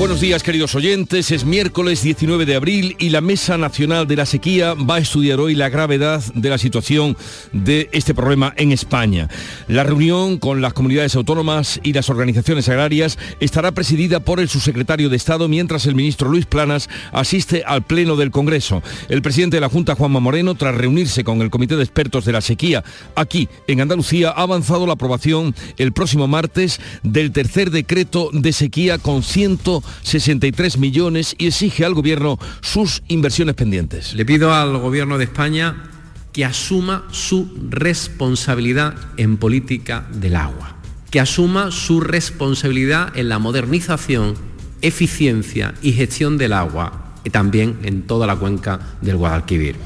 Buenos 0.00 0.22
días 0.22 0.42
queridos 0.42 0.74
oyentes, 0.74 1.30
es 1.30 1.44
miércoles 1.44 2.00
19 2.00 2.46
de 2.46 2.54
abril 2.54 2.96
y 2.98 3.10
la 3.10 3.20
Mesa 3.20 3.58
Nacional 3.58 4.06
de 4.06 4.16
la 4.16 4.24
Sequía 4.24 4.72
va 4.72 4.94
a 4.94 5.00
estudiar 5.00 5.40
hoy 5.40 5.54
la 5.54 5.68
gravedad 5.68 6.24
de 6.32 6.48
la 6.48 6.56
situación 6.56 7.18
de 7.52 7.90
este 7.92 8.14
problema 8.14 8.54
en 8.56 8.72
España. 8.72 9.28
La 9.68 9.84
reunión 9.84 10.38
con 10.38 10.62
las 10.62 10.72
comunidades 10.72 11.16
autónomas 11.16 11.80
y 11.82 11.92
las 11.92 12.08
organizaciones 12.08 12.70
agrarias 12.70 13.18
estará 13.40 13.72
presidida 13.72 14.20
por 14.20 14.40
el 14.40 14.48
subsecretario 14.48 15.10
de 15.10 15.16
Estado 15.16 15.48
mientras 15.48 15.84
el 15.84 15.94
ministro 15.94 16.30
Luis 16.30 16.46
Planas 16.46 16.88
asiste 17.12 17.62
al 17.66 17.82
Pleno 17.82 18.16
del 18.16 18.30
Congreso. 18.30 18.82
El 19.10 19.20
presidente 19.20 19.58
de 19.58 19.60
la 19.60 19.68
Junta, 19.68 19.96
Juanma 19.96 20.18
Moreno, 20.18 20.54
tras 20.54 20.74
reunirse 20.74 21.24
con 21.24 21.42
el 21.42 21.50
Comité 21.50 21.76
de 21.76 21.84
Expertos 21.84 22.24
de 22.24 22.32
la 22.32 22.40
Sequía 22.40 22.82
aquí 23.16 23.50
en 23.66 23.82
Andalucía, 23.82 24.30
ha 24.30 24.44
avanzado 24.44 24.86
la 24.86 24.94
aprobación 24.94 25.54
el 25.76 25.92
próximo 25.92 26.26
martes 26.26 26.80
del 27.02 27.32
tercer 27.32 27.70
decreto 27.70 28.30
de 28.32 28.54
sequía 28.54 28.96
con 28.96 29.22
100 29.22 29.58
63 30.02 30.78
millones 30.78 31.34
y 31.38 31.46
exige 31.46 31.84
al 31.84 31.94
Gobierno 31.94 32.38
sus 32.60 33.02
inversiones 33.08 33.54
pendientes. 33.54 34.14
Le 34.14 34.24
pido 34.24 34.54
al 34.54 34.78
Gobierno 34.78 35.18
de 35.18 35.24
España 35.24 35.84
que 36.32 36.44
asuma 36.44 37.04
su 37.10 37.50
responsabilidad 37.68 38.94
en 39.16 39.36
política 39.36 40.06
del 40.12 40.36
agua, 40.36 40.76
que 41.10 41.20
asuma 41.20 41.70
su 41.70 42.00
responsabilidad 42.00 43.16
en 43.16 43.28
la 43.28 43.38
modernización, 43.38 44.34
eficiencia 44.80 45.74
y 45.82 45.92
gestión 45.92 46.38
del 46.38 46.52
agua 46.52 47.09
y 47.24 47.30
también 47.30 47.78
en 47.82 48.02
toda 48.02 48.26
la 48.26 48.36
cuenca 48.36 48.80
del 49.00 49.16
Guadalquivir. 49.16 49.76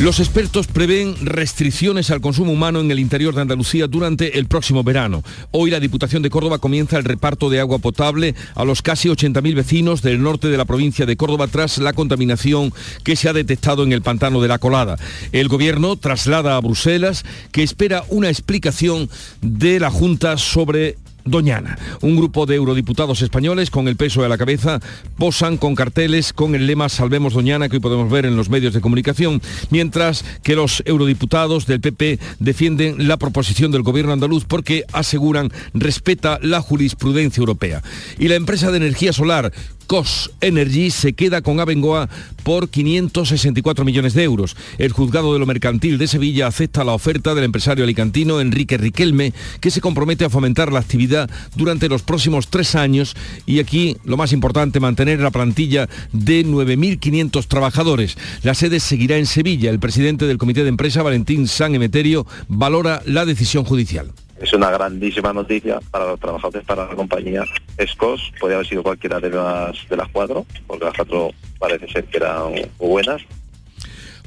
Los 0.00 0.18
expertos 0.18 0.66
prevén 0.66 1.14
restricciones 1.24 2.10
al 2.10 2.20
consumo 2.20 2.50
humano 2.50 2.80
en 2.80 2.90
el 2.90 2.98
interior 2.98 3.32
de 3.32 3.42
Andalucía 3.42 3.86
durante 3.86 4.38
el 4.38 4.46
próximo 4.46 4.82
verano. 4.82 5.22
Hoy 5.52 5.70
la 5.70 5.78
Diputación 5.78 6.20
de 6.20 6.30
Córdoba 6.30 6.58
comienza 6.58 6.98
el 6.98 7.04
reparto 7.04 7.48
de 7.48 7.60
agua 7.60 7.78
potable 7.78 8.34
a 8.56 8.64
los 8.64 8.82
casi 8.82 9.08
80.000 9.08 9.54
vecinos 9.54 10.02
del 10.02 10.20
norte 10.20 10.48
de 10.48 10.56
la 10.56 10.64
provincia 10.64 11.06
de 11.06 11.16
Córdoba 11.16 11.46
tras 11.46 11.78
la 11.78 11.92
contaminación 11.92 12.72
que 13.04 13.14
se 13.14 13.28
ha 13.28 13.32
detectado 13.32 13.84
en 13.84 13.92
el 13.92 14.02
pantano 14.02 14.42
de 14.42 14.48
la 14.48 14.58
Colada. 14.58 14.98
El 15.30 15.46
gobierno 15.46 15.96
traslada 15.96 16.56
a 16.56 16.60
Bruselas 16.60 17.24
que 17.52 17.62
espera 17.62 18.04
una 18.08 18.30
explicación 18.30 19.08
de 19.42 19.78
la 19.78 19.90
Junta 19.90 20.38
sobre 20.38 20.96
Doñana. 21.24 21.78
Un 22.02 22.16
grupo 22.16 22.46
de 22.46 22.56
eurodiputados 22.56 23.22
españoles 23.22 23.70
con 23.70 23.88
el 23.88 23.96
peso 23.96 24.22
de 24.22 24.28
la 24.28 24.38
cabeza 24.38 24.80
posan 25.16 25.56
con 25.56 25.74
carteles 25.74 26.32
con 26.32 26.54
el 26.54 26.66
lema 26.66 26.88
Salvemos 26.88 27.34
Doñana 27.34 27.68
que 27.68 27.76
hoy 27.76 27.80
podemos 27.80 28.10
ver 28.10 28.26
en 28.26 28.36
los 28.36 28.50
medios 28.50 28.74
de 28.74 28.80
comunicación, 28.80 29.40
mientras 29.70 30.24
que 30.42 30.54
los 30.54 30.82
eurodiputados 30.86 31.66
del 31.66 31.80
PP 31.80 32.18
defienden 32.40 33.08
la 33.08 33.16
proposición 33.16 33.70
del 33.70 33.82
gobierno 33.82 34.12
andaluz 34.12 34.44
porque 34.44 34.84
aseguran 34.92 35.50
respeta 35.72 36.38
la 36.42 36.60
jurisprudencia 36.60 37.40
europea. 37.40 37.82
Y 38.18 38.28
la 38.28 38.34
empresa 38.34 38.70
de 38.70 38.76
energía 38.76 39.12
solar 39.12 39.52
COS 39.86 40.32
Energy 40.40 40.90
se 40.90 41.12
queda 41.12 41.42
con 41.42 41.60
Abengoa 41.60 42.08
por 42.42 42.68
564 42.68 43.84
millones 43.84 44.14
de 44.14 44.22
euros. 44.22 44.56
El 44.78 44.92
juzgado 44.92 45.32
de 45.32 45.38
lo 45.38 45.46
mercantil 45.46 45.98
de 45.98 46.06
Sevilla 46.06 46.46
acepta 46.46 46.84
la 46.84 46.92
oferta 46.92 47.34
del 47.34 47.44
empresario 47.44 47.84
alicantino 47.84 48.40
Enrique 48.40 48.76
Riquelme, 48.76 49.32
que 49.60 49.70
se 49.70 49.80
compromete 49.80 50.24
a 50.24 50.30
fomentar 50.30 50.72
la 50.72 50.80
actividad 50.80 51.30
durante 51.54 51.88
los 51.88 52.02
próximos 52.02 52.48
tres 52.48 52.74
años 52.74 53.16
y 53.46 53.60
aquí 53.60 53.96
lo 54.04 54.16
más 54.16 54.32
importante, 54.32 54.80
mantener 54.80 55.20
la 55.20 55.30
plantilla 55.30 55.88
de 56.12 56.44
9.500 56.44 57.46
trabajadores. 57.46 58.16
La 58.42 58.54
sede 58.54 58.80
seguirá 58.80 59.16
en 59.16 59.26
Sevilla. 59.26 59.70
El 59.70 59.80
presidente 59.80 60.26
del 60.26 60.38
comité 60.38 60.62
de 60.62 60.68
empresa, 60.68 61.02
Valentín 61.02 61.48
San 61.48 61.74
Emeterio, 61.74 62.26
valora 62.48 63.02
la 63.06 63.24
decisión 63.24 63.64
judicial 63.64 64.12
es 64.44 64.52
una 64.52 64.70
grandísima 64.70 65.32
noticia 65.32 65.80
para 65.90 66.06
los 66.06 66.20
trabajadores, 66.20 66.64
para 66.66 66.86
la 66.86 66.94
compañía 66.94 67.44
Escos. 67.78 68.32
Podría 68.38 68.56
haber 68.56 68.68
sido 68.68 68.82
cualquiera 68.82 69.18
de 69.18 69.30
las, 69.30 69.88
de 69.88 69.96
las 69.96 70.08
cuatro, 70.10 70.46
porque 70.66 70.84
las 70.84 70.94
cuatro 70.94 71.30
parece 71.58 71.88
ser 71.88 72.04
que 72.04 72.18
eran 72.18 72.52
buenas. 72.78 73.22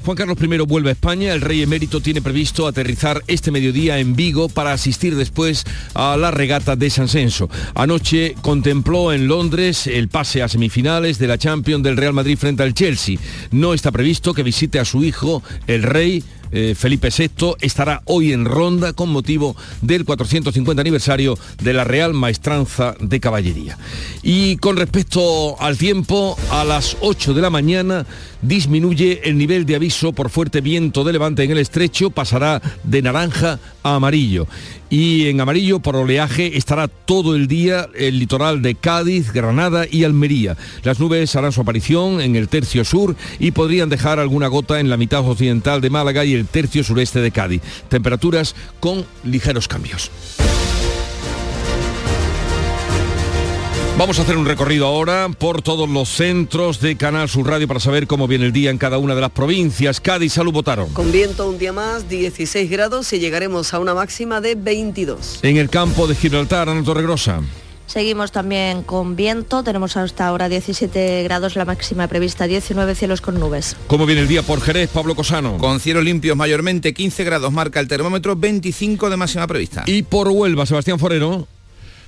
Juan 0.04 0.16
Carlos 0.16 0.38
I 0.40 0.58
vuelve 0.58 0.90
a 0.90 0.92
España. 0.92 1.32
El 1.32 1.40
rey 1.40 1.62
emérito 1.62 2.00
tiene 2.00 2.22
previsto 2.22 2.66
aterrizar 2.66 3.22
este 3.26 3.50
mediodía 3.50 3.98
en 3.98 4.16
Vigo 4.16 4.48
para 4.48 4.72
asistir 4.72 5.16
después 5.16 5.64
a 5.94 6.16
la 6.16 6.30
regata 6.30 6.76
de 6.76 6.88
San 6.88 7.08
Senso. 7.08 7.50
Anoche 7.74 8.34
contempló 8.40 9.12
en 9.12 9.28
Londres 9.28 9.86
el 9.86 10.08
pase 10.08 10.42
a 10.42 10.48
semifinales 10.48 11.18
de 11.18 11.26
la 11.26 11.38
Champions 11.38 11.82
del 11.82 11.96
Real 11.96 12.12
Madrid 12.12 12.38
frente 12.38 12.62
al 12.62 12.74
Chelsea. 12.74 13.18
No 13.50 13.74
está 13.74 13.92
previsto 13.92 14.34
que 14.34 14.42
visite 14.42 14.78
a 14.78 14.84
su 14.84 15.04
hijo, 15.04 15.42
el 15.66 15.82
rey, 15.82 16.24
eh, 16.50 16.74
Felipe 16.76 17.10
VI 17.16 17.54
estará 17.60 18.02
hoy 18.04 18.32
en 18.32 18.44
Ronda 18.44 18.92
con 18.92 19.10
motivo 19.10 19.56
del 19.82 20.04
450 20.04 20.80
aniversario 20.80 21.38
de 21.62 21.72
la 21.72 21.84
Real 21.84 22.14
Maestranza 22.14 22.94
de 23.00 23.20
Caballería. 23.20 23.78
Y 24.22 24.56
con 24.56 24.76
respecto 24.76 25.60
al 25.60 25.76
tiempo, 25.76 26.36
a 26.50 26.64
las 26.64 26.96
8 27.00 27.34
de 27.34 27.42
la 27.42 27.50
mañana 27.50 28.06
disminuye 28.42 29.20
el 29.24 29.36
nivel 29.36 29.66
de 29.66 29.76
aviso 29.76 30.12
por 30.12 30.30
fuerte 30.30 30.60
viento 30.60 31.04
de 31.04 31.12
levante 31.12 31.42
en 31.42 31.50
el 31.50 31.58
estrecho, 31.58 32.10
pasará 32.10 32.62
de 32.84 33.02
naranja 33.02 33.58
a 33.82 33.96
amarillo. 33.96 34.46
Y 34.90 35.28
en 35.28 35.40
amarillo 35.40 35.80
por 35.80 35.96
oleaje 35.96 36.56
estará 36.56 36.88
todo 36.88 37.34
el 37.34 37.46
día 37.46 37.88
el 37.94 38.18
litoral 38.18 38.62
de 38.62 38.74
Cádiz, 38.74 39.32
Granada 39.32 39.86
y 39.90 40.04
Almería. 40.04 40.56
Las 40.82 40.98
nubes 40.98 41.34
harán 41.36 41.52
su 41.52 41.60
aparición 41.60 42.20
en 42.20 42.36
el 42.36 42.48
tercio 42.48 42.84
sur 42.84 43.14
y 43.38 43.50
podrían 43.50 43.88
dejar 43.88 44.18
alguna 44.18 44.48
gota 44.48 44.80
en 44.80 44.88
la 44.88 44.96
mitad 44.96 45.20
occidental 45.20 45.80
de 45.80 45.90
Málaga 45.90 46.24
y 46.24 46.34
el 46.34 46.46
tercio 46.46 46.82
sureste 46.82 47.20
de 47.20 47.30
Cádiz. 47.30 47.62
Temperaturas 47.88 48.54
con 48.80 49.04
ligeros 49.24 49.68
cambios. 49.68 50.10
Vamos 53.98 54.20
a 54.20 54.22
hacer 54.22 54.36
un 54.36 54.46
recorrido 54.46 54.86
ahora 54.86 55.28
por 55.36 55.60
todos 55.60 55.88
los 55.88 56.08
centros 56.08 56.80
de 56.80 56.96
Canal 56.96 57.28
Sur 57.28 57.48
Radio 57.48 57.66
para 57.66 57.80
saber 57.80 58.06
cómo 58.06 58.28
viene 58.28 58.46
el 58.46 58.52
día 58.52 58.70
en 58.70 58.78
cada 58.78 58.96
una 58.96 59.16
de 59.16 59.20
las 59.20 59.32
provincias. 59.32 60.00
Cádiz, 60.00 60.34
salud, 60.34 60.52
votaron. 60.52 60.90
Con 60.90 61.10
viento 61.10 61.48
un 61.48 61.58
día 61.58 61.72
más, 61.72 62.08
16 62.08 62.70
grados 62.70 63.12
y 63.12 63.18
llegaremos 63.18 63.74
a 63.74 63.80
una 63.80 63.94
máxima 63.94 64.40
de 64.40 64.54
22. 64.54 65.40
En 65.42 65.56
el 65.56 65.68
campo 65.68 66.06
de 66.06 66.14
Gibraltar, 66.14 66.68
Ana 66.68 66.84
Torregrosa. 66.84 67.40
Seguimos 67.88 68.30
también 68.30 68.84
con 68.84 69.16
viento, 69.16 69.64
tenemos 69.64 69.96
hasta 69.96 70.28
ahora 70.28 70.48
17 70.48 71.24
grados, 71.24 71.56
la 71.56 71.64
máxima 71.64 72.06
prevista 72.06 72.46
19 72.46 72.94
cielos 72.94 73.20
con 73.20 73.40
nubes. 73.40 73.74
¿Cómo 73.88 74.06
viene 74.06 74.20
el 74.20 74.28
día 74.28 74.44
por 74.44 74.60
Jerez, 74.60 74.90
Pablo 74.90 75.16
Cosano? 75.16 75.58
Con 75.58 75.80
cielos 75.80 76.04
limpios 76.04 76.36
mayormente 76.36 76.94
15 76.94 77.24
grados, 77.24 77.52
marca 77.52 77.80
el 77.80 77.88
termómetro 77.88 78.36
25 78.36 79.10
de 79.10 79.16
máxima 79.16 79.48
prevista. 79.48 79.82
Y 79.86 80.04
por 80.04 80.28
Huelva, 80.28 80.66
Sebastián 80.66 81.00
Forero. 81.00 81.48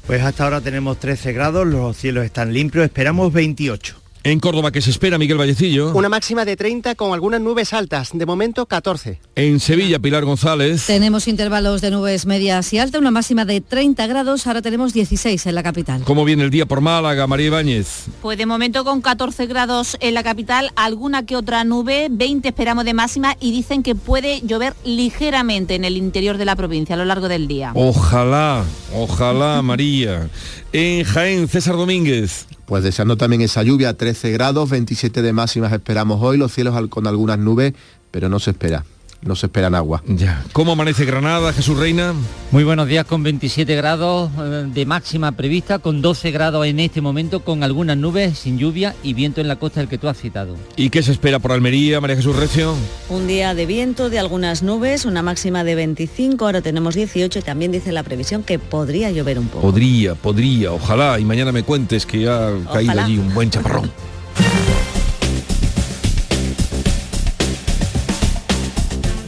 Pues 0.06 0.22
hasta 0.22 0.44
ahora 0.44 0.61
tenemos 0.61 0.99
13 0.99 1.33
grados, 1.33 1.66
los 1.66 1.97
cielos 1.97 2.25
están 2.25 2.53
limpios, 2.53 2.84
esperamos 2.84 3.33
28. 3.33 4.00
En 4.22 4.38
Córdoba, 4.38 4.70
¿qué 4.70 4.82
se 4.82 4.91
espera, 4.91 5.16
Miguel 5.16 5.38
Vallecillo? 5.38 5.92
Una 5.94 6.10
máxima 6.10 6.44
de 6.44 6.54
30 6.54 6.94
con 6.94 7.14
algunas 7.14 7.41
nubes 7.41 7.72
altas, 7.72 8.10
de 8.12 8.26
momento 8.26 8.66
14. 8.66 9.19
En 9.34 9.60
Sevilla, 9.60 9.98
Pilar 9.98 10.26
González. 10.26 10.84
Tenemos 10.86 11.26
intervalos 11.26 11.81
de 11.81 11.91
nubes 11.91 12.26
medias 12.26 12.70
y 12.75 12.78
altas, 12.78 13.00
una 13.00 13.10
máxima 13.10 13.47
de 13.47 13.62
30 13.62 14.06
grados, 14.09 14.47
ahora 14.47 14.60
tenemos 14.60 14.92
16 14.92 15.47
en 15.47 15.54
la 15.54 15.62
capital. 15.62 16.03
¿Cómo 16.04 16.26
viene 16.26 16.44
el 16.44 16.50
día 16.50 16.66
por 16.66 16.82
Málaga, 16.82 17.26
María 17.26 17.47
Ibáñez? 17.47 18.09
Pues 18.20 18.36
de 18.36 18.44
momento 18.44 18.84
con 18.84 19.00
14 19.00 19.47
grados 19.47 19.97
en 20.00 20.12
la 20.12 20.22
capital, 20.22 20.70
alguna 20.76 21.25
que 21.25 21.34
otra 21.34 21.64
nube, 21.64 22.09
20 22.10 22.47
esperamos 22.47 22.84
de 22.84 22.92
máxima 22.92 23.38
y 23.41 23.53
dicen 23.53 23.82
que 23.82 23.94
puede 23.94 24.42
llover 24.42 24.75
ligeramente 24.84 25.76
en 25.76 25.86
el 25.86 25.97
interior 25.97 26.36
de 26.36 26.44
la 26.44 26.56
provincia 26.56 26.94
a 26.94 26.98
lo 26.98 27.06
largo 27.06 27.28
del 27.30 27.48
día. 27.48 27.72
Ojalá, 27.75 28.64
ojalá, 28.94 29.62
María. 29.62 30.28
En 30.74 31.04
Jaén, 31.04 31.48
César 31.48 31.77
Domínguez. 31.77 32.47
Pues 32.71 32.84
deseando 32.84 33.17
también 33.17 33.43
esa 33.43 33.65
lluvia, 33.65 33.95
13 33.95 34.31
grados, 34.31 34.71
27 34.71 35.22
de 35.22 35.33
máximas 35.33 35.72
esperamos 35.72 36.22
hoy, 36.22 36.39
los 36.39 36.53
cielos 36.53 36.77
con 36.89 37.09
algunas 37.09 37.37
nubes, 37.37 37.75
pero 38.13 38.28
no 38.28 38.39
se 38.39 38.53
espera 38.53 38.84
no 39.22 39.37
se 39.37 39.47
esperan 39.47 39.75
agua. 39.75 40.03
Ya. 40.07 40.45
¿Cómo 40.53 40.72
amanece 40.72 41.05
Granada, 41.05 41.53
Jesús 41.53 41.78
Reina? 41.78 42.15
Muy 42.51 42.65
buenos 42.65 42.89
días, 42.89 43.05
con 43.05 43.22
27 43.22 43.77
grados 43.77 44.31
eh, 44.39 44.67
de 44.72 44.87
máxima 44.87 45.33
prevista, 45.33 45.78
con 45.78 46.03
12 46.03 46.31
grados 46.31 46.67
en 46.67 46.81
este 46.81 47.01
momento, 47.01 47.41
con 47.41 47.63
algunas 47.63 47.97
nubes, 47.97 48.39
sin 48.39 48.59
lluvia 48.59 48.95
y 49.03 49.15
viento 49.15 49.41
en 49.41 49.49
la 49.49 49.57
costa 49.57 49.81
del 49.81 49.89
que 49.89 49.99
tú 49.99 50.09
has 50.09 50.19
citado. 50.19 50.57
¿Y 50.77 50.91
qué 50.91 51.03
se 51.03 51.13
espera 51.13 51.39
por 51.39 51.53
Almería, 51.53 52.01
María 52.01 52.17
Jesús 52.17 52.37
Recio? 52.37 52.75
Un 53.09 53.27
día 53.27 53.55
de 53.55 53.67
viento, 53.67 54.11
de 54.11 54.19
algunas 54.19 54.63
nubes, 54.63 55.05
una 55.05 55.22
máxima 55.22 55.65
de 55.65 55.75
25, 55.75 56.45
ahora 56.45 56.61
tenemos 56.63 56.95
18 56.95 57.39
y 57.39 57.43
también 57.43 57.72
dice 57.72 57.93
la 57.93 58.03
previsión 58.03 58.43
que 58.43 58.59
podría 58.59 59.11
llover 59.11 59.39
un 59.39 59.49
poco. 59.49 59.63
Podría, 59.63 60.15
podría, 60.15 60.72
ojalá, 60.72 61.19
y 61.21 61.25
mañana 61.25 61.53
me 61.53 61.63
cuentes 61.63 62.07
que 62.07 62.28
ha 62.28 62.53
caído 62.72 63.01
allí 63.01 63.19
un 63.19 63.33
buen 63.34 63.51
chaparrón. 63.51 63.91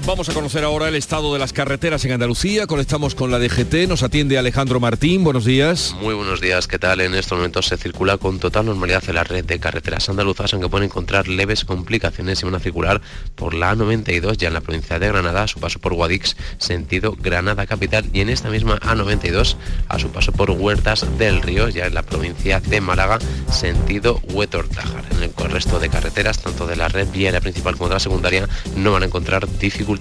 Vamos 0.04 0.28
a 0.28 0.34
conocer 0.34 0.64
ahora 0.64 0.88
el 0.88 0.96
estado 0.96 1.32
de 1.32 1.38
las 1.38 1.52
carreteras 1.52 2.04
en 2.04 2.10
Andalucía. 2.10 2.66
Conectamos 2.66 3.14
con 3.14 3.30
la 3.30 3.38
DGT. 3.38 3.86
Nos 3.86 4.02
atiende 4.02 4.36
Alejandro 4.36 4.80
Martín. 4.80 5.22
Buenos 5.22 5.44
días. 5.44 5.94
Muy 6.00 6.12
buenos 6.12 6.40
días. 6.40 6.66
¿Qué 6.66 6.80
tal? 6.80 7.00
En 7.00 7.14
estos 7.14 7.38
momentos 7.38 7.66
se 7.66 7.76
circula 7.76 8.18
con 8.18 8.40
total 8.40 8.66
normalidad 8.66 9.04
en 9.06 9.14
la 9.14 9.22
red 9.22 9.44
de 9.44 9.60
carreteras 9.60 10.08
andaluzas, 10.08 10.52
aunque 10.54 10.68
pueden 10.68 10.86
encontrar 10.86 11.28
leves 11.28 11.64
complicaciones 11.64 12.42
y 12.42 12.44
van 12.44 12.56
a 12.56 12.58
circular 12.58 13.00
por 13.36 13.54
la 13.54 13.76
A92 13.76 14.36
ya 14.38 14.48
en 14.48 14.54
la 14.54 14.60
provincia 14.60 14.98
de 14.98 15.06
Granada, 15.06 15.44
a 15.44 15.48
su 15.48 15.60
paso 15.60 15.78
por 15.78 15.94
Guadix, 15.94 16.36
sentido 16.58 17.16
Granada 17.16 17.66
capital, 17.66 18.04
y 18.12 18.22
en 18.22 18.28
esta 18.28 18.50
misma 18.50 18.80
A92 18.80 19.54
a 19.88 20.00
su 20.00 20.10
paso 20.10 20.32
por 20.32 20.50
Huertas 20.50 21.06
del 21.16 21.42
Río, 21.42 21.68
ya 21.68 21.86
en 21.86 21.94
la 21.94 22.02
provincia 22.02 22.58
de 22.58 22.80
Málaga, 22.80 23.20
sentido 23.50 24.20
Huetor 24.32 24.68
Tájar. 24.68 25.04
En 25.12 25.22
el 25.22 25.32
resto 25.50 25.78
de 25.78 25.88
carreteras, 25.88 26.40
tanto 26.40 26.66
de 26.66 26.74
la 26.74 26.88
red 26.88 27.08
viaria 27.12 27.40
principal 27.40 27.76
como 27.76 27.88
de 27.88 27.94
la 27.94 28.00
secundaria, 28.00 28.48
no 28.74 28.92
van 28.92 29.04
a 29.04 29.06
encontrar 29.06 29.46
dificultades 29.58 29.91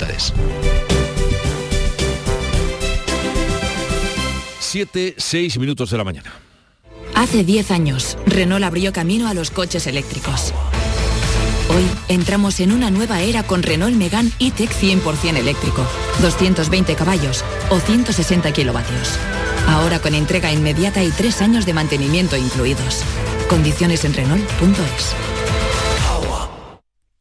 7, 4.60 5.16
6 5.18 5.60
minutos 5.60 5.92
de 5.92 5.98
la 5.98 6.04
mañana. 6.04 6.32
Hace 7.14 7.44
10 7.44 7.72
años, 7.72 8.18
Renault 8.26 8.64
abrió 8.64 8.94
camino 8.94 9.28
a 9.28 9.34
los 9.34 9.52
coches 9.52 9.86
eléctricos. 9.88 10.54
Hoy 11.70 11.84
entramos 12.08 12.60
en 12.60 12.72
una 12.72 12.90
nueva 12.90 13.22
era 13.22 13.44
con 13.44 13.64
Renault 13.64 13.96
Megane 13.96 14.32
E-Tech 14.40 14.72
100% 14.72 15.38
eléctrico, 15.38 15.86
220 16.22 16.96
caballos 16.96 17.44
o 17.70 17.80
160 17.80 18.52
kilovatios. 18.54 19.18
Ahora 19.68 20.00
con 20.00 20.16
entrega 20.16 20.52
inmediata 20.52 21.04
y 21.04 21.12
3 21.12 21.42
años 21.42 21.66
de 21.66 21.74
mantenimiento 21.74 22.38
incluidos. 22.38 23.04
Condiciones 23.50 24.06
en 24.06 24.14
Renault.es 24.14 25.31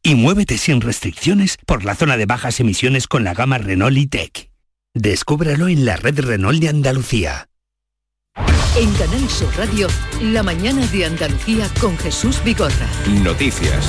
y 0.03 0.15
muévete 0.15 0.57
sin 0.57 0.81
restricciones 0.81 1.57
por 1.65 1.83
la 1.85 1.95
zona 1.95 2.17
de 2.17 2.25
bajas 2.25 2.59
emisiones 2.59 3.07
con 3.07 3.23
la 3.23 3.33
gama 3.33 3.57
Renault 3.57 3.97
e-Tech. 3.97 4.49
Descúbralo 4.93 5.67
en 5.67 5.85
la 5.85 5.95
red 5.95 6.19
Renault 6.19 6.59
de 6.59 6.69
Andalucía. 6.69 7.47
En 8.77 8.91
Canal 8.93 9.29
Sur 9.29 9.53
Radio, 9.57 9.87
la 10.21 10.43
mañana 10.43 10.85
de 10.87 11.05
Andalucía 11.05 11.69
con 11.79 11.97
Jesús 11.97 12.41
Bigorra. 12.43 12.87
Noticias. 13.21 13.85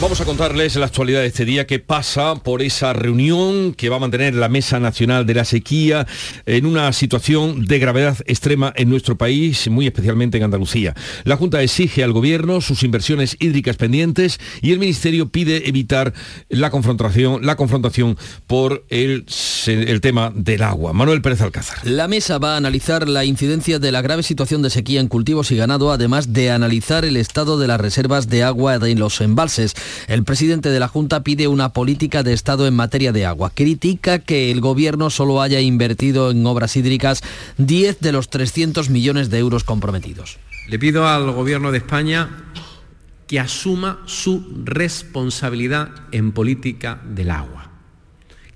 Vamos 0.00 0.20
a 0.20 0.24
contarles 0.26 0.76
la 0.76 0.86
actualidad 0.86 1.20
de 1.20 1.28
este 1.28 1.44
día 1.44 1.66
que 1.66 1.78
pasa 1.78 2.34
por 2.34 2.62
esa 2.62 2.92
reunión 2.92 3.72
que 3.72 3.88
va 3.88 3.96
a 3.96 4.00
mantener 4.00 4.34
la 4.34 4.48
Mesa 4.50 4.78
Nacional 4.78 5.24
de 5.24 5.34
la 5.34 5.44
Sequía 5.46 6.06
en 6.44 6.66
una 6.66 6.92
situación 6.92 7.64
de 7.64 7.78
gravedad 7.78 8.18
extrema 8.26 8.72
en 8.76 8.90
nuestro 8.90 9.16
país, 9.16 9.66
muy 9.70 9.86
especialmente 9.86 10.36
en 10.36 10.44
Andalucía. 10.44 10.94
La 11.22 11.36
Junta 11.36 11.62
exige 11.62 12.04
al 12.04 12.12
Gobierno 12.12 12.60
sus 12.60 12.82
inversiones 12.82 13.36
hídricas 13.40 13.76
pendientes 13.76 14.40
y 14.60 14.72
el 14.72 14.78
Ministerio 14.78 15.30
pide 15.30 15.68
evitar 15.68 16.12
la 16.48 16.70
confrontación, 16.70 17.46
la 17.46 17.56
confrontación 17.56 18.18
por 18.46 18.84
el, 18.90 19.24
el 19.66 20.00
tema 20.02 20.32
del 20.34 20.64
agua. 20.64 20.92
Manuel 20.92 21.22
Pérez 21.22 21.40
Alcázar. 21.40 21.78
La 21.84 22.08
Mesa 22.08 22.38
va 22.38 22.54
a 22.54 22.56
analizar 22.58 23.08
la 23.08 23.24
incidencia 23.24 23.78
de 23.78 23.92
la 23.92 24.02
grave 24.02 24.22
situación 24.22 24.60
de 24.60 24.70
sequía 24.70 25.00
en 25.00 25.08
cultivos 25.08 25.50
y 25.50 25.56
ganado, 25.56 25.92
además 25.92 26.32
de 26.32 26.50
analizar 26.50 27.06
el 27.06 27.16
estado 27.16 27.58
de 27.58 27.68
las 27.68 27.80
reservas 27.80 28.28
de 28.28 28.42
agua 28.42 28.74
en 28.74 28.98
los 28.98 29.20
embalses. 29.22 29.74
El 30.08 30.24
presidente 30.24 30.70
de 30.70 30.80
la 30.80 30.88
Junta 30.88 31.22
pide 31.22 31.48
una 31.48 31.72
política 31.72 32.22
de 32.22 32.32
Estado 32.32 32.66
en 32.66 32.74
materia 32.74 33.12
de 33.12 33.26
agua. 33.26 33.50
Critica 33.54 34.18
que 34.18 34.50
el 34.50 34.60
Gobierno 34.60 35.10
solo 35.10 35.40
haya 35.40 35.60
invertido 35.60 36.30
en 36.30 36.46
obras 36.46 36.76
hídricas 36.76 37.22
10 37.58 38.00
de 38.00 38.12
los 38.12 38.30
300 38.30 38.90
millones 38.90 39.30
de 39.30 39.38
euros 39.38 39.64
comprometidos. 39.64 40.38
Le 40.68 40.78
pido 40.78 41.06
al 41.06 41.30
Gobierno 41.32 41.72
de 41.72 41.78
España 41.78 42.28
que 43.26 43.40
asuma 43.40 44.00
su 44.06 44.62
responsabilidad 44.64 45.90
en 46.12 46.32
política 46.32 47.00
del 47.04 47.30
agua, 47.30 47.70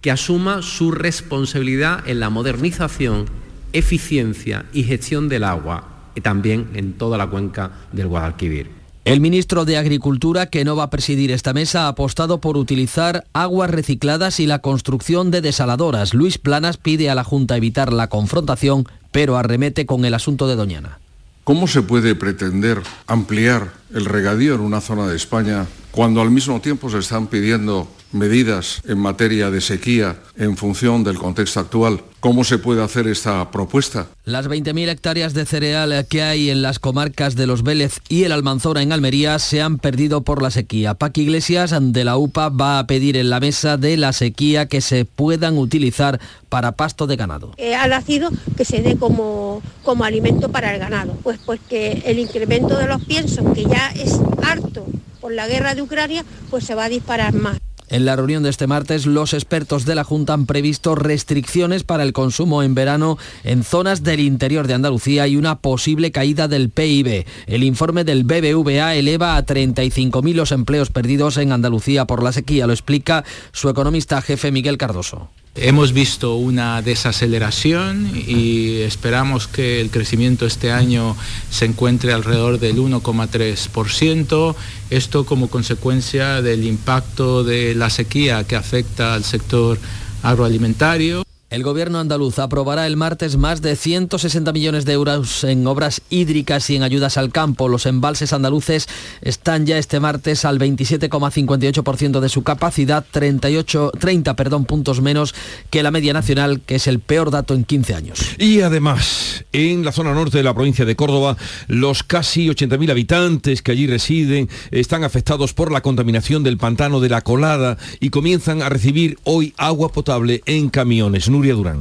que 0.01 0.11
asuma 0.11 0.63
su 0.63 0.91
responsabilidad 0.91 2.07
en 2.09 2.21
la 2.21 2.31
modernización, 2.31 3.27
eficiencia 3.73 4.67
y 4.73 4.85
gestión 4.85 5.29
del 5.29 5.45
agua 5.45 6.11
y 6.15 6.21
también 6.21 6.69
en 6.75 6.95
toda 6.95 7.19
la 7.19 7.27
cuenca 7.27 7.71
del 7.93 8.09
Guadalquivir. 8.09 8.78
El 9.09 9.23
ministro 9.23 9.65
de 9.65 9.79
Agricultura, 9.79 10.51
que 10.51 10.67
no 10.67 10.77
va 10.77 10.83
a 10.83 10.91
presidir 10.91 11.31
esta 11.31 11.55
mesa, 11.55 11.87
ha 11.87 11.89
apostado 11.89 12.43
por 12.43 12.59
utilizar 12.59 13.25
aguas 13.33 13.71
recicladas 13.71 14.39
y 14.39 14.47
la 14.47 14.59
construcción 14.59 15.31
de 15.31 15.41
desaladoras. 15.41 16.13
Luis 16.13 16.37
Planas 16.37 16.77
pide 16.77 17.09
a 17.09 17.15
la 17.15 17.25
Junta 17.25 17.57
evitar 17.57 17.91
la 17.91 18.09
confrontación, 18.09 18.87
pero 19.11 19.39
arremete 19.39 19.87
con 19.87 20.05
el 20.05 20.13
asunto 20.13 20.47
de 20.47 20.57
Doñana. 20.57 20.99
¿Cómo 21.45 21.69
se 21.69 21.81
puede 21.81 22.17
pretender 22.17 22.83
ampliar 23.07 23.73
el 23.95 24.05
regadío 24.05 24.55
en 24.55 24.61
una 24.61 24.83
zona 24.83 25.07
de 25.07 25.17
España 25.17 25.67
cuando 25.91 26.21
al 26.21 26.31
mismo 26.31 26.61
tiempo 26.61 26.91
se 26.91 26.99
están 26.99 27.29
pidiendo 27.29 27.89
medidas 28.13 28.83
en 28.85 28.99
materia 28.99 29.51
de 29.51 29.61
sequía 29.61 30.17
en 30.37 30.57
función 30.57 31.05
del 31.05 31.19
contexto 31.19 31.61
actual. 31.61 32.03
¿Cómo 32.21 32.43
se 32.43 32.59
puede 32.59 32.83
hacer 32.83 33.07
esta 33.07 33.49
propuesta? 33.53 34.09
Las 34.25 34.49
20.000 34.49 34.89
hectáreas 34.89 35.35
de 35.35 35.47
cereal 35.47 36.05
que 36.09 36.23
hay 36.23 36.51
en 36.51 36.63
las 36.63 36.81
comarcas 36.81 37.37
de 37.37 37.47
Los 37.47 37.63
Vélez 37.63 38.01
y 38.09 38.25
el 38.25 38.33
Almanzora 38.33 38.83
en 38.83 38.91
Almería 38.91 39.39
se 39.39 39.63
han 39.63 39.79
perdido 39.79 40.23
por 40.23 40.43
la 40.43 40.51
sequía. 40.51 40.95
Paqui 40.95 41.23
Iglesias 41.23 41.73
de 41.81 42.05
la 42.05 42.17
UPA 42.17 42.49
va 42.49 42.81
a 42.81 42.87
pedir 42.89 43.17
en 43.17 43.31
la 43.31 43.39
mesa 43.39 43.77
de 43.77 43.97
la 43.97 44.13
sequía 44.13 44.67
que 44.67 44.81
se 44.81 45.05
puedan 45.05 45.59
utilizar 45.59 46.19
para 46.49 46.73
pasto 46.73 47.07
de 47.07 47.15
ganado. 47.15 47.53
Eh, 47.57 47.77
ha 47.77 47.87
nacido 47.87 48.31
que 48.57 48.65
se 48.65 48.83
dé 48.83 48.97
como, 48.97 49.63
como 49.85 50.03
alimento 50.03 50.49
para 50.49 50.75
el 50.75 50.81
ganado, 50.81 51.17
pues, 51.23 51.39
pues 51.47 51.61
que 51.69 52.03
el 52.05 52.19
incremento 52.19 52.77
de 52.79 52.89
los 52.89 53.05
piensos, 53.05 53.45
que 53.55 53.65
ya 53.65 53.93
es 53.95 54.19
harto 54.43 54.87
por 55.21 55.33
la 55.33 55.47
guerra 55.47 55.77
de 55.77 55.83
Ucrania, 55.83 56.25
pues 56.51 56.65
se 56.65 56.75
va 56.75 56.87
a 56.87 56.89
disparar 56.89 57.33
más. 57.33 57.59
En 57.91 58.05
la 58.05 58.17
reunión 58.17 58.43
de 58.43 58.51
este 58.51 58.67
martes, 58.67 59.07
los 59.07 59.33
expertos 59.33 59.87
de 59.87 59.95
la 59.95 60.05
Junta 60.05 60.35
han 60.35 60.47
previsto 60.47 60.95
restricciones 60.95 61.85
para 61.85 62.03
el 62.03 62.13
consumo 62.13 62.63
en 62.63 62.75
verano 62.75 63.17
en 63.45 63.65
zonas 63.65 64.03
del 64.03 64.21
interior 64.21 64.67
de 64.67 64.75
Andalucía 64.75 65.27
y 65.27 65.37
una 65.37 65.61
posible 65.61 66.13
caída 66.13 66.49
del 66.49 66.69
PIB. 66.69 67.25
El 67.47 67.65
informe 67.65 68.05
del 68.05 68.25
BBVA 68.25 68.95
eleva 68.95 69.37
a 69.37 69.45
35.000 69.45 70.35
los 70.35 70.53
empleos 70.53 70.91
perdidos 70.91 71.39
en 71.39 71.53
Andalucía 71.53 72.07
por 72.07 72.23
la 72.23 72.33
sequía, 72.33 72.67
lo 72.67 72.73
explica 72.73 73.25
su 73.53 73.69
economista 73.69 74.21
jefe 74.21 74.53
Miguel 74.53 74.79
Cardoso. 74.79 75.31
Hemos 75.55 75.93
visto 75.93 76.37
una 76.37 76.83
desaceleración 76.83 78.13
y 78.15 78.77
esperamos 78.83 79.49
que 79.49 79.81
el 79.81 79.91
crecimiento 79.91 80.47
este 80.47 80.71
año 80.71 81.17
se 81.51 81.65
encuentre 81.65 82.13
alrededor 82.13 82.61
del 82.61 82.77
1,3%. 82.77 84.55
Esto 84.91 85.27
como 85.27 85.49
consecuencia 85.49 86.43
del 86.43 86.65
impacto 86.65 87.43
de 87.43 87.75
la 87.75 87.91
sequía 87.91 88.45
que 88.45 88.55
afecta 88.55 89.15
al 89.15 89.25
sector 89.25 89.79
agroalimentario. 90.23 91.28
El 91.51 91.63
gobierno 91.63 91.99
andaluz 91.99 92.39
aprobará 92.41 92.87
el 92.87 92.99
martes 92.99 93.39
más 93.39 93.63
de 93.63 93.75
160 93.75 94.53
millones 94.53 94.85
de 94.85 94.93
euros 94.93 95.45
en 95.45 95.67
obras 95.67 96.03
hídricas 96.11 96.69
y 96.69 96.77
en 96.77 96.83
ayudas 96.83 97.17
al 97.17 97.33
campo. 97.33 97.69
Los 97.69 97.87
embalses 97.87 98.35
andaluces 98.35 98.87
están 99.23 99.65
ya 99.65 99.79
este 99.79 99.99
martes 99.99 100.45
al 100.45 100.59
27,58% 100.59 102.21
de 102.21 102.29
su 102.29 102.43
capacidad, 102.43 103.03
38, 103.11 103.93
30 103.99 104.37
perdón, 104.37 104.67
puntos 104.67 105.01
menos 105.01 105.35
que 105.71 105.83
la 105.83 105.91
media 105.91 106.13
nacional, 106.13 106.61
que 106.61 106.75
es 106.75 106.87
el 106.87 107.01
peor 107.01 107.31
dato 107.31 107.55
en 107.55 107.65
15 107.65 107.95
años. 107.95 108.21
Y 108.37 108.61
además, 108.61 109.47
en 109.55 109.87
la 109.87 109.93
zona 109.93 110.13
norte 110.13 110.37
de 110.37 110.45
la 110.45 110.53
provincia 110.53 110.85
de 110.85 110.97
Córdoba, 110.97 111.39
los 111.67 112.03
casi 112.03 112.49
80.000 112.49 112.91
habitantes 112.91 113.63
que 113.63 113.73
allí 113.73 113.87
residen 113.87 114.51
están 114.71 115.03
afectados 115.03 115.55
por 115.55 115.73
la 115.73 115.81
contaminación 115.81 116.43
del 116.43 116.59
pantano 116.59 117.01
de 117.01 117.09
la 117.09 117.23
Colada 117.23 117.79
y 118.01 118.11
comienzan 118.11 118.61
a 118.61 118.69
recibir 118.69 119.19
hoy 119.25 119.55
agua 119.57 119.91
potable 119.93 120.43
en 120.45 120.69
camiones. 120.69 121.31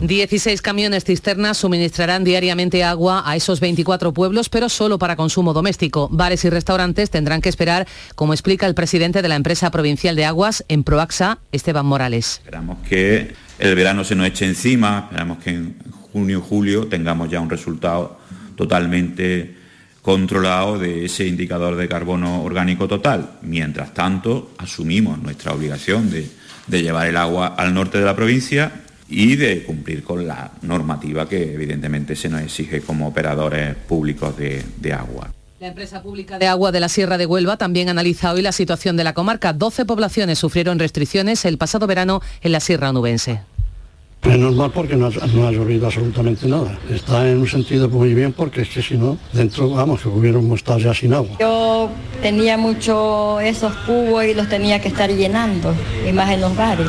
16 0.02 0.62
camiones 0.62 1.04
cisternas 1.04 1.58
suministrarán 1.58 2.24
diariamente 2.24 2.84
agua 2.84 3.24
a 3.26 3.36
esos 3.36 3.60
24 3.60 4.14
pueblos, 4.14 4.50
pero 4.50 4.70
solo 4.70 5.00
para 5.00 5.16
consumo 5.16 5.54
doméstico. 5.54 6.10
Bares 6.12 6.46
y 6.46 6.50
restaurantes 6.50 7.10
tendrán 7.10 7.42
que 7.42 7.50
esperar, 7.50 7.88
como 8.16 8.34
explica 8.34 8.66
el 8.68 8.76
presidente 8.76 9.22
de 9.22 9.28
la 9.28 9.36
empresa 9.36 9.72
provincial 9.72 10.16
de 10.16 10.26
aguas 10.26 10.66
en 10.68 10.84
Proaxa, 10.84 11.40
Esteban 11.52 11.86
Morales. 11.86 12.42
Esperamos 12.44 12.78
que 12.88 13.34
el 13.60 13.76
verano 13.76 14.04
se 14.04 14.16
nos 14.16 14.28
eche 14.28 14.46
encima, 14.46 15.06
esperamos 15.06 15.40
que 15.40 15.50
en 15.50 15.76
junio 16.14 16.42
julio 16.42 16.88
tengamos 16.88 17.30
ya 17.30 17.40
un 17.40 17.50
resultado 17.50 18.20
totalmente 18.56 19.56
controlado 20.02 20.80
de 20.80 21.06
ese 21.06 21.28
indicador 21.28 21.76
de 21.76 21.88
carbono 21.88 22.42
orgánico 22.44 22.88
total. 22.88 23.32
Mientras 23.42 23.94
tanto, 23.94 24.52
asumimos 24.58 25.20
nuestra 25.20 25.54
obligación 25.54 26.10
de, 26.10 26.30
de 26.68 26.82
llevar 26.82 27.08
el 27.08 27.18
agua 27.18 27.48
al 27.48 27.74
norte 27.74 28.00
de 28.00 28.06
la 28.06 28.16
provincia 28.16 28.84
y 29.10 29.36
de 29.36 29.64
cumplir 29.64 30.04
con 30.04 30.28
la 30.28 30.52
normativa 30.62 31.28
que 31.28 31.54
evidentemente 31.54 32.16
se 32.16 32.30
nos 32.30 32.42
exige 32.42 32.82
como 32.82 33.08
operadores 33.08 33.76
públicos 33.76 34.36
de, 34.38 34.94
agua. 34.94 35.32
La 35.60 35.68
empresa 35.68 36.02
pública 36.04 36.38
de 36.38 36.48
agua 36.48 36.72
de 36.72 36.80
la 36.80 36.90
Sierra 36.90 37.18
de 37.18 37.26
Huelva 37.26 37.58
también 37.58 37.90
analiza 37.90 38.32
hoy 38.32 38.42
la 38.42 38.52
situación 38.52 38.96
de 38.98 39.04
la 39.04 39.14
comarca. 39.14 39.54
12 39.54 39.86
poblaciones 39.86 40.40
sufrieron 40.40 40.80
restricciones 40.80 41.46
el 41.46 41.58
pasado 41.58 41.88
verano 41.88 42.22
en 42.42 42.52
la 42.52 42.60
Sierra 42.60 42.90
Onubense. 42.90 43.42
Menos 44.24 44.56
mal 44.56 44.72
porque 44.72 44.96
no 44.96 45.08
ha, 45.08 45.52
llovido 45.52 45.86
absolutamente 45.86 46.48
nada. 46.48 46.78
Está 46.90 47.30
en 47.30 47.40
un 47.40 47.48
sentido 47.48 47.88
muy 47.88 48.14
bien 48.14 48.34
porque 48.34 48.62
es 48.62 48.70
que 48.70 48.82
si 48.82 48.98
no, 48.98 49.18
dentro, 49.32 49.70
vamos, 49.70 50.02
que 50.02 50.10
hubiéramos 50.10 50.60
estado 50.60 50.80
ya 50.80 50.94
sin 50.94 51.14
agua. 51.14 51.38
Yo 51.40 51.90
tenía 52.22 52.58
mucho 52.58 53.40
esos 53.40 53.74
cubos 53.86 54.26
y 54.26 54.34
los 54.34 54.50
tenía 54.50 54.82
que 54.82 54.90
estar 54.90 55.10
llenando, 55.10 55.74
y 56.08 56.12
más 56.12 56.32
en 56.32 56.42
los 56.42 56.56
bares 56.56 56.88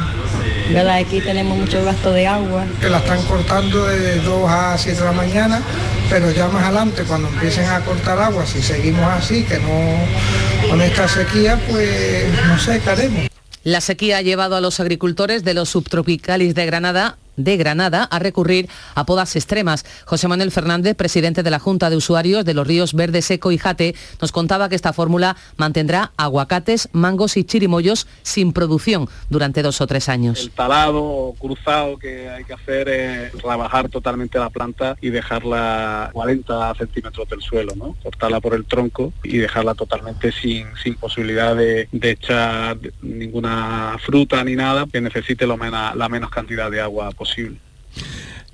¿verdad? 0.72 0.96
Aquí 0.96 1.20
tenemos 1.20 1.56
mucho 1.56 1.84
gasto 1.84 2.12
de 2.12 2.26
agua. 2.26 2.64
Que 2.80 2.88
la 2.88 2.98
están 2.98 3.22
cortando 3.22 3.86
de 3.86 4.20
2 4.20 4.50
a 4.50 4.76
7 4.76 4.98
de 4.98 5.04
la 5.04 5.12
mañana, 5.12 5.62
pero 6.10 6.30
ya 6.30 6.48
más 6.48 6.64
adelante, 6.64 7.04
cuando 7.04 7.28
empiecen 7.28 7.66
a 7.66 7.80
cortar 7.80 8.18
agua, 8.18 8.46
si 8.46 8.62
seguimos 8.62 9.04
así, 9.04 9.44
que 9.44 9.58
no 9.58 10.68
con 10.68 10.80
esta 10.80 11.08
sequía, 11.08 11.58
pues 11.68 12.26
no 12.46 12.58
sé 12.58 12.80
qué 12.80 12.90
haremos. 12.90 13.27
La 13.64 13.80
sequía 13.80 14.18
ha 14.18 14.22
llevado 14.22 14.56
a 14.56 14.60
los 14.60 14.80
agricultores 14.80 15.44
de 15.44 15.54
los 15.54 15.68
subtropicales 15.68 16.54
de 16.54 16.66
Granada 16.66 17.18
de 17.38 17.56
Granada 17.56 18.04
a 18.04 18.18
recurrir 18.18 18.68
a 18.94 19.06
podas 19.06 19.34
extremas. 19.36 19.86
José 20.04 20.28
Manuel 20.28 20.50
Fernández, 20.50 20.94
presidente 20.96 21.42
de 21.42 21.50
la 21.50 21.58
Junta 21.58 21.88
de 21.88 21.96
Usuarios 21.96 22.44
de 22.44 22.52
los 22.52 22.66
ríos 22.66 22.92
Verde 22.92 23.22
Seco 23.22 23.50
y 23.52 23.58
Jate, 23.58 23.94
nos 24.20 24.32
contaba 24.32 24.68
que 24.68 24.74
esta 24.74 24.92
fórmula 24.92 25.36
mantendrá 25.56 26.12
aguacates, 26.16 26.88
mangos 26.92 27.36
y 27.36 27.44
chirimoyos 27.44 28.06
sin 28.22 28.52
producción 28.52 29.08
durante 29.30 29.62
dos 29.62 29.80
o 29.80 29.86
tres 29.86 30.08
años. 30.08 30.42
El 30.42 30.50
talado 30.50 31.34
cruzado 31.38 31.96
que 31.98 32.28
hay 32.28 32.44
que 32.44 32.52
hacer 32.52 32.88
es 32.88 33.32
trabajar 33.32 33.88
totalmente 33.88 34.38
la 34.38 34.50
planta 34.50 34.96
y 35.00 35.10
dejarla 35.10 36.10
40 36.12 36.74
centímetros 36.74 37.28
del 37.28 37.40
suelo, 37.40 37.72
cortarla 38.02 38.40
por 38.40 38.54
el 38.54 38.64
tronco 38.64 39.12
y 39.22 39.38
dejarla 39.38 39.74
totalmente 39.74 40.32
sin, 40.32 40.66
posibilidad 41.00 41.54
de, 41.54 41.88
echar 41.92 42.78
ninguna 43.02 43.96
fruta 44.04 44.42
ni 44.42 44.56
nada 44.56 44.86
que 44.90 45.00
necesite 45.00 45.46
la 45.46 46.08
menos 46.08 46.30
cantidad 46.30 46.70
de 46.70 46.80
agua 46.80 47.10
posible 47.10 47.27
posible. 47.28 47.58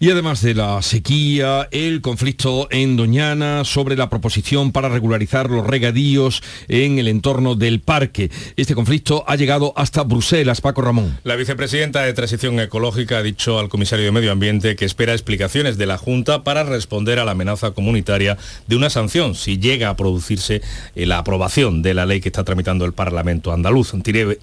Y 0.05 0.11
además 0.11 0.43
de 0.43 0.53
la 0.53 0.83
sequía, 0.83 1.67
el 1.71 2.03
conflicto 2.03 2.69
en 2.71 2.95
Doñana 2.95 3.65
sobre 3.65 3.97
la 3.97 4.11
proposición 4.11 4.71
para 4.71 4.91
regularizar 4.91 5.49
los 5.49 5.67
regadíos 5.67 6.43
en 6.69 6.99
el 6.99 7.09
entorno 7.09 7.55
del 7.55 7.81
parque. 7.81 8.31
Este 8.59 8.75
conflicto 8.75 9.25
ha 9.27 9.37
llegado 9.37 9.73
hasta 9.77 10.03
Bruselas, 10.03 10.61
Paco 10.61 10.83
Ramón. 10.83 11.19
La 11.25 11.37
vicepresidenta 11.37 12.03
de 12.03 12.13
Transición 12.13 12.61
Ecológica 12.61 13.17
ha 13.17 13.23
dicho 13.23 13.59
al 13.59 13.71
comisario 13.71 14.05
de 14.05 14.13
Medio 14.13 14.31
Ambiente 14.31 14.77
que 14.77 14.85
espera 14.85 15.15
explicaciones 15.15 15.79
de 15.79 15.87
la 15.87 15.97
Junta 15.97 16.45
para 16.45 16.65
responder 16.65 17.19
a 17.19 17.25
la 17.25 17.31
amenaza 17.31 17.71
comunitaria 17.71 18.37
de 18.67 18.77
una 18.77 18.91
sanción 18.91 19.35
si 19.35 19.59
llega 19.59 19.89
a 19.89 19.97
producirse 19.97 20.61
eh, 20.97 21.07
la 21.07 21.17
aprobación 21.17 21.81
de 21.81 21.95
la 21.95 22.05
ley 22.05 22.21
que 22.21 22.29
está 22.29 22.45
tramitando 22.45 22.85
el 22.85 22.93
Parlamento 22.93 23.53
andaluz. 23.53 23.95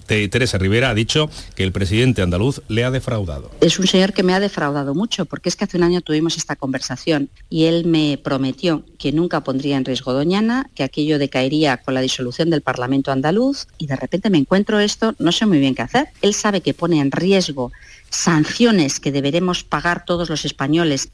Teresa 0.08 0.58
Rivera 0.58 0.90
ha 0.90 0.94
dicho 0.94 1.30
que 1.54 1.62
el 1.62 1.70
presidente 1.70 2.20
andaluz 2.20 2.62
le 2.66 2.82
ha 2.82 2.90
defraudado. 2.90 3.52
Es 3.60 3.78
un 3.78 3.86
señor 3.86 4.12
que 4.12 4.24
me 4.24 4.34
ha 4.34 4.40
defraudado 4.40 4.92
mucho 4.92 5.24
porque 5.24 5.51
es 5.52 5.56
que 5.56 5.64
hace 5.64 5.76
un 5.76 5.82
año 5.82 6.00
tuvimos 6.00 6.38
esta 6.38 6.56
conversación 6.56 7.28
y 7.50 7.64
él 7.64 7.84
me 7.84 8.18
prometió 8.18 8.84
que 8.98 9.12
nunca 9.12 9.44
pondría 9.44 9.76
en 9.76 9.84
riesgo 9.84 10.14
Doñana, 10.14 10.70
que 10.74 10.82
aquello 10.82 11.18
decaería 11.18 11.76
con 11.76 11.92
la 11.92 12.00
disolución 12.00 12.48
del 12.48 12.62
Parlamento 12.62 13.12
andaluz 13.12 13.66
y 13.76 13.86
de 13.86 13.96
repente 13.96 14.30
me 14.30 14.38
encuentro 14.38 14.80
esto, 14.80 15.14
no 15.18 15.30
sé 15.30 15.44
muy 15.44 15.58
bien 15.58 15.74
qué 15.74 15.82
hacer. 15.82 16.08
Él 16.22 16.32
sabe 16.32 16.62
que 16.62 16.72
pone 16.72 17.00
en 17.00 17.12
riesgo 17.12 17.70
sanciones 18.08 18.98
que 18.98 19.12
deberemos 19.12 19.62
pagar 19.62 20.06
todos 20.06 20.30
los 20.30 20.46
españoles 20.46 21.10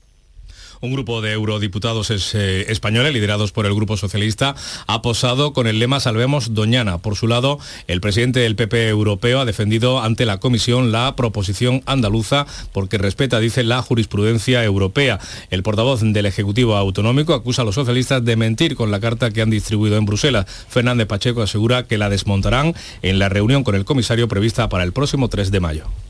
un 0.80 0.92
grupo 0.92 1.20
de 1.20 1.32
eurodiputados 1.32 2.11
eh, 2.11 2.66
españoles, 2.68 3.12
liderados 3.12 3.52
por 3.52 3.66
el 3.66 3.75
Grupo 3.75 3.97
Socialista, 3.97 4.54
ha 4.87 5.02
posado 5.02 5.52
con 5.52 5.66
el 5.66 5.78
lema 5.78 6.00
Salvemos 6.00 6.54
Doñana. 6.54 6.99
Por 6.99 7.16
su 7.16 7.26
lado, 7.26 7.58
el 7.87 8.00
presidente 8.00 8.40
del 8.40 8.56
PP 8.56 8.88
europeo 8.88 9.40
ha 9.40 9.44
defendido 9.44 10.00
ante 10.00 10.26
la 10.26 10.38
Comisión 10.38 10.92
la 10.92 11.16
proposición 11.16 11.82
andaluza 11.87 12.47
porque 12.73 12.99
respeta, 12.99 13.40
dice, 13.40 13.64
la 13.64 13.82
jurisprudencia 13.82 14.64
europea. 14.64 15.18
El 15.50 15.62
portavoz 15.62 16.00
del 16.02 16.26
Ejecutivo 16.26 16.76
Autonómico 16.76 17.35
acusa 17.35 17.62
a 17.62 17.64
los 17.64 17.75
socialistas 17.75 18.25
de 18.25 18.37
mentir 18.37 18.76
con 18.76 18.90
la 18.90 19.00
carta 19.00 19.30
que 19.30 19.42
han 19.42 19.50
distribuido 19.50 19.97
en 19.97 20.06
Bruselas. 20.06 20.47
Fernández 20.68 21.06
Pacheco 21.06 21.42
asegura 21.42 21.87
que 21.87 21.99
la 21.99 22.08
desmontarán 22.08 22.75
en 23.02 23.18
la 23.18 23.28
reunión 23.28 23.64
con 23.64 23.75
el 23.75 23.85
comisario 23.85 24.28
prevista 24.28 24.68
para 24.68 24.85
el 24.85 24.92
próximo 24.92 25.28
3 25.28 25.50
de 25.50 25.61
mayo. 25.61 26.07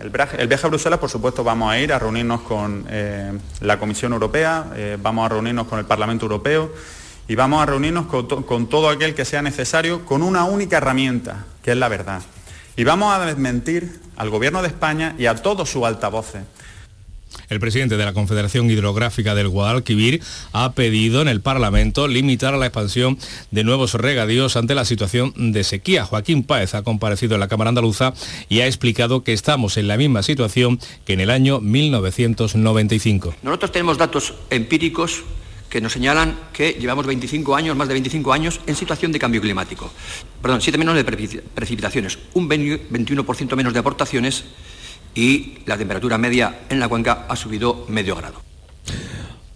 El 0.00 0.08
viaje, 0.08 0.66
a 0.66 0.68
Bruselas, 0.68 0.98
por 0.98 1.10
supuesto, 1.10 1.44
vamos 1.44 1.70
a 1.70 1.78
ir 1.78 1.92
a 1.92 1.98
reunirnos 1.98 2.40
con 2.40 2.86
eh, 2.88 3.38
la 3.60 3.78
Comisión 3.78 4.12
Europea, 4.12 4.66
eh, 4.74 4.96
vamos 5.00 5.26
a 5.26 5.28
reunirnos 5.28 5.66
con 5.66 5.78
el 5.78 5.84
Parlamento 5.84 6.24
Europeo 6.24 6.72
y 7.28 7.34
vamos 7.34 7.62
a 7.62 7.66
reunirnos 7.66 8.06
con, 8.06 8.26
con, 8.44 8.66
todo 8.68 8.88
aquel 8.88 9.14
que 9.14 9.26
sea 9.26 9.42
necesario 9.42 10.06
con 10.06 10.22
una 10.22 10.44
única 10.44 10.78
herramienta, 10.78 11.44
que 11.62 11.72
es 11.72 11.76
la 11.76 11.88
verdad. 11.88 12.22
Y 12.76 12.84
vamos 12.84 13.12
a 13.14 13.24
desmentir 13.26 14.00
al 14.16 14.30
Gobierno 14.30 14.62
de 14.62 14.68
España 14.68 15.14
y 15.18 15.26
a 15.26 15.34
todos 15.34 15.68
sus 15.68 15.84
altavoces 15.84 16.42
el 17.50 17.60
presidente 17.60 17.96
de 17.96 18.04
la 18.04 18.14
Confederación 18.14 18.70
Hidrográfica 18.70 19.34
del 19.34 19.48
Guadalquivir 19.48 20.22
ha 20.52 20.72
pedido 20.72 21.20
en 21.20 21.28
el 21.28 21.40
Parlamento 21.40 22.08
limitar 22.08 22.54
la 22.54 22.66
expansión 22.66 23.18
de 23.50 23.64
nuevos 23.64 23.94
regadíos 23.94 24.56
ante 24.56 24.74
la 24.74 24.84
situación 24.84 25.34
de 25.52 25.64
sequía. 25.64 26.04
Joaquín 26.04 26.44
Páez 26.44 26.74
ha 26.74 26.82
comparecido 26.82 27.34
en 27.34 27.40
la 27.40 27.48
Cámara 27.48 27.68
Andaluza 27.70 28.14
y 28.48 28.60
ha 28.60 28.66
explicado 28.66 29.24
que 29.24 29.32
estamos 29.32 29.76
en 29.76 29.88
la 29.88 29.96
misma 29.96 30.22
situación 30.22 30.78
que 31.04 31.14
en 31.14 31.20
el 31.20 31.30
año 31.30 31.60
1995. 31.60 33.34
Nosotros 33.42 33.72
tenemos 33.72 33.98
datos 33.98 34.34
empíricos 34.48 35.24
que 35.68 35.80
nos 35.80 35.92
señalan 35.92 36.36
que 36.52 36.76
llevamos 36.80 37.06
25 37.06 37.54
años, 37.54 37.76
más 37.76 37.88
de 37.88 37.94
25 37.94 38.32
años, 38.32 38.60
en 38.66 38.74
situación 38.74 39.12
de 39.12 39.18
cambio 39.18 39.40
climático. 39.40 39.90
Perdón, 40.42 40.60
7 40.60 40.78
menos 40.78 40.96
de 40.96 41.04
precipitaciones, 41.04 42.18
un 42.34 42.48
21% 42.48 43.56
menos 43.56 43.72
de 43.72 43.78
aportaciones 43.78 44.44
y 45.14 45.58
la 45.66 45.76
temperatura 45.76 46.18
media 46.18 46.60
en 46.68 46.80
la 46.80 46.88
cuenca 46.88 47.26
ha 47.28 47.36
subido 47.36 47.84
medio 47.88 48.16
grado. 48.16 48.40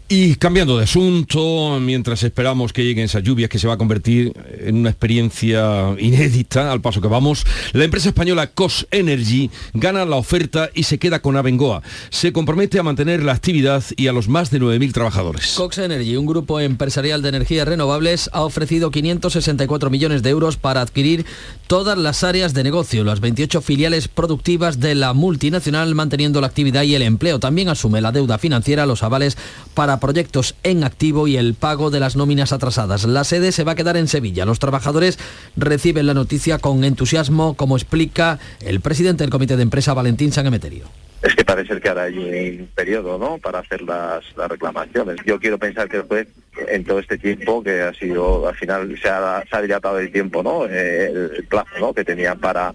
Y 0.06 0.34
cambiando 0.34 0.76
de 0.76 0.84
asunto, 0.84 1.80
mientras 1.80 2.22
esperamos 2.22 2.74
que 2.74 2.84
lleguen 2.84 3.06
esas 3.06 3.22
lluvias 3.22 3.48
que 3.48 3.58
se 3.58 3.66
va 3.66 3.72
a 3.72 3.78
convertir 3.78 4.34
en 4.60 4.76
una 4.76 4.90
experiencia 4.90 5.96
inédita 5.98 6.70
al 6.70 6.82
paso 6.82 7.00
que 7.00 7.08
vamos, 7.08 7.46
la 7.72 7.84
empresa 7.84 8.10
española 8.10 8.48
COS 8.48 8.86
Energy 8.90 9.50
gana 9.72 10.04
la 10.04 10.16
oferta 10.16 10.68
y 10.74 10.82
se 10.82 10.98
queda 10.98 11.20
con 11.20 11.38
Abengoa. 11.38 11.82
Se 12.10 12.34
compromete 12.34 12.78
a 12.78 12.82
mantener 12.82 13.22
la 13.22 13.32
actividad 13.32 13.82
y 13.96 14.08
a 14.08 14.12
los 14.12 14.28
más 14.28 14.50
de 14.50 14.60
9.000 14.60 14.92
trabajadores. 14.92 15.54
Cox 15.54 15.78
Energy, 15.78 16.16
un 16.16 16.26
grupo 16.26 16.60
empresarial 16.60 17.22
de 17.22 17.30
energías 17.30 17.66
renovables, 17.66 18.28
ha 18.34 18.42
ofrecido 18.42 18.90
564 18.90 19.88
millones 19.88 20.22
de 20.22 20.28
euros 20.28 20.58
para 20.58 20.82
adquirir 20.82 21.24
todas 21.66 21.96
las 21.96 22.24
áreas 22.24 22.52
de 22.52 22.62
negocio, 22.62 23.04
las 23.04 23.20
28 23.20 23.62
filiales 23.62 24.08
productivas 24.08 24.80
de 24.80 24.94
la 24.96 25.14
multinacional, 25.14 25.94
manteniendo 25.94 26.42
la 26.42 26.48
actividad 26.48 26.82
y 26.82 26.94
el 26.94 27.00
empleo. 27.00 27.40
También 27.40 27.70
asume 27.70 28.02
la 28.02 28.12
deuda 28.12 28.36
financiera, 28.36 28.84
los 28.84 29.02
avales 29.02 29.38
para 29.72 29.93
proyectos 30.00 30.54
en 30.62 30.84
activo 30.84 31.26
y 31.28 31.36
el 31.36 31.54
pago 31.54 31.90
de 31.90 32.00
las 32.00 32.16
nóminas 32.16 32.52
atrasadas. 32.52 33.04
La 33.04 33.24
sede 33.24 33.52
se 33.52 33.64
va 33.64 33.72
a 33.72 33.74
quedar 33.74 33.96
en 33.96 34.08
Sevilla. 34.08 34.44
Los 34.44 34.58
trabajadores 34.58 35.18
reciben 35.56 36.06
la 36.06 36.14
noticia 36.14 36.58
con 36.58 36.84
entusiasmo, 36.84 37.54
como 37.54 37.76
explica 37.76 38.38
el 38.60 38.80
presidente 38.80 39.24
del 39.24 39.30
Comité 39.30 39.56
de 39.56 39.62
Empresa, 39.62 39.94
Valentín 39.94 40.32
Sangemeterio 40.32 40.84
es 41.24 41.34
que 41.34 41.44
parece 41.44 41.80
que 41.80 41.88
ahora 41.88 42.02
hay 42.02 42.58
un 42.60 42.66
periodo 42.74 43.16
¿no? 43.16 43.38
para 43.38 43.60
hacer 43.60 43.80
las, 43.80 44.22
reclamaciones. 44.36 45.16
Yo 45.24 45.40
quiero 45.40 45.56
pensar 45.56 45.88
que 45.88 45.98
después, 45.98 46.26
en 46.68 46.84
todo 46.84 46.98
este 46.98 47.16
tiempo, 47.16 47.62
que 47.62 47.80
ha 47.80 47.94
sido, 47.94 48.46
al 48.46 48.54
final 48.54 48.94
se 49.00 49.08
ha, 49.08 49.42
se 49.50 49.62
dilatado 49.62 49.98
el 49.98 50.12
tiempo, 50.12 50.42
¿no? 50.42 50.66
Eh, 50.66 51.06
el, 51.06 51.46
plazo 51.48 51.94
que 51.94 52.04
tenían 52.04 52.38
para, 52.38 52.74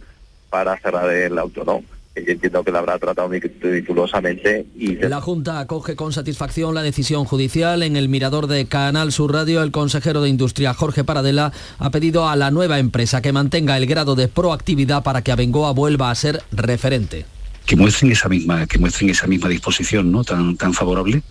para 0.50 0.76
cerrar 0.80 1.12
el 1.12 1.38
auto, 1.38 1.64
¿no? 1.64 1.84
Yo 2.26 2.34
entiendo 2.34 2.64
que 2.64 2.72
la 2.72 2.80
habrá 2.80 2.98
tratado 2.98 3.30
meticulosamente. 3.30 4.66
Y... 4.76 4.96
La 4.96 5.22
Junta 5.22 5.60
acoge 5.60 5.96
con 5.96 6.14
satisfacción 6.14 6.76
la 6.76 6.82
decisión 6.82 7.26
judicial. 7.26 7.84
En 7.84 7.96
el 7.96 8.10
mirador 8.10 8.48
de 8.48 8.66
Canal 8.66 9.12
Sur 9.12 9.34
Radio, 9.34 9.64
el 9.64 9.72
consejero 9.72 10.22
de 10.22 10.30
Industria, 10.30 10.74
Jorge 10.74 11.04
Paradela, 11.04 11.52
ha 11.78 11.90
pedido 11.92 12.28
a 12.28 12.36
la 12.36 12.52
nueva 12.52 12.80
empresa 12.80 13.22
que 13.22 13.32
mantenga 13.32 13.78
el 13.78 13.86
grado 13.86 14.16
de 14.16 14.28
proactividad 14.28 15.04
para 15.04 15.22
que 15.22 15.32
Abengoa 15.32 15.72
vuelva 15.72 16.12
a 16.12 16.16
ser 16.16 16.42
referente. 16.52 17.26
Que 17.66 17.76
muestren 17.76 18.12
esa 18.12 18.30
misma, 18.30 18.66
que 18.66 18.80
muestren 18.80 19.10
esa 19.10 19.28
misma 19.28 19.50
disposición 19.50 20.12
¿no? 20.12 20.24
tan, 20.24 20.58
tan 20.58 20.74
favorable 20.74 21.22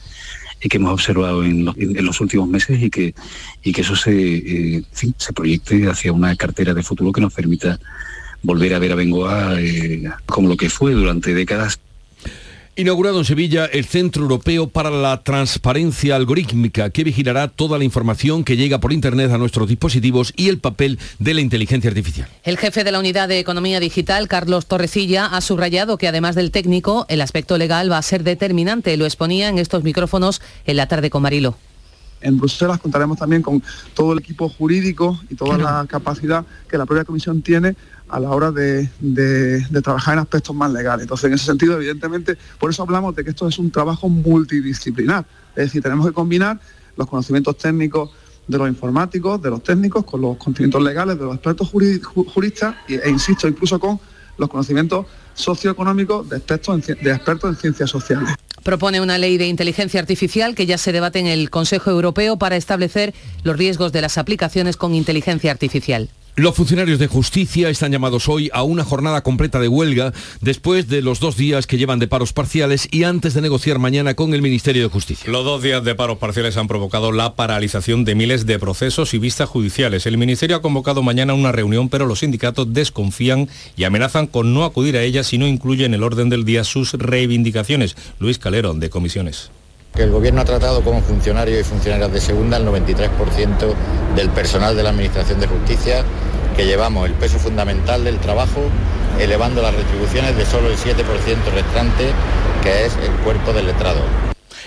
y 0.60 0.68
que 0.68 0.76
hemos 0.76 0.92
observado 0.92 1.44
en 1.44 1.64
los, 1.64 2.20
últimos 2.20 2.48
meses 2.48 2.82
y 2.82 2.90
que, 2.90 3.14
y 3.62 3.72
que 3.72 3.80
eso 3.82 3.94
se, 3.94 4.12
eh, 4.12 4.82
se 4.92 5.32
proyecte 5.32 5.88
hacia 5.88 6.12
una 6.12 6.34
cartera 6.36 6.74
de 6.74 6.82
futuro 6.82 7.12
que 7.12 7.20
nos 7.20 7.32
permita 7.32 7.78
volver 8.42 8.74
a 8.74 8.78
ver 8.78 8.92
a 8.92 8.94
Bengoa 8.94 9.60
eh, 9.60 10.04
como 10.26 10.48
lo 10.48 10.56
que 10.56 10.70
fue 10.70 10.92
durante 10.92 11.34
décadas. 11.34 11.78
Inaugurado 12.78 13.18
en 13.18 13.24
Sevilla 13.24 13.64
el 13.64 13.84
Centro 13.86 14.22
Europeo 14.22 14.68
para 14.68 14.88
la 14.88 15.24
Transparencia 15.24 16.14
Algorítmica, 16.14 16.90
que 16.90 17.02
vigilará 17.02 17.48
toda 17.48 17.76
la 17.76 17.82
información 17.82 18.44
que 18.44 18.56
llega 18.56 18.78
por 18.78 18.92
Internet 18.92 19.32
a 19.32 19.36
nuestros 19.36 19.66
dispositivos 19.66 20.32
y 20.36 20.48
el 20.48 20.60
papel 20.60 21.00
de 21.18 21.34
la 21.34 21.40
inteligencia 21.40 21.90
artificial. 21.90 22.28
El 22.44 22.56
jefe 22.56 22.84
de 22.84 22.92
la 22.92 23.00
Unidad 23.00 23.26
de 23.26 23.40
Economía 23.40 23.80
Digital, 23.80 24.28
Carlos 24.28 24.66
Torrecilla, 24.66 25.26
ha 25.26 25.40
subrayado 25.40 25.98
que 25.98 26.06
además 26.06 26.36
del 26.36 26.52
técnico, 26.52 27.04
el 27.08 27.20
aspecto 27.20 27.58
legal 27.58 27.90
va 27.90 27.98
a 27.98 28.02
ser 28.02 28.22
determinante. 28.22 28.96
Lo 28.96 29.06
exponía 29.06 29.48
en 29.48 29.58
estos 29.58 29.82
micrófonos 29.82 30.40
en 30.64 30.76
la 30.76 30.86
tarde 30.86 31.10
con 31.10 31.22
Marilo. 31.22 31.56
En 32.20 32.38
Bruselas 32.38 32.78
contaremos 32.78 33.18
también 33.18 33.42
con 33.42 33.60
todo 33.94 34.12
el 34.12 34.20
equipo 34.20 34.48
jurídico 34.48 35.18
y 35.28 35.34
toda 35.34 35.58
la 35.58 35.84
capacidad 35.88 36.44
que 36.68 36.78
la 36.78 36.86
propia 36.86 37.04
Comisión 37.04 37.42
tiene 37.42 37.74
a 38.08 38.20
la 38.20 38.30
hora 38.30 38.50
de, 38.50 38.88
trabajar 39.82 40.14
en 40.14 40.20
aspectos 40.20 40.54
más 40.54 40.72
legales. 40.72 41.02
Entonces, 41.02 41.26
en 41.26 41.34
ese 41.34 41.46
sentido, 41.46 41.76
evidentemente, 41.76 42.36
por 42.58 42.70
eso 42.70 42.82
hablamos 42.82 43.14
de 43.14 43.24
que 43.24 43.30
esto 43.30 43.48
es 43.48 43.58
un 43.58 43.70
trabajo 43.70 44.08
multidisciplinar. 44.08 45.26
Es 45.54 45.66
decir, 45.66 45.82
tenemos 45.82 46.06
que 46.06 46.12
combinar 46.12 46.58
los 46.96 47.06
conocimientos 47.06 47.56
técnicos 47.58 48.10
de 48.46 48.58
los 48.58 48.68
informáticos, 48.68 49.40
de 49.42 49.50
los 49.50 49.62
técnicos, 49.62 50.04
con 50.04 50.22
los 50.22 50.36
conocimientos 50.38 50.82
legales 50.82 51.18
de 51.18 51.24
los 51.24 51.34
expertos 51.34 51.68
juristas 51.68 52.74
e, 52.88 53.08
insisto, 53.08 53.46
incluso 53.46 53.78
con 53.78 54.00
los 54.38 54.48
conocimientos 54.48 55.06
socioeconómicos 55.34 56.28
de 56.28 56.38
expertos 56.38 56.88
en, 56.88 57.04
de 57.04 57.10
expertos 57.10 57.50
en 57.50 57.56
ciencias 57.56 57.90
sociales. 57.90 58.34
Propone 58.62 59.00
una 59.00 59.18
ley 59.18 59.38
de 59.38 59.46
inteligencia 59.46 60.00
artificial 60.00 60.54
que 60.54 60.66
ya 60.66 60.78
se 60.78 60.92
debate 60.92 61.18
en 61.18 61.26
el 61.26 61.50
Consejo 61.50 61.90
Europeo 61.90 62.38
para 62.38 62.56
establecer 62.56 63.14
los 63.42 63.56
riesgos 63.56 63.92
de 63.92 64.00
las 64.00 64.18
aplicaciones 64.18 64.76
con 64.76 64.94
inteligencia 64.94 65.50
artificial. 65.50 66.08
Los 66.38 66.54
funcionarios 66.54 67.00
de 67.00 67.08
justicia 67.08 67.68
están 67.68 67.90
llamados 67.90 68.28
hoy 68.28 68.48
a 68.52 68.62
una 68.62 68.84
jornada 68.84 69.22
completa 69.22 69.58
de 69.58 69.66
huelga 69.66 70.12
después 70.40 70.86
de 70.86 71.02
los 71.02 71.18
dos 71.18 71.36
días 71.36 71.66
que 71.66 71.78
llevan 71.78 71.98
de 71.98 72.06
paros 72.06 72.32
parciales 72.32 72.86
y 72.92 73.02
antes 73.02 73.34
de 73.34 73.40
negociar 73.40 73.80
mañana 73.80 74.14
con 74.14 74.32
el 74.32 74.40
Ministerio 74.40 74.84
de 74.84 74.88
Justicia. 74.88 75.28
Los 75.28 75.44
dos 75.44 75.64
días 75.64 75.82
de 75.82 75.96
paros 75.96 76.18
parciales 76.18 76.56
han 76.56 76.68
provocado 76.68 77.10
la 77.10 77.34
paralización 77.34 78.04
de 78.04 78.14
miles 78.14 78.46
de 78.46 78.60
procesos 78.60 79.14
y 79.14 79.18
vistas 79.18 79.48
judiciales. 79.48 80.06
El 80.06 80.16
Ministerio 80.16 80.54
ha 80.54 80.62
convocado 80.62 81.02
mañana 81.02 81.34
una 81.34 81.50
reunión, 81.50 81.88
pero 81.88 82.06
los 82.06 82.20
sindicatos 82.20 82.72
desconfían 82.72 83.48
y 83.76 83.82
amenazan 83.82 84.28
con 84.28 84.54
no 84.54 84.64
acudir 84.64 84.96
a 84.96 85.02
ella 85.02 85.24
si 85.24 85.38
no 85.38 85.46
incluye 85.48 85.86
en 85.86 85.94
el 85.94 86.04
orden 86.04 86.28
del 86.28 86.44
día 86.44 86.62
sus 86.62 86.92
reivindicaciones. 86.92 87.96
Luis 88.20 88.38
Calero, 88.38 88.74
de 88.74 88.90
Comisiones 88.90 89.50
que 89.94 90.04
el 90.04 90.10
Gobierno 90.12 90.42
ha 90.42 90.44
tratado 90.44 90.82
como 90.82 91.02
funcionarios 91.02 91.60
y 91.60 91.64
funcionarias 91.64 92.12
de 92.12 92.20
segunda 92.20 92.56
el 92.56 92.66
93% 92.66 93.74
del 94.14 94.30
personal 94.30 94.76
de 94.76 94.82
la 94.84 94.90
Administración 94.90 95.40
de 95.40 95.48
Justicia, 95.48 96.04
que 96.58 96.66
llevamos 96.66 97.06
el 97.06 97.14
peso 97.14 97.38
fundamental 97.38 98.02
del 98.02 98.18
trabajo, 98.18 98.68
elevando 99.20 99.62
las 99.62 99.72
retribuciones 99.72 100.36
de 100.36 100.44
solo 100.44 100.68
el 100.68 100.76
7% 100.76 100.96
restante, 101.54 102.10
que 102.64 102.84
es 102.84 102.96
el 102.96 103.12
cuerpo 103.22 103.52
del 103.52 103.66
letrado. 103.66 104.00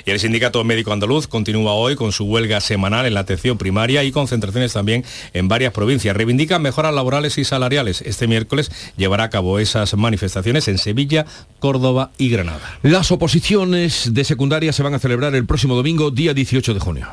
Y 0.05 0.11
el 0.11 0.19
Sindicato 0.21 0.63
Médico 0.63 0.93
Andaluz 0.93 1.27
continúa 1.27 1.73
hoy 1.73 1.97
con 1.97 2.13
su 2.13 2.23
huelga 2.23 2.61
semanal 2.61 3.05
en 3.07 3.13
la 3.13 3.19
atención 3.19 3.57
primaria 3.57 4.05
y 4.05 4.13
concentraciones 4.13 4.71
también 4.71 5.03
en 5.33 5.49
varias 5.49 5.73
provincias. 5.73 6.15
Reivindica 6.15 6.59
mejoras 6.59 6.93
laborales 6.93 7.37
y 7.37 7.43
salariales. 7.43 8.01
Este 8.03 8.25
miércoles 8.25 8.71
llevará 8.95 9.25
a 9.25 9.29
cabo 9.29 9.59
esas 9.59 9.93
manifestaciones 9.97 10.69
en 10.69 10.77
Sevilla, 10.77 11.25
Córdoba 11.59 12.11
y 12.17 12.29
Granada. 12.29 12.79
Las 12.83 13.11
oposiciones 13.11 14.13
de 14.13 14.23
secundaria 14.23 14.71
se 14.71 14.81
van 14.81 14.93
a 14.93 14.99
celebrar 14.99 15.35
el 15.35 15.45
próximo 15.45 15.75
domingo, 15.75 16.09
día 16.09 16.33
18 16.33 16.73
de 16.73 16.79
junio. 16.79 17.09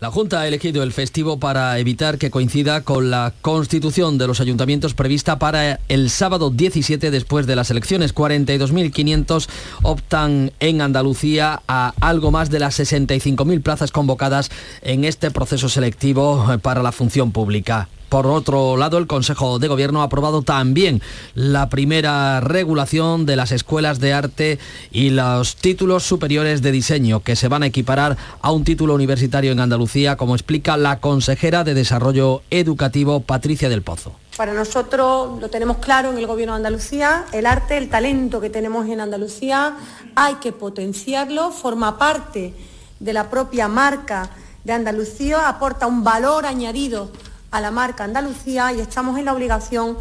La 0.00 0.10
Junta 0.10 0.40
ha 0.40 0.48
elegido 0.48 0.82
el 0.82 0.94
festivo 0.94 1.38
para 1.38 1.78
evitar 1.78 2.16
que 2.16 2.30
coincida 2.30 2.80
con 2.84 3.10
la 3.10 3.34
constitución 3.42 4.16
de 4.16 4.26
los 4.26 4.40
ayuntamientos 4.40 4.94
prevista 4.94 5.38
para 5.38 5.78
el 5.88 6.08
sábado 6.08 6.48
17 6.48 7.10
después 7.10 7.46
de 7.46 7.54
las 7.54 7.70
elecciones. 7.70 8.14
42.500 8.14 9.46
optan 9.82 10.52
en 10.58 10.80
Andalucía 10.80 11.60
a 11.68 11.92
algo 12.00 12.30
más 12.30 12.48
de 12.48 12.60
las 12.60 12.80
65.000 12.80 13.62
plazas 13.62 13.92
convocadas 13.92 14.50
en 14.80 15.04
este 15.04 15.30
proceso 15.30 15.68
selectivo 15.68 16.46
para 16.62 16.82
la 16.82 16.92
función 16.92 17.30
pública. 17.30 17.90
Por 18.10 18.26
otro 18.26 18.76
lado, 18.76 18.98
el 18.98 19.06
Consejo 19.06 19.60
de 19.60 19.68
Gobierno 19.68 20.02
ha 20.02 20.06
aprobado 20.06 20.42
también 20.42 21.00
la 21.34 21.68
primera 21.68 22.40
regulación 22.40 23.24
de 23.24 23.36
las 23.36 23.52
escuelas 23.52 24.00
de 24.00 24.12
arte 24.12 24.58
y 24.90 25.10
los 25.10 25.54
títulos 25.54 26.02
superiores 26.02 26.60
de 26.60 26.72
diseño 26.72 27.20
que 27.20 27.36
se 27.36 27.46
van 27.46 27.62
a 27.62 27.66
equiparar 27.66 28.16
a 28.42 28.50
un 28.50 28.64
título 28.64 28.94
universitario 28.94 29.52
en 29.52 29.60
Andalucía, 29.60 30.16
como 30.16 30.34
explica 30.34 30.76
la 30.76 30.98
consejera 30.98 31.62
de 31.62 31.74
Desarrollo 31.74 32.42
Educativo 32.50 33.20
Patricia 33.20 33.68
del 33.68 33.82
Pozo. 33.82 34.16
Para 34.36 34.54
nosotros 34.54 35.40
lo 35.40 35.48
tenemos 35.48 35.76
claro 35.76 36.10
en 36.10 36.18
el 36.18 36.26
Gobierno 36.26 36.54
de 36.54 36.56
Andalucía, 36.56 37.26
el 37.30 37.46
arte, 37.46 37.76
el 37.76 37.88
talento 37.90 38.40
que 38.40 38.50
tenemos 38.50 38.88
en 38.88 39.00
Andalucía, 39.00 39.76
hay 40.16 40.34
que 40.42 40.50
potenciarlo, 40.50 41.52
forma 41.52 41.96
parte 41.96 42.54
de 42.98 43.12
la 43.12 43.30
propia 43.30 43.68
marca 43.68 44.30
de 44.64 44.72
Andalucía, 44.72 45.48
aporta 45.48 45.86
un 45.86 46.02
valor 46.02 46.44
añadido 46.44 47.12
a 47.50 47.60
la 47.60 47.70
marca 47.70 48.04
Andalucía 48.04 48.72
y 48.72 48.80
estamos 48.80 49.18
en 49.18 49.24
la 49.24 49.32
obligación 49.32 49.96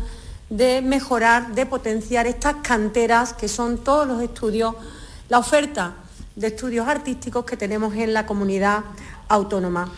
de 0.50 0.82
mejorar, 0.82 1.54
de 1.54 1.66
potenciar 1.66 2.28
estas 2.28 2.56
canteras 2.64 3.34
que 3.34 3.48
son 3.48 3.84
todos 3.84 4.08
los 4.08 4.22
estudios, 4.22 4.76
la 5.30 5.40
oferta 5.40 5.96
de 6.36 6.48
estudios 6.48 6.88
artísticos 6.88 7.46
que 7.46 7.58
tenemos 7.58 7.96
en 7.96 8.14
la 8.14 8.26
comunidad 8.26 8.84
autónoma. 9.28 9.92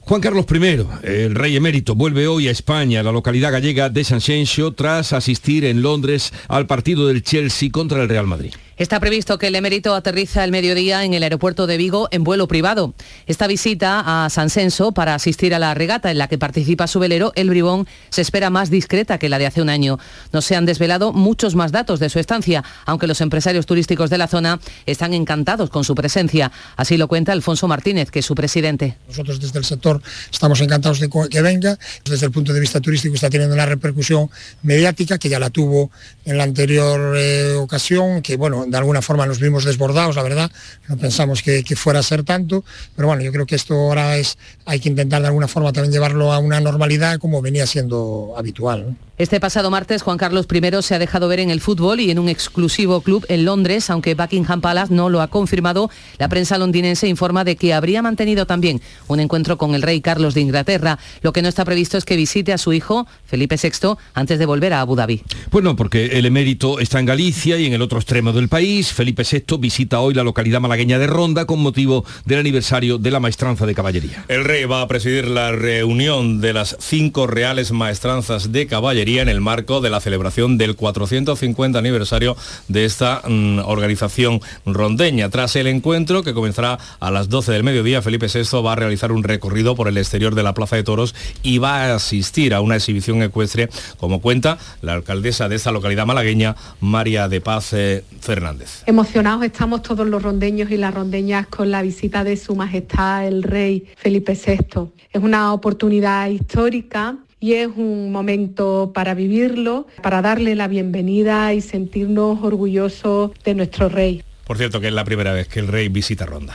Juan 0.00 0.20
Carlos 0.20 0.46
I, 0.50 0.86
el 1.04 1.34
rey 1.34 1.56
emérito, 1.56 1.94
vuelve 1.94 2.26
hoy 2.26 2.48
a 2.48 2.50
España, 2.50 3.00
a 3.00 3.02
la 3.04 3.12
localidad 3.12 3.52
gallega 3.52 3.88
de 3.88 4.02
San 4.02 4.20
Xenxo, 4.20 4.72
tras 4.72 5.12
asistir 5.12 5.64
en 5.64 5.80
Londres 5.80 6.32
al 6.48 6.66
partido 6.66 7.06
del 7.06 7.22
Chelsea 7.22 7.70
contra 7.70 8.02
el 8.02 8.08
Real 8.08 8.26
Madrid. 8.26 8.52
Está 8.82 8.98
previsto 8.98 9.38
que 9.38 9.46
el 9.46 9.54
emérito 9.54 9.94
aterriza 9.94 10.42
el 10.42 10.50
mediodía 10.50 11.04
en 11.04 11.14
el 11.14 11.22
aeropuerto 11.22 11.68
de 11.68 11.76
Vigo 11.76 12.08
en 12.10 12.24
vuelo 12.24 12.48
privado. 12.48 12.94
Esta 13.28 13.46
visita 13.46 14.24
a 14.24 14.28
San 14.28 14.50
Senso 14.50 14.90
para 14.90 15.14
asistir 15.14 15.54
a 15.54 15.60
la 15.60 15.72
regata 15.72 16.10
en 16.10 16.18
la 16.18 16.26
que 16.26 16.36
participa 16.36 16.88
su 16.88 16.98
velero, 16.98 17.30
el 17.36 17.48
Bribón, 17.48 17.86
se 18.10 18.22
espera 18.22 18.50
más 18.50 18.70
discreta 18.70 19.18
que 19.18 19.28
la 19.28 19.38
de 19.38 19.46
hace 19.46 19.62
un 19.62 19.68
año. 19.68 20.00
No 20.32 20.42
se 20.42 20.56
han 20.56 20.66
desvelado 20.66 21.12
muchos 21.12 21.54
más 21.54 21.70
datos 21.70 22.00
de 22.00 22.10
su 22.10 22.18
estancia, 22.18 22.64
aunque 22.84 23.06
los 23.06 23.20
empresarios 23.20 23.66
turísticos 23.66 24.10
de 24.10 24.18
la 24.18 24.26
zona 24.26 24.58
están 24.84 25.14
encantados 25.14 25.70
con 25.70 25.84
su 25.84 25.94
presencia. 25.94 26.50
Así 26.74 26.96
lo 26.96 27.06
cuenta 27.06 27.30
Alfonso 27.30 27.68
Martínez, 27.68 28.10
que 28.10 28.18
es 28.18 28.26
su 28.26 28.34
presidente. 28.34 28.96
Nosotros 29.06 29.38
desde 29.38 29.60
el 29.60 29.64
sector 29.64 30.02
estamos 30.28 30.60
encantados 30.60 30.98
de 30.98 31.08
que 31.30 31.40
venga. 31.40 31.78
Desde 32.04 32.26
el 32.26 32.32
punto 32.32 32.52
de 32.52 32.58
vista 32.58 32.80
turístico 32.80 33.14
está 33.14 33.30
teniendo 33.30 33.54
una 33.54 33.66
repercusión 33.66 34.28
mediática 34.64 35.18
que 35.18 35.28
ya 35.28 35.38
la 35.38 35.50
tuvo 35.50 35.92
en 36.24 36.36
la 36.36 36.42
anterior 36.42 37.14
eh, 37.16 37.54
ocasión, 37.54 38.22
que 38.22 38.36
bueno, 38.36 38.71
de 38.72 38.78
alguna 38.78 39.02
forma 39.02 39.26
nos 39.26 39.38
vimos 39.38 39.64
desbordados, 39.64 40.16
la 40.16 40.22
verdad, 40.22 40.50
no 40.88 40.96
pensamos 40.96 41.42
que, 41.42 41.62
fuera 41.76 42.00
a 42.00 42.02
ser 42.02 42.24
tanto, 42.24 42.64
pero 42.96 43.08
bueno, 43.08 43.22
yo 43.22 43.30
creo 43.30 43.44
que 43.44 43.54
esto 43.54 43.74
ahora 43.74 44.16
es, 44.16 44.38
hay 44.64 44.80
que 44.80 44.88
intentar 44.88 45.20
de 45.20 45.28
alguna 45.28 45.46
forma 45.46 45.72
también 45.72 45.92
llevarlo 45.92 46.32
a 46.32 46.38
una 46.38 46.58
normalidad 46.58 47.18
como 47.18 47.42
venía 47.42 47.66
siendo 47.66 48.34
habitual. 48.36 48.96
Este 49.18 49.40
pasado 49.40 49.70
martes 49.70 50.00
Juan 50.00 50.16
Carlos 50.16 50.46
I 50.50 50.82
se 50.82 50.94
ha 50.94 50.98
dejado 50.98 51.28
ver 51.28 51.38
en 51.38 51.50
el 51.50 51.60
fútbol 51.60 52.00
y 52.00 52.10
en 52.10 52.18
un 52.18 52.30
exclusivo 52.30 53.02
club 53.02 53.26
en 53.28 53.44
Londres, 53.44 53.90
aunque 53.90 54.14
Buckingham 54.14 54.62
Palace 54.62 54.94
no 54.94 55.10
lo 55.10 55.20
ha 55.20 55.28
confirmado. 55.28 55.90
La 56.16 56.30
prensa 56.30 56.56
londinense 56.56 57.06
informa 57.08 57.44
de 57.44 57.56
que 57.56 57.74
habría 57.74 58.00
mantenido 58.00 58.46
también 58.46 58.80
un 59.08 59.20
encuentro 59.20 59.58
con 59.58 59.74
el 59.74 59.82
rey 59.82 60.00
Carlos 60.00 60.32
de 60.32 60.40
Inglaterra. 60.40 60.98
Lo 61.20 61.34
que 61.34 61.42
no 61.42 61.50
está 61.50 61.66
previsto 61.66 61.98
es 61.98 62.06
que 62.06 62.16
visite 62.16 62.54
a 62.54 62.58
su 62.58 62.72
hijo 62.72 63.06
Felipe 63.26 63.56
VI 63.62 63.96
antes 64.14 64.38
de 64.38 64.46
volver 64.46 64.72
a 64.72 64.80
Abu 64.80 64.96
Dhabi. 64.96 65.22
Pues 65.50 65.62
no, 65.62 65.76
porque 65.76 66.06
el 66.06 66.24
emérito 66.24 66.80
está 66.80 66.98
en 66.98 67.04
Galicia 67.04 67.58
y 67.58 67.66
en 67.66 67.74
el 67.74 67.82
otro 67.82 67.98
extremo 67.98 68.32
del 68.32 68.48
país. 68.48 68.94
Felipe 68.94 69.24
VI 69.30 69.58
visita 69.58 70.00
hoy 70.00 70.14
la 70.14 70.24
localidad 70.24 70.62
malagueña 70.62 70.98
de 70.98 71.06
Ronda 71.06 71.44
con 71.44 71.60
motivo 71.60 72.06
del 72.24 72.38
aniversario 72.38 72.96
de 72.96 73.10
la 73.10 73.20
maestranza 73.20 73.66
de 73.66 73.74
caballería. 73.74 74.24
El 74.28 74.44
rey 74.44 74.64
va 74.64 74.80
a 74.80 74.88
presidir 74.88 75.28
la 75.28 75.52
reunión 75.52 76.40
de 76.40 76.54
las 76.54 76.78
cinco 76.80 77.26
reales 77.26 77.72
maestranzas 77.72 78.52
de 78.52 78.66
caballería 78.66 79.02
en 79.18 79.28
el 79.28 79.40
marco 79.40 79.80
de 79.80 79.90
la 79.90 80.00
celebración 80.00 80.58
del 80.58 80.76
450 80.76 81.78
aniversario 81.78 82.36
de 82.68 82.84
esta 82.84 83.22
mm, 83.28 83.60
organización 83.60 84.40
rondeña. 84.64 85.28
Tras 85.28 85.56
el 85.56 85.66
encuentro, 85.66 86.22
que 86.22 86.34
comenzará 86.34 86.78
a 87.00 87.10
las 87.10 87.28
12 87.28 87.52
del 87.52 87.64
mediodía, 87.64 88.02
Felipe 88.02 88.26
VI 88.32 88.62
va 88.62 88.72
a 88.72 88.76
realizar 88.76 89.12
un 89.12 89.24
recorrido 89.24 89.74
por 89.74 89.88
el 89.88 89.98
exterior 89.98 90.34
de 90.34 90.42
la 90.42 90.54
Plaza 90.54 90.76
de 90.76 90.84
Toros 90.84 91.14
y 91.42 91.58
va 91.58 91.84
a 91.84 91.94
asistir 91.94 92.54
a 92.54 92.60
una 92.60 92.76
exhibición 92.76 93.22
ecuestre, 93.22 93.68
como 93.98 94.20
cuenta 94.20 94.58
la 94.80 94.94
alcaldesa 94.94 95.48
de 95.48 95.56
esta 95.56 95.72
localidad 95.72 96.06
malagueña, 96.06 96.56
María 96.80 97.28
de 97.28 97.40
Paz 97.40 97.72
eh, 97.72 98.04
Fernández. 98.20 98.82
Emocionados 98.86 99.44
estamos 99.44 99.82
todos 99.82 100.06
los 100.06 100.22
rondeños 100.22 100.70
y 100.70 100.76
las 100.76 100.94
rondeñas 100.94 101.46
con 101.46 101.70
la 101.70 101.82
visita 101.82 102.24
de 102.24 102.36
Su 102.36 102.54
Majestad 102.54 103.26
el 103.26 103.42
Rey 103.42 103.86
Felipe 103.96 104.34
VI. 104.34 104.90
Es 105.12 105.22
una 105.22 105.52
oportunidad 105.52 106.28
histórica 106.28 107.16
y 107.42 107.54
es 107.54 107.68
un 107.76 108.12
momento 108.12 108.92
para 108.94 109.14
vivirlo, 109.14 109.88
para 110.00 110.22
darle 110.22 110.54
la 110.54 110.68
bienvenida 110.68 111.52
y 111.52 111.60
sentirnos 111.60 112.40
orgullosos 112.40 113.32
de 113.44 113.54
nuestro 113.56 113.88
rey. 113.88 114.22
Por 114.52 114.58
cierto, 114.58 114.82
que 114.82 114.88
es 114.88 114.92
la 114.92 115.04
primera 115.04 115.32
vez 115.32 115.48
que 115.48 115.60
el 115.60 115.66
rey 115.66 115.88
visita 115.88 116.26
Ronda. 116.26 116.52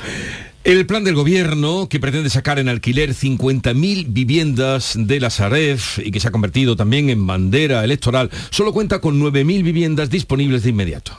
El 0.64 0.86
plan 0.86 1.04
del 1.04 1.16
gobierno, 1.16 1.90
que 1.90 2.00
pretende 2.00 2.30
sacar 2.30 2.60
en 2.60 2.70
alquiler 2.70 3.16
50.000 3.16 4.06
viviendas 4.10 4.94
de 4.96 5.20
la 5.20 5.32
Sareb 5.32 5.80
y 6.06 6.12
que 6.12 6.20
se 6.20 6.28
ha 6.28 6.32
convertido 6.32 6.76
también 6.76 7.10
en 7.10 7.26
bandera 7.26 7.84
electoral, 7.84 8.30
solo 8.52 8.72
cuenta 8.72 9.02
con 9.02 9.20
9.000 9.20 9.64
viviendas 9.64 10.12
disponibles 10.12 10.62
de 10.62 10.70
inmediato. 10.70 11.18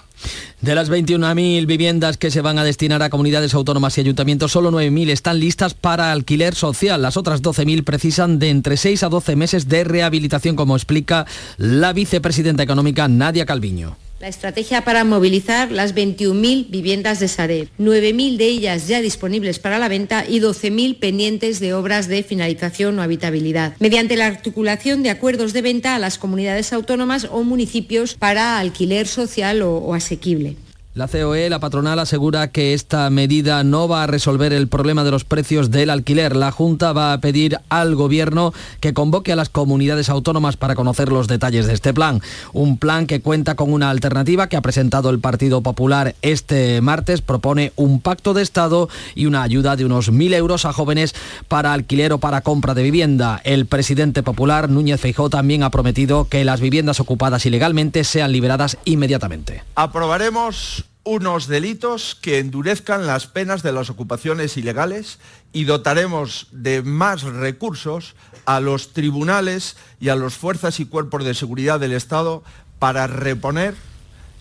De 0.61 0.77
las 0.77 0.88
21.000 0.88 1.67
viviendas 1.67 2.17
que 2.17 2.31
se 2.31 2.43
van 2.43 2.61
a 2.61 2.64
destinar 2.64 3.03
a 3.03 3.11
comunidades 3.11 3.55
autónomas 3.55 3.99
y 3.99 4.03
ayuntamientos, 4.03 4.53
solo 4.53 4.71
9.000 4.71 5.11
están 5.11 5.41
listas 5.41 5.75
para 5.75 6.12
alquiler 6.12 6.55
social. 6.55 7.03
Las 7.03 7.17
otras 7.17 7.43
12.000 7.43 7.83
precisan 7.83 8.38
de 8.38 8.51
entre 8.51 8.77
6 8.77 9.03
a 9.03 9.09
12 9.09 9.35
meses 9.35 9.67
de 9.67 9.83
rehabilitación, 9.83 10.55
como 10.55 10.77
explica 10.77 11.27
la 11.57 11.93
vicepresidenta 11.93 12.62
económica 12.62 13.09
Nadia 13.09 13.47
Calviño. 13.47 13.97
La 14.20 14.26
estrategia 14.26 14.83
para 14.83 15.04
movilizar 15.04 15.70
las 15.70 15.94
21.000 15.94 16.70
viviendas 16.70 17.20
de 17.20 17.28
Sareb, 17.28 17.68
9.000 17.78 18.37
de 18.37 18.46
ellas 18.46 18.88
ya 18.88 19.00
disponibles 19.00 19.61
para 19.61 19.78
la 19.78 19.87
venta 19.87 20.24
y 20.28 20.40
12.000 20.40 20.98
pendientes 20.98 21.61
de 21.61 21.72
obras 21.72 22.09
de 22.09 22.24
finalización 22.24 22.98
o 22.98 23.02
habitabilidad, 23.02 23.74
mediante 23.78 24.16
la 24.16 24.26
articulación 24.26 25.04
de 25.04 25.11
acuerdos 25.11 25.52
de 25.52 25.62
venta 25.62 25.94
a 25.94 26.00
las 26.00 26.18
comunidades 26.18 26.72
autónomas 26.72 27.28
o 27.31 27.44
municipios 27.44 28.14
para 28.14 28.59
alquiler 28.59 29.07
social 29.07 29.62
o, 29.62 29.76
o 29.76 29.94
asequible. 29.94 30.57
La 30.99 31.07
COE, 31.07 31.49
la 31.49 31.61
patronal, 31.61 32.01
asegura 32.01 32.51
que 32.51 32.75
esta 32.75 33.09
medida 33.09 33.63
no 33.63 33.87
va 33.87 34.03
a 34.03 34.09
resolver 34.09 34.53
el 34.53 34.67
problema 34.67 35.05
de 35.05 35.13
los 35.13 35.23
precios 35.23 35.71
del 35.71 35.91
alquiler. 35.91 36.35
La 36.35 36.51
Junta 36.51 36.93
va 36.93 37.13
a 37.13 37.21
pedir 37.21 37.61
al 37.69 37.95
Gobierno 37.95 38.53
que 38.81 38.95
convoque 38.95 39.31
a 39.31 39.37
las 39.37 39.49
comunidades 39.49 40.09
autónomas 40.09 40.57
para 40.57 40.75
conocer 40.75 41.11
los 41.11 41.29
detalles 41.29 41.69
de 41.69 41.75
este 41.75 41.95
plan. 41.95 42.21
Un 42.53 42.79
plan 42.79 43.07
que 43.07 43.21
cuenta 43.21 43.55
con 43.55 43.73
una 43.73 43.91
alternativa 43.91 44.49
que 44.49 44.57
ha 44.57 44.61
presentado 44.61 45.11
el 45.11 45.21
Partido 45.21 45.61
Popular 45.61 46.17
este 46.21 46.81
martes. 46.81 47.23
Propone 47.23 47.73
un 47.77 48.01
pacto 48.01 48.35
de 48.35 48.43
Estado 48.43 48.89
y 49.15 49.27
una 49.27 49.45
ayuda 49.45 49.77
de 49.77 49.85
unos 49.85 50.11
mil 50.11 50.35
euros 50.35 50.65
a 50.65 50.73
jóvenes 50.73 51.15
para 51.47 51.75
alquiler 51.75 52.13
o 52.13 52.19
para 52.19 52.41
compra 52.41 52.75
de 52.75 52.83
vivienda. 52.83 53.41
El 53.45 53.67
presidente 53.67 54.25
popular, 54.25 54.69
Núñez 54.69 55.01
Feijó, 55.01 55.31
también 55.31 55.63
ha 55.63 55.71
prometido 55.71 56.25
que 56.25 56.45
las 56.45 56.61
viviendas 56.61 56.99
ocupadas 56.99 57.47
ilegalmente 57.47 58.03
sean 58.03 58.33
liberadas 58.33 58.79
inmediatamente. 58.85 59.63
Aprobaremos 59.77 60.88
unos 61.09 61.47
delitos 61.47 62.14
que 62.21 62.38
endurezcan 62.38 63.07
las 63.07 63.27
penas 63.27 63.62
de 63.62 63.73
las 63.73 63.88
ocupaciones 63.88 64.59
ilegales 64.59 65.18
y 65.55 65.64
dotaremos 65.64 66.49
de 66.53 66.83
más 66.83 67.23
recursos 67.23 68.14
a 68.44 68.61
los 68.61 68.92
tribunales 68.92 69.79
y 70.01 70.11
a 70.11 70.16
las 70.16 70.35
fuerzas 70.35 70.81
y 70.81 70.85
cuerpos 70.85 71.25
de 71.25 71.33
seguridad 71.33 71.81
del 71.81 71.94
Estado 71.94 72.42
para 72.79 73.07
reponer 73.07 73.75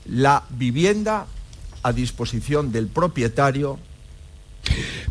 la 0.05 0.43
vivienda 0.49 1.27
a 1.83 1.93
disposición 1.93 2.73
del 2.73 2.87
propietario 2.87 3.79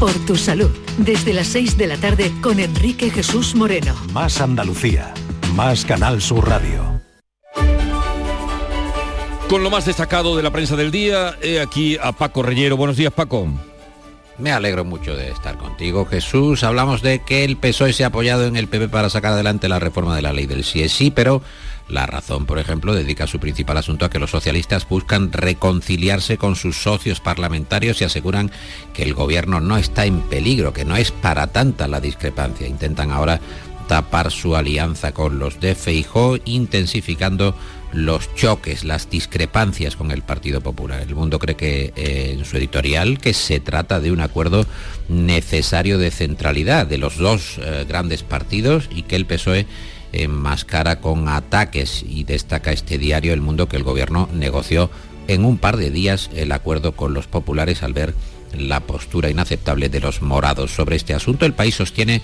Por 0.01 0.13
tu 0.27 0.37
salud, 0.37 0.71
desde 0.99 1.33
las 1.33 1.47
6 1.49 1.79
de 1.79 1.87
la 1.87 1.97
tarde 1.97 2.31
con 2.41 2.61
Enrique 2.61 3.11
Jesús 3.11 3.55
Moreno. 3.55 3.95
Más 4.13 4.41
Andalucía, 4.41 5.13
más 5.55 5.85
Canal 5.85 6.23
Sur 6.23 6.49
Radio. 6.49 6.97
Con 9.49 9.63
lo 9.63 9.71
más 9.71 9.85
destacado 9.85 10.37
de 10.37 10.43
la 10.43 10.51
prensa 10.51 10.75
del 10.75 10.91
día, 10.91 11.37
he 11.41 11.61
aquí 11.61 11.97
a 12.03 12.11
Paco 12.11 12.43
Reyero. 12.43 12.77
Buenos 12.77 12.97
días, 12.97 13.13
Paco. 13.13 13.47
Me 14.39 14.51
alegro 14.51 14.85
mucho 14.85 15.15
de 15.15 15.31
estar 15.31 15.57
contigo, 15.57 16.05
Jesús. 16.05 16.65
Hablamos 16.65 17.01
de 17.01 17.21
que 17.21 17.45
el 17.45 17.57
PSOE 17.57 17.93
se 17.93 18.03
ha 18.03 18.09
apoyado 18.09 18.45
en 18.47 18.57
el 18.57 18.67
PP 18.67 18.89
para 18.89 19.09
sacar 19.09 19.33
adelante 19.33 19.69
la 19.69 19.79
reforma 19.79 20.17
de 20.17 20.23
la 20.23 20.33
ley 20.33 20.47
del 20.47 20.65
sí 20.65 20.83
es 20.83 20.93
sí, 20.93 21.13
pero 21.13 21.43
la 21.89 22.07
razón, 22.07 22.45
por 22.45 22.59
ejemplo, 22.59 22.93
dedica 22.93 23.29
su 23.29 23.39
principal 23.39 23.77
asunto 23.77 24.05
a 24.05 24.11
que 24.11 24.19
los 24.19 24.33
socialistas 24.33 24.89
buscan 24.89 25.33
reconciliarse 25.33 26.39
con 26.39 26.57
sus 26.57 26.77
socios 26.83 27.21
parlamentarios 27.21 28.01
y 28.01 28.05
aseguran 28.05 28.51
que 28.93 29.05
el 29.05 29.15
gobierno 29.15 29.61
no 29.61 29.79
está 29.79 30.07
en 30.07 30.23
peligro, 30.23 30.73
que 30.73 30.85
no 30.85 30.97
es 30.97 31.13
para 31.13 31.47
tanta 31.47 31.87
la 31.87 32.01
discrepancia. 32.01 32.67
Intentan 32.67 33.13
ahora 33.13 33.41
tapar 33.89 34.31
su 34.31 34.57
alianza 34.57 35.13
con 35.13 35.39
los 35.39 35.61
de 35.61 35.75
Feijó, 35.75 36.39
intensificando 36.45 37.55
los 37.93 38.35
choques, 38.35 38.85
las 38.85 39.09
discrepancias 39.09 39.97
con 39.97 40.11
el 40.11 40.23
Partido 40.23 40.61
Popular. 40.61 41.01
El 41.01 41.15
mundo 41.15 41.39
cree 41.39 41.57
que 41.57 41.93
eh, 41.97 42.37
en 42.37 42.45
su 42.45 42.57
editorial 42.57 43.19
que 43.19 43.33
se 43.33 43.61
trata 43.61 44.01
de 44.01 44.13
un 44.13 44.21
acuerdo 44.21 44.67
necesario 45.09 45.99
de 45.99 46.11
centralidad 46.11 46.87
de 46.87 46.99
los 46.99 47.17
dos 47.17 47.59
eh, 47.59 47.87
grandes 47.89 48.23
partidos 48.23 48.89
y 48.95 49.03
que 49.03 49.17
el 49.17 49.27
PSOE 49.27 49.67
enmascara 50.13 51.01
con 51.01 51.29
ataques 51.29 52.05
y 52.07 52.25
destaca 52.25 52.73
este 52.73 52.99
diario 52.99 53.33
El 53.33 53.41
Mundo 53.41 53.69
que 53.69 53.77
el 53.77 53.83
gobierno 53.83 54.29
negoció 54.33 54.91
en 55.29 55.45
un 55.45 55.59
par 55.59 55.77
de 55.77 55.91
días 55.91 56.31
el 56.35 56.53
acuerdo 56.53 56.93
con 56.93 57.15
los 57.15 57.27
populares 57.27 57.83
al 57.83 57.93
ver 57.93 58.15
la 58.57 58.81
postura 58.81 59.31
inaceptable 59.31 59.89
de 59.89 60.01
los 60.01 60.23
morados 60.23 60.71
sobre 60.71 60.97
este 60.97 61.15
asunto. 61.15 61.47
El 61.47 61.55
país 61.55 61.75
sostiene 61.75 62.23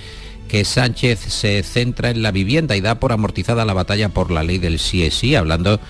que 0.49 0.65
Sánchez 0.65 1.21
se 1.21 1.63
centra 1.63 2.11
en 2.11 2.23
la 2.23 2.31
vivienda 2.31 2.77
y 2.77 2.81
da 2.81 3.01
por 3.01 3.13
amortizada 3.13 3.65
la 3.65 3.75
batalla 3.75 4.09
por 4.09 4.31
la 4.31 4.43
ley 4.43 4.59
del 4.59 4.79
sí 4.79 5.05
es 5.05 5.15
sí, 5.15 5.35
hablando 5.35 5.81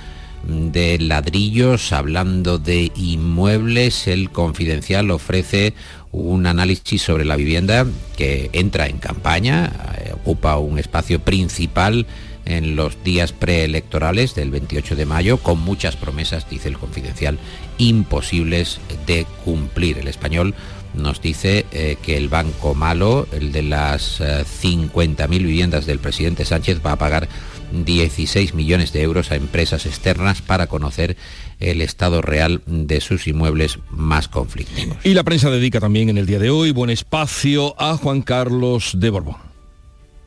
de 0.44 0.98
ladrillos, 0.98 1.92
hablando 1.92 2.58
de 2.58 2.90
inmuebles, 2.96 4.08
el 4.08 4.30
confidencial 4.30 5.10
ofrece 5.10 5.74
un 6.10 6.46
análisis 6.46 7.02
sobre 7.02 7.24
la 7.24 7.36
vivienda 7.36 7.86
que 8.16 8.50
entra 8.52 8.86
en 8.86 8.98
campaña, 8.98 9.72
eh, 9.98 10.12
ocupa 10.12 10.58
un 10.58 10.78
espacio 10.78 11.20
principal 11.20 12.06
en 12.44 12.74
los 12.74 13.02
días 13.04 13.32
preelectorales 13.32 14.34
del 14.34 14.50
28 14.50 14.96
de 14.96 15.06
mayo, 15.06 15.38
con 15.38 15.60
muchas 15.60 15.96
promesas, 15.96 16.50
dice 16.50 16.68
el 16.68 16.78
confidencial, 16.78 17.38
imposibles 17.78 18.80
de 19.06 19.26
cumplir. 19.44 19.98
El 19.98 20.08
español 20.08 20.54
nos 20.94 21.20
dice 21.20 21.66
eh, 21.72 21.96
que 22.02 22.16
el 22.16 22.28
banco 22.28 22.74
malo, 22.74 23.26
el 23.32 23.52
de 23.52 23.62
las 23.62 24.20
50.000 24.20 25.22
eh, 25.22 25.38
viviendas 25.38 25.86
del 25.86 25.98
presidente 25.98 26.44
Sánchez, 26.44 26.80
va 26.84 26.92
a 26.92 26.98
pagar 26.98 27.28
16 27.72 28.54
millones 28.54 28.92
de 28.92 29.02
euros 29.02 29.30
a 29.30 29.36
empresas 29.36 29.86
externas 29.86 30.42
para 30.42 30.66
conocer 30.66 31.16
el 31.58 31.80
estado 31.80 32.22
real 32.22 32.62
de 32.66 33.00
sus 33.00 33.26
inmuebles 33.26 33.78
más 33.90 34.28
conflictivos. 34.28 34.98
Y 35.04 35.14
la 35.14 35.22
prensa 35.22 35.50
dedica 35.50 35.80
también 35.80 36.08
en 36.08 36.18
el 36.18 36.26
día 36.26 36.38
de 36.38 36.50
hoy 36.50 36.72
buen 36.72 36.90
espacio 36.90 37.74
a 37.80 37.96
Juan 37.96 38.22
Carlos 38.22 38.92
de 38.94 39.10
Borbón. 39.10 39.52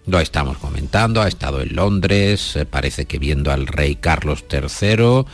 Lo 0.08 0.20
estamos 0.20 0.58
comentando, 0.58 1.22
ha 1.22 1.28
estado 1.28 1.62
en 1.62 1.76
Londres, 1.76 2.56
eh, 2.56 2.66
parece 2.66 3.06
que 3.06 3.18
viendo 3.18 3.52
al 3.52 3.66
rey 3.66 3.96
Carlos 3.96 4.46
III, 4.52 5.26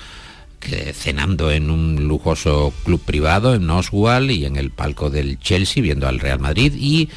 cenando 0.93 1.51
en 1.51 1.69
un 1.69 2.07
lujoso 2.07 2.73
club 2.83 3.01
privado 3.01 3.55
en 3.55 3.69
Oswald 3.69 4.31
y 4.31 4.45
en 4.45 4.55
el 4.55 4.71
palco 4.71 5.09
del 5.09 5.39
Chelsea 5.39 5.81
viendo 5.83 6.07
al 6.07 6.19
Real 6.19 6.39
Madrid 6.39 6.73
y 6.75 7.09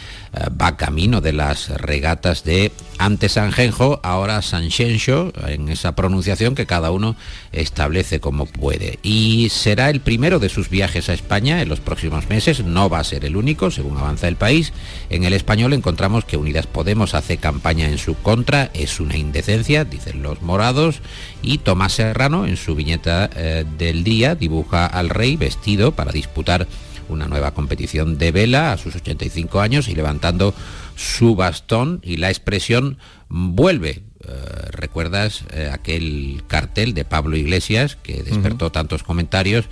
va 0.60 0.76
camino 0.76 1.20
de 1.20 1.32
las 1.32 1.68
regatas 1.68 2.44
de 2.44 2.72
antes 2.98 3.32
Sanjenjo, 3.32 4.00
ahora 4.02 4.40
Sanxenxo, 4.42 5.32
en 5.46 5.68
esa 5.68 5.94
pronunciación 5.94 6.54
que 6.54 6.66
cada 6.66 6.90
uno 6.90 7.16
establece 7.52 8.20
como 8.20 8.46
puede. 8.46 8.98
Y 9.02 9.48
será 9.50 9.90
el 9.90 10.00
primero 10.00 10.38
de 10.38 10.48
sus 10.48 10.70
viajes 10.70 11.08
a 11.08 11.14
España 11.14 11.60
en 11.60 11.68
los 11.68 11.80
próximos 11.80 12.28
meses, 12.28 12.64
no 12.64 12.88
va 12.88 13.00
a 13.00 13.04
ser 13.04 13.24
el 13.24 13.36
único, 13.36 13.70
según 13.70 13.96
avanza 13.96 14.28
el 14.28 14.36
país. 14.36 14.72
En 15.10 15.24
el 15.24 15.32
español 15.32 15.72
encontramos 15.72 16.24
que 16.24 16.36
Unidas 16.36 16.66
Podemos 16.66 17.14
hace 17.14 17.36
campaña 17.36 17.88
en 17.88 17.98
su 17.98 18.14
contra, 18.14 18.70
es 18.74 19.00
una 19.00 19.16
indecencia, 19.16 19.84
dicen 19.84 20.22
los 20.22 20.42
morados, 20.42 21.00
y 21.42 21.58
Tomás 21.58 21.94
Serrano, 21.94 22.46
en 22.46 22.56
su 22.56 22.74
viñeta 22.74 23.30
eh, 23.34 23.64
del 23.78 24.04
día, 24.04 24.34
dibuja 24.34 24.86
al 24.86 25.10
rey 25.10 25.36
vestido 25.36 25.92
para 25.92 26.12
disputar 26.12 26.66
una 27.08 27.26
nueva 27.26 27.52
competición 27.52 28.18
de 28.18 28.32
vela 28.32 28.72
a 28.72 28.78
sus 28.78 28.96
85 28.96 29.60
años 29.60 29.88
y 29.88 29.94
levantando 29.94 30.54
su 30.96 31.36
bastón 31.36 32.00
y 32.02 32.16
la 32.16 32.28
expresión 32.28 32.98
vuelve. 33.28 34.02
Eh, 34.26 34.30
¿Recuerdas 34.70 35.44
eh, 35.52 35.70
aquel 35.72 36.42
cartel 36.46 36.94
de 36.94 37.04
Pablo 37.04 37.36
Iglesias 37.36 37.96
que 37.96 38.22
despertó 38.22 38.70
tantos 38.70 39.02
comentarios? 39.02 39.66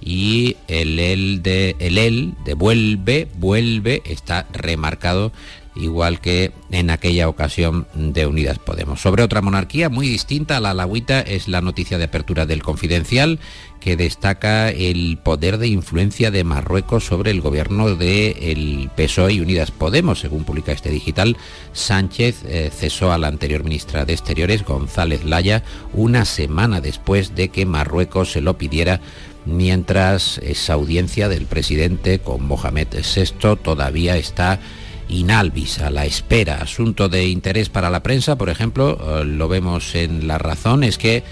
Y 0.00 0.56
el 0.68 0.98
el 0.98 1.42
de 1.42 1.76
el 1.78 1.96
el 1.96 2.34
de 2.44 2.54
vuelve, 2.54 3.28
vuelve 3.36 4.02
está 4.04 4.46
remarcado 4.52 5.32
igual 5.74 6.20
que 6.20 6.52
en 6.70 6.90
aquella 6.90 7.28
ocasión 7.28 7.86
de 7.94 8.26
Unidas 8.26 8.58
Podemos. 8.58 9.00
Sobre 9.00 9.22
otra 9.22 9.42
monarquía 9.42 9.88
muy 9.88 10.08
distinta 10.08 10.56
a 10.56 10.60
la 10.60 10.74
lagüita 10.74 11.20
es 11.20 11.48
la 11.48 11.60
noticia 11.60 11.98
de 11.98 12.04
apertura 12.04 12.46
del 12.46 12.62
Confidencial 12.62 13.38
que 13.80 13.96
destaca 13.96 14.70
el 14.70 15.18
poder 15.22 15.58
de 15.58 15.68
influencia 15.68 16.30
de 16.30 16.42
Marruecos 16.42 17.04
sobre 17.04 17.30
el 17.30 17.42
gobierno 17.42 17.94
del 17.96 18.90
PSOE 18.96 19.34
y 19.34 19.40
Unidas 19.40 19.72
Podemos. 19.72 20.20
Según 20.20 20.44
publica 20.44 20.72
este 20.72 20.88
digital, 20.88 21.36
Sánchez 21.74 22.44
eh, 22.46 22.70
cesó 22.74 23.12
a 23.12 23.18
la 23.18 23.28
anterior 23.28 23.62
ministra 23.62 24.06
de 24.06 24.14
Exteriores, 24.14 24.64
González 24.64 25.24
Laya, 25.24 25.64
una 25.92 26.24
semana 26.24 26.80
después 26.80 27.34
de 27.34 27.48
que 27.48 27.66
Marruecos 27.66 28.32
se 28.32 28.40
lo 28.40 28.56
pidiera 28.56 29.00
mientras 29.44 30.38
esa 30.38 30.72
audiencia 30.72 31.28
del 31.28 31.44
presidente 31.46 32.18
con 32.18 32.46
Mohamed 32.46 32.88
VI 32.92 33.56
todavía 33.62 34.16
está 34.16 34.60
inalvis, 35.08 35.78
a 35.80 35.90
la 35.90 36.06
espera. 36.06 36.56
Asunto 36.56 37.08
de 37.08 37.28
interés 37.28 37.68
para 37.68 37.90
la 37.90 38.02
prensa, 38.02 38.36
por 38.36 38.50
ejemplo, 38.50 39.20
eh, 39.20 39.24
lo 39.24 39.48
vemos 39.48 39.94
en 39.94 40.26
La 40.26 40.38
Razón, 40.38 40.84
es 40.84 40.98
que 40.98 41.22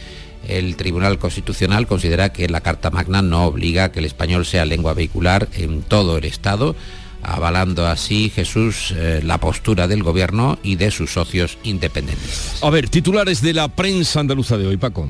el 0.49 0.77
Tribunal 0.77 1.19
Constitucional 1.19 1.87
considera 1.87 2.33
que 2.33 2.49
la 2.49 2.61
Carta 2.61 2.91
Magna 2.91 3.23
no 3.23 3.45
obliga 3.45 3.85
a 3.85 3.93
que 3.93 4.01
el 4.01 4.07
español 4.07 4.45
sea 4.45 4.65
lengua 4.65 4.95
vehicular 4.95 5.49
en 5.55 5.83
todo 5.83 6.19
el 6.19 6.25
Estado, 6.25 6.75
avalando 7.23 7.87
así 7.87 8.31
Jesús 8.35 8.93
eh, 8.97 9.21
la 9.23 9.39
postura 9.39 9.87
del 9.87 10.03
gobierno 10.03 10.59
y 10.63 10.77
de 10.77 10.91
sus 10.91 11.13
socios 11.13 11.59
independientes. 11.63 12.59
A 12.63 12.71
ver, 12.71 12.89
titulares 12.89 13.41
de 13.43 13.55
la 13.55 13.69
prensa 13.69 14.21
andaluza 14.21 14.59
de 14.59 14.67
hoy, 14.67 14.77
Paco. 14.77 15.09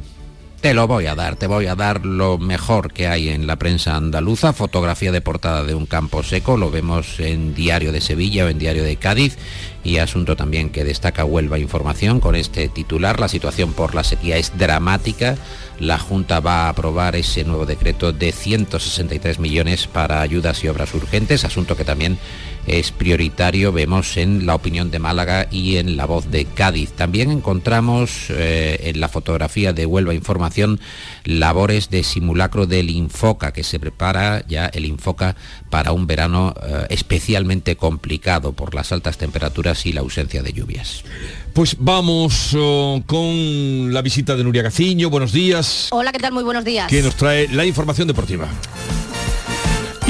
Te 0.63 0.75
lo 0.75 0.87
voy 0.87 1.07
a 1.07 1.17
dar, 1.17 1.35
te 1.35 1.49
voy 1.49 1.67
a 1.67 1.75
dar 1.75 2.07
lo 2.07 2.39
mejor 2.39 2.93
que 2.93 3.09
hay 3.09 3.31
en 3.31 3.49
la 3.49 3.57
prensa 3.57 3.97
andaluza, 3.97 4.53
fotografía 4.53 5.11
de 5.11 5.21
portada 5.21 5.65
de 5.65 5.75
un 5.75 5.87
campo 5.87 6.23
seco, 6.23 6.57
lo 6.57 6.71
vemos 6.71 7.19
en 7.19 7.53
Diario 7.53 7.91
de 7.91 8.01
Sevilla 8.01 8.45
o 8.45 8.49
en 8.49 8.61
Diario 8.61 8.85
de 8.85 8.95
Cádiz 8.95 9.37
y 9.85 9.99
asunto 9.99 10.37
también 10.37 10.71
que 10.71 10.85
destaca 10.85 11.25
Huelva 11.25 11.59
Información 11.59 12.21
con 12.21 12.35
este 12.35 12.69
titular, 12.69 13.21
la 13.21 13.29
situación 13.29 13.73
por 13.73 13.95
la 13.95 14.05
sequía 14.05 14.37
es 14.37 14.57
dramática, 14.57 15.37
la 15.79 15.99
Junta 15.99 16.41
va 16.41 16.67
a 16.67 16.69
aprobar 16.69 17.17
ese 17.17 17.45
nuevo 17.45 17.67
decreto 17.67 18.13
de 18.13 18.33
163 18.33 19.39
millones 19.39 19.87
para 19.87 20.21
ayudas 20.21 20.63
y 20.63 20.69
obras 20.69 20.95
urgentes, 20.95 21.45
asunto 21.45 21.77
que 21.77 21.85
también 21.85 22.19
es 22.67 22.93
prioritario, 22.93 23.73
vemos 23.73 24.17
en 24.17 24.47
la 24.47 24.55
opinión 24.55 24.91
de 24.91 25.01
Málaga 25.01 25.49
y 25.51 25.79
en 25.79 25.97
la 25.97 26.07
voz 26.07 26.31
de 26.31 26.45
Cádiz. 26.45 26.93
También 26.93 27.31
encontramos 27.31 28.27
eh, 28.31 28.79
en 28.85 29.01
la 29.01 29.09
fotografía 29.09 29.73
de 29.73 29.87
Huelva 29.87 30.15
Información 30.15 30.79
labores 31.25 31.91
de 31.91 32.03
simulacro 32.03 32.67
del 32.67 32.91
Infoca, 32.91 33.53
que 33.53 33.65
se 33.65 33.79
prepara 33.79 34.45
ya 34.47 34.67
el 34.67 34.85
Infoca 34.85 35.37
para 35.71 35.93
un 35.93 36.07
verano 36.07 36.55
eh, 36.63 36.87
especialmente 36.91 37.77
complicado 37.77 38.53
por 38.53 38.75
las 38.75 38.93
altas 38.93 39.19
temperaturas 39.19 39.87
y 39.87 39.93
la 39.93 40.01
ausencia 40.01 40.43
de 40.43 40.53
lluvias. 40.53 41.05
Pues 41.53 41.77
vamos 41.79 42.57
oh, 42.57 43.03
con 43.07 43.93
la 43.93 44.03
visita 44.03 44.37
de 44.37 44.45
Nuria 44.45 44.63
Gaciño. 44.63 45.11
Buenos 45.11 45.33
días. 45.33 45.89
Hola, 45.91 46.13
¿qué 46.13 46.19
tal? 46.19 46.33
Muy 46.33 46.45
buenos 46.45 46.65
días. 46.65 46.89
Que 46.89 47.03
nos 47.03 47.17
trae 47.17 47.49
la 47.49 47.67
información 47.67 48.09
deportiva. 48.09 48.49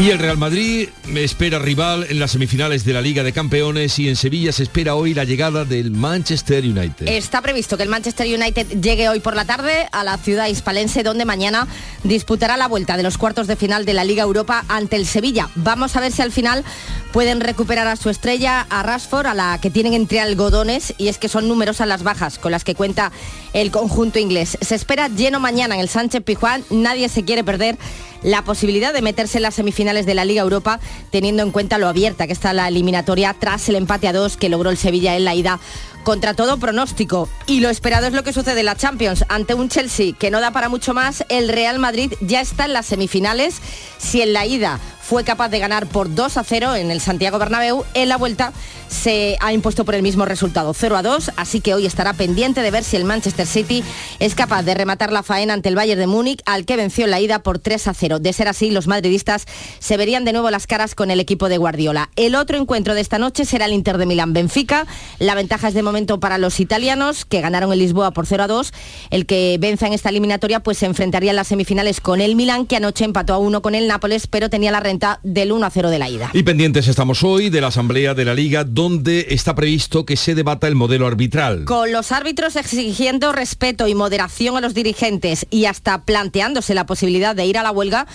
Y 0.03 0.11
el 0.11 0.19
Real 0.19 0.37
Madrid 0.37 0.89
espera 1.15 1.61
rival 1.61 2.07
en 2.09 2.19
las 2.19 2.33
semifinales 2.33 2.85
de 2.85 2.93
la 2.93 3.01
Liga 3.01 3.23
de 3.23 3.33
Campeones 3.33 4.01
y 4.01 4.09
en 4.09 4.17
Sevilla 4.17 4.51
se 4.51 4.65
espera 4.65 4.97
hoy 4.97 5.15
la 5.15 5.23
llegada 5.23 5.65
del 5.65 5.93
Manchester 5.93 6.65
United. 6.65 7.07
Está 7.07 7.41
previsto 7.41 7.77
que 7.77 7.85
el 7.85 7.89
Manchester 7.89 8.27
United 8.27 8.81
llegue 8.81 9.09
hoy 9.09 9.21
por 9.21 9.37
la 9.37 9.45
tarde 9.45 9.87
a 9.93 10.03
la 10.03 10.19
ciudad 10.19 10.49
hispalense 10.49 11.05
donde 11.05 11.25
mañana 11.25 11.69
disputará 12.03 12.57
la 12.57 12.67
vuelta 12.67 12.97
de 12.97 13.05
los 13.05 13.17
cuartos 13.17 13.47
de 13.47 13.55
final 13.55 13.85
de 13.85 13.95
la 13.95 14.03
Liga 14.03 14.25
Europa 14.25 14.65
ante 14.67 14.97
el 14.97 15.07
Sevilla. 15.07 15.51
Vamos 15.55 15.95
a 15.95 16.01
ver 16.01 16.11
si 16.11 16.21
al 16.21 16.33
final 16.33 16.65
pueden 17.13 17.41
recuperar 17.41 17.87
a 17.87 17.95
su 17.95 18.11
estrella, 18.11 18.67
a 18.71 18.83
Rashford, 18.83 19.27
a 19.27 19.35
la 19.35 19.61
que 19.61 19.71
tienen 19.71 19.95
entre 19.95 20.19
algodones 20.19 20.95
y 20.99 21.09
es 21.09 21.19
que 21.19 21.29
son 21.29 21.47
numerosas 21.47 21.87
las 21.87 22.03
bajas 22.03 22.41
con 22.41 22.51
las 22.51 22.65
que 22.65 22.75
cuenta 22.75 23.13
el 23.53 23.71
conjunto 23.71 24.19
inglés. 24.19 24.59
Se 24.61 24.75
espera 24.75 25.09
lleno 25.09 25.41
mañana 25.41 25.75
en 25.75 25.81
el 25.81 25.89
Sánchez 25.89 26.23
Pijuán, 26.23 26.65
nadie 26.71 27.09
se 27.09 27.25
quiere 27.25 27.45
perder 27.45 27.79
la 28.23 28.45
posibilidad 28.45 28.93
de 28.93 29.03
meterse 29.03 29.39
en 29.39 29.43
las 29.43 29.55
semifinales 29.55 30.07
de 30.07 30.15
la 30.15 30.25
Liga 30.25 30.43
Europa, 30.43 30.81
teniendo 31.11 31.43
en 31.43 31.51
cuenta 31.51 31.79
lo 31.79 31.89
abierta 31.89 32.27
que 32.27 32.33
está 32.33 32.53
la 32.53 32.69
eliminatoria 32.69 33.35
tras 33.39 33.69
el 33.69 33.77
empate 33.77 34.09
a 34.09 34.13
dos 34.13 34.37
que 34.37 34.49
logró 34.49 34.71
el 34.71 34.77
Sevilla 34.77 35.17
en 35.17 35.25
la 35.25 35.35
ida 35.35 35.59
contra 36.05 36.35
todo 36.35 36.59
pronóstico. 36.59 37.29
Y 37.47 37.61
lo 37.61 37.69
esperado 37.69 38.07
es 38.07 38.13
lo 38.13 38.25
que 38.25 38.33
sucede 38.33 38.61
en 38.61 38.67
la 38.67 38.77
Champions. 38.77 39.25
Ante 39.29 39.55
un 39.55 39.69
Chelsea 39.69 40.15
que 40.19 40.31
no 40.31 40.41
da 40.41 40.51
para 40.51 40.69
mucho 40.69 40.95
más, 40.95 41.25
el 41.29 41.49
Real 41.49 41.79
Madrid 41.79 42.13
ya 42.21 42.41
está 42.41 42.65
en 42.65 42.73
las 42.73 42.87
semifinales. 42.87 43.57
Si 43.99 44.21
en 44.23 44.33
la 44.33 44.47
ida 44.47 44.81
fue 45.03 45.25
capaz 45.25 45.49
de 45.51 45.59
ganar 45.59 45.87
por 45.87 46.15
2 46.15 46.37
a 46.37 46.45
0 46.45 46.77
en 46.77 46.91
el 46.91 47.01
Santiago 47.01 47.39
Bernabéu, 47.39 47.85
en 47.95 48.09
la 48.09 48.17
vuelta 48.17 48.53
se 48.89 49.37
ha 49.41 49.53
impuesto 49.53 49.85
por 49.85 49.95
el 49.95 50.03
mismo 50.03 50.27
resultado, 50.27 50.75
0 50.75 50.97
a 50.97 51.03
2, 51.03 51.33
así 51.37 51.61
que 51.61 51.75
hoy 51.75 51.87
estará 51.87 52.13
pendiente 52.13 52.63
de 52.63 52.71
ver 52.71 52.85
si 52.85 52.97
el 52.97 53.05
Manchester 53.05 53.47
City 53.47 53.83
es 54.19 54.35
capaz 54.35 54.63
de 54.63 54.75
rematar 54.75 55.13
la 55.13 55.23
faena 55.23 55.55
ante 55.55 55.71
el 55.71 55.75
Bayern 55.75 55.99
de 55.99 56.07
Múnich, 56.07 56.43
al 56.45 56.67
que 56.67 56.77
venció 56.77 57.05
en 57.05 57.11
la 57.11 57.21
ida 57.21 57.43
por 57.43 57.59
3 57.59 57.89
a 57.89 57.95
0. 57.95 58.19
De 58.19 58.33
ser 58.33 58.49
así, 58.49 58.71
los 58.71 58.87
madridistas 58.87 59.47
se 59.79 59.97
verían 59.97 60.25
de 60.25 60.33
nuevo 60.33 60.51
las 60.51 60.67
caras 60.67 60.95
con 60.95 61.11
el 61.11 61.21
equipo 61.21 61.49
de 61.49 61.57
Guardiola. 61.57 62.11
El 62.17 62.35
otro 62.35 62.59
encuentro 62.59 62.95
de 62.95 63.01
esta 63.01 63.19
noche 63.19 63.45
será 63.45 63.65
el 63.65 63.73
Inter 63.73 63.97
de 63.97 64.07
Milán-Benfica. 64.07 64.87
La 65.19 65.35
ventaja 65.35 65.69
es 65.69 65.75
de 65.75 65.83
momento 65.83 66.21
para 66.21 66.37
los 66.37 66.61
italianos, 66.61 67.25
que 67.25 67.41
ganaron 67.41 67.73
el 67.73 67.79
Lisboa 67.79 68.11
por 68.11 68.27
0 68.27 68.45
a 68.45 68.47
2. 68.47 68.73
El 69.11 69.25
que 69.27 69.57
venza 69.59 69.87
en 69.87 69.95
esta 69.95 70.11
eliminatoria 70.11 70.61
pues 70.61 70.79
se 70.79 70.87
enfrentaría 70.87 71.31
en 71.31 71.37
las 71.37 71.49
semifinales 71.49 72.01
con 72.01 72.21
el 72.21 72.37
Milán, 72.37 72.67
que 72.67 72.77
anoche 72.77 73.05
empató 73.05 73.33
a 73.33 73.39
1 73.39 73.63
con 73.63 73.75
el 73.75 73.89
Nápoles, 73.89 74.27
pero 74.27 74.51
tenía 74.51 74.71
la 74.71 74.81
del 75.23 75.53
1 75.53 75.67
a 75.67 75.71
0 75.71 75.91
de 75.91 75.99
la 75.99 76.09
ida. 76.09 76.31
Y 76.33 76.43
pendientes 76.43 76.89
estamos 76.89 77.23
hoy 77.23 77.51
de 77.51 77.61
la 77.61 77.69
Asamblea 77.69 78.15
de 78.15 78.25
la 78.25 78.35
Liga, 78.35 78.65
donde 78.65 79.27
está 79.31 79.55
previsto 79.55 80.05
que 80.05 80.17
se 80.17 80.35
debata 80.35 80.69
el 80.69 80.75
modelo 80.75 81.07
arbitral. 81.07 81.65
Con 81.65 81.93
los 81.93 82.13
árbitros 82.13 82.57
exigiendo 82.57 83.33
respeto 83.33 83.89
y 83.89 83.95
moderación 83.95 84.57
a 84.57 84.61
los 84.61 84.75
dirigentes 84.75 85.47
y 85.51 85.67
hasta 85.67 86.05
planteándose 86.05 86.75
la 86.75 86.87
posibilidad 86.87 87.35
de 87.35 87.47
ir 87.47 87.59
a 87.59 87.63
la 87.63 87.71
huelga, 87.71 88.07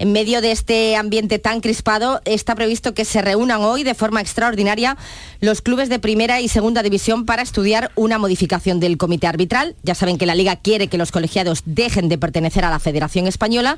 en 0.00 0.12
medio 0.12 0.40
de 0.40 0.50
este 0.50 0.96
ambiente 0.96 1.38
tan 1.38 1.60
crispado, 1.60 2.22
está 2.24 2.54
previsto 2.54 2.94
que 2.94 3.04
se 3.04 3.20
reúnan 3.20 3.60
hoy 3.60 3.84
de 3.84 3.94
forma 3.94 4.22
extraordinaria 4.22 4.96
los 5.40 5.60
clubes 5.60 5.90
de 5.90 5.98
primera 5.98 6.40
y 6.40 6.48
segunda 6.48 6.82
división 6.82 7.26
para 7.26 7.42
estudiar 7.42 7.92
una 7.96 8.18
modificación 8.18 8.80
del 8.80 8.96
comité 8.96 9.26
arbitral. 9.26 9.76
Ya 9.82 9.94
saben 9.94 10.16
que 10.16 10.24
la 10.24 10.34
Liga 10.34 10.56
quiere 10.56 10.88
que 10.88 10.96
los 10.96 11.12
colegiados 11.12 11.62
dejen 11.66 12.08
de 12.08 12.16
pertenecer 12.16 12.64
a 12.64 12.70
la 12.70 12.78
Federación 12.78 13.26
Española 13.26 13.76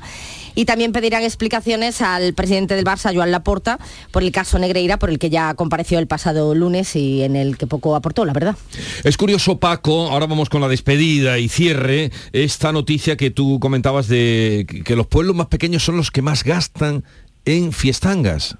y 0.55 0.63
también 0.63 0.93
pedirán 0.93 1.23
explicaciones 1.23 2.01
al 2.01 2.33
presidente 2.33 2.75
del 2.75 2.85
Barça, 2.85 3.13
Joan 3.13 3.31
Laporta, 3.31 3.77
por 4.11 4.23
el 4.23 4.31
caso 4.31 4.57
Negreira, 4.59 4.97
por 4.99 5.09
el 5.09 5.19
que 5.19 5.29
ya 5.29 5.53
compareció 5.55 5.99
el 5.99 6.07
pasado 6.07 6.55
lunes 6.55 6.95
y 6.95 7.23
en 7.23 7.35
el 7.35 7.57
que 7.57 7.67
poco 7.67 7.97
aportó, 7.97 8.23
la 8.23 8.31
verdad. 8.31 8.55
Es 9.03 9.17
curioso, 9.17 9.59
Paco, 9.59 10.09
ahora 10.09 10.27
vamos 10.27 10.47
con 10.47 10.61
la 10.61 10.69
despedida 10.69 11.37
y 11.37 11.49
cierre, 11.49 12.11
esta 12.31 12.71
noticia 12.71 13.17
que 13.17 13.29
tú 13.29 13.59
comentabas 13.59 14.07
de 14.07 14.65
que 14.85 14.95
los 14.95 15.07
pueblos 15.07 15.35
más 15.35 15.47
pequeños 15.47 15.83
son 15.83 15.97
los 15.97 16.12
que 16.13 16.21
más 16.21 16.45
gastan 16.45 17.03
en 17.43 17.73
fiestangas. 17.73 18.55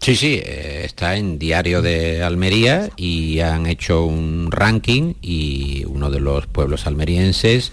Sí, 0.00 0.14
sí, 0.16 0.40
eh, 0.44 0.82
está 0.84 1.16
en 1.16 1.38
Diario 1.38 1.80
de 1.80 2.22
Almería 2.22 2.90
y 2.96 3.40
han 3.40 3.66
hecho 3.66 4.04
un 4.04 4.52
ranking 4.52 5.14
y 5.22 5.84
uno 5.86 6.10
de 6.10 6.20
los 6.20 6.46
pueblos 6.46 6.86
almerienses, 6.86 7.72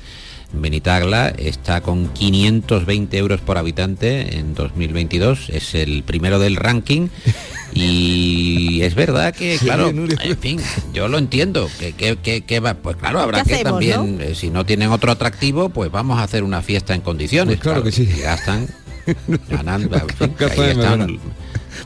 Benitagla, 0.53 1.29
está 1.29 1.81
con 1.81 2.07
520 2.13 3.17
euros 3.17 3.41
por 3.41 3.57
habitante 3.57 4.37
en 4.37 4.53
2022, 4.53 5.49
es 5.49 5.75
el 5.75 6.03
primero 6.03 6.39
del 6.39 6.55
ranking 6.55 7.09
y 7.73 8.81
es 8.81 8.95
verdad 8.95 9.33
que, 9.33 9.57
claro, 9.57 9.89
en 9.89 10.37
fin, 10.37 10.59
yo 10.93 11.07
lo 11.07 11.17
entiendo, 11.17 11.69
que, 11.79 11.93
que, 11.93 12.41
que, 12.41 12.59
va, 12.59 12.73
pues 12.75 12.97
claro, 12.97 13.19
habrá 13.19 13.43
que 13.43 13.63
también, 13.63 14.19
eh, 14.21 14.35
si 14.35 14.49
no 14.49 14.65
tienen 14.65 14.89
otro 14.89 15.11
atractivo, 15.11 15.69
pues 15.69 15.91
vamos 15.91 16.19
a 16.19 16.23
hacer 16.23 16.43
una 16.43 16.61
fiesta 16.61 16.93
en 16.93 17.01
condiciones. 17.01 17.57
Pues 17.57 17.63
claro, 17.63 17.83
que 17.83 17.91
sí. 17.91 18.05
gastan, 18.05 18.67
ganando, 19.49 19.95
en 19.97 20.09
fin, 20.09 20.35
ahí 20.39 20.69
están, 20.71 21.19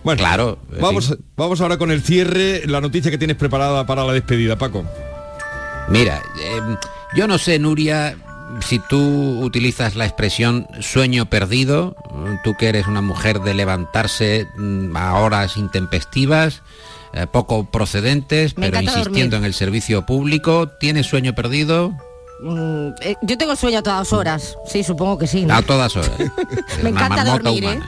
bueno, 0.04 0.20
claro. 0.20 0.60
Vamos, 0.80 1.18
vamos 1.36 1.62
ahora 1.62 1.78
con 1.78 1.92
el 1.92 2.02
cierre, 2.02 2.64
la 2.66 2.82
noticia 2.82 3.12
que 3.12 3.18
tienes 3.18 3.38
preparada 3.38 3.86
para 3.86 4.04
la 4.04 4.14
despedida, 4.14 4.58
Paco. 4.58 4.86
Mira, 5.90 6.22
eh, 6.42 6.62
yo 7.16 7.28
no 7.28 7.38
sé, 7.38 7.60
Nuria, 7.60 8.18
si 8.62 8.80
tú 8.80 9.42
utilizas 9.42 9.96
la 9.96 10.06
expresión 10.06 10.68
sueño 10.80 11.26
perdido, 11.26 11.96
tú 12.44 12.56
que 12.56 12.68
eres 12.70 12.88
una 12.88 13.02
mujer 13.02 13.42
de 13.42 13.54
levantarse 13.54 14.48
mm, 14.58 14.96
a 14.96 15.20
horas 15.20 15.58
intempestivas, 15.58 16.62
eh, 17.14 17.28
poco 17.28 17.66
procedentes, 17.66 18.58
Me 18.58 18.70
pero 18.70 18.82
insistiendo 18.82 19.12
dormir. 19.12 19.34
en 19.36 19.44
el 19.46 19.54
servicio 19.54 20.06
público, 20.06 20.70
¿tienes 20.80 21.08
sueño 21.08 21.34
perdido? 21.34 21.94
Mm, 22.42 22.90
eh, 23.02 23.16
yo 23.22 23.38
tengo 23.38 23.56
sueño 23.56 23.80
a 23.80 23.84
todas 23.84 24.12
horas, 24.12 24.58
sí, 24.68 24.84
supongo 24.84 25.18
que 25.18 25.28
sí. 25.28 25.46
¿no? 25.46 25.56
A 25.56 25.62
todas 25.62 25.96
horas. 25.96 26.12
Me 26.84 26.90
encanta 26.90 27.24
dormir, 27.24 27.64
¿eh? 27.64 27.80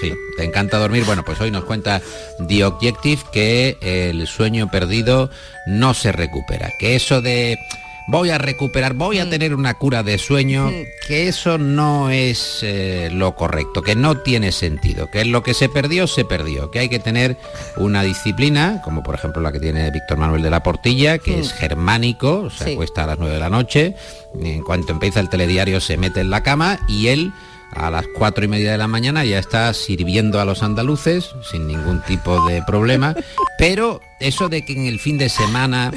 Sí, 0.00 0.12
te 0.36 0.44
encanta 0.44 0.78
dormir. 0.78 1.04
Bueno, 1.04 1.24
pues 1.24 1.40
hoy 1.40 1.50
nos 1.50 1.64
cuenta 1.64 2.00
The 2.46 2.64
Objective 2.64 3.22
que 3.32 3.76
el 3.82 4.26
sueño 4.28 4.70
perdido 4.70 5.30
no 5.66 5.94
se 5.94 6.12
recupera. 6.12 6.70
Que 6.78 6.94
eso 6.94 7.20
de 7.20 7.58
voy 8.06 8.30
a 8.30 8.38
recuperar, 8.38 8.94
voy 8.94 9.18
a 9.18 9.28
tener 9.28 9.54
una 9.54 9.74
cura 9.74 10.02
de 10.02 10.18
sueño, 10.18 10.70
que 11.06 11.28
eso 11.28 11.58
no 11.58 12.10
es 12.10 12.60
eh, 12.62 13.08
lo 13.12 13.34
correcto, 13.34 13.82
que 13.82 13.96
no 13.96 14.18
tiene 14.18 14.52
sentido, 14.52 15.10
que 15.10 15.24
lo 15.24 15.42
que 15.42 15.54
se 15.54 15.68
perdió, 15.68 16.06
se 16.06 16.24
perdió, 16.24 16.70
que 16.70 16.80
hay 16.80 16.88
que 16.88 16.98
tener 16.98 17.36
una 17.76 18.02
disciplina, 18.02 18.80
como 18.84 19.02
por 19.02 19.14
ejemplo 19.14 19.40
la 19.42 19.52
que 19.52 19.60
tiene 19.60 19.90
Víctor 19.90 20.18
Manuel 20.18 20.42
de 20.42 20.50
la 20.50 20.62
Portilla, 20.62 21.18
que 21.18 21.40
es 21.40 21.52
germánico, 21.52 22.50
se 22.50 22.72
acuesta 22.72 23.04
a 23.04 23.06
las 23.08 23.18
9 23.18 23.34
de 23.34 23.40
la 23.40 23.50
noche, 23.50 23.94
en 24.40 24.62
cuanto 24.62 24.92
empieza 24.92 25.20
el 25.20 25.28
telediario 25.28 25.80
se 25.80 25.96
mete 25.96 26.20
en 26.20 26.30
la 26.30 26.42
cama 26.42 26.78
y 26.88 27.08
él 27.08 27.32
a 27.74 27.90
las 27.90 28.06
cuatro 28.16 28.44
y 28.44 28.48
media 28.48 28.72
de 28.72 28.78
la 28.78 28.86
mañana 28.86 29.24
ya 29.24 29.38
está 29.38 29.72
sirviendo 29.74 30.40
a 30.40 30.44
los 30.44 30.62
andaluces 30.62 31.30
sin 31.50 31.66
ningún 31.66 32.02
tipo 32.02 32.46
de 32.46 32.62
problema, 32.62 33.14
pero 33.58 34.00
eso 34.20 34.48
de 34.48 34.64
que 34.64 34.74
en 34.74 34.86
el 34.86 35.00
fin 35.00 35.18
de 35.18 35.28
semana 35.28 35.90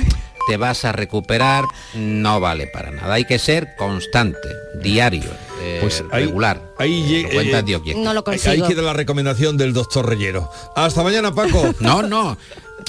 te 0.48 0.58
vas 0.58 0.86
a 0.86 0.92
recuperar 0.92 1.66
no 1.94 2.40
vale 2.40 2.68
para 2.68 2.92
nada. 2.92 3.14
Hay 3.16 3.26
que 3.26 3.40
ser 3.40 3.76
constante, 3.78 4.48
diario, 4.82 5.30
eh, 5.62 5.80
Pues 5.82 6.04
ahí- 6.12 6.26
regular. 6.26 6.74
Ahí, 6.78 7.26
eh, 7.30 7.64
Dios 7.66 7.82
quién. 7.84 8.04
No 8.04 8.14
lo 8.14 8.20
Ahí 8.20 8.38
consigo. 8.40 8.68
queda 8.68 8.82
la 8.82 8.94
recomendación 8.94 9.58
del 9.58 9.74
doctor 9.74 10.08
Reyero. 10.08 10.50
Hasta 10.76 11.04
mañana, 11.04 11.34
Paco. 11.34 11.74
No, 11.80 12.02
no. 12.04 12.38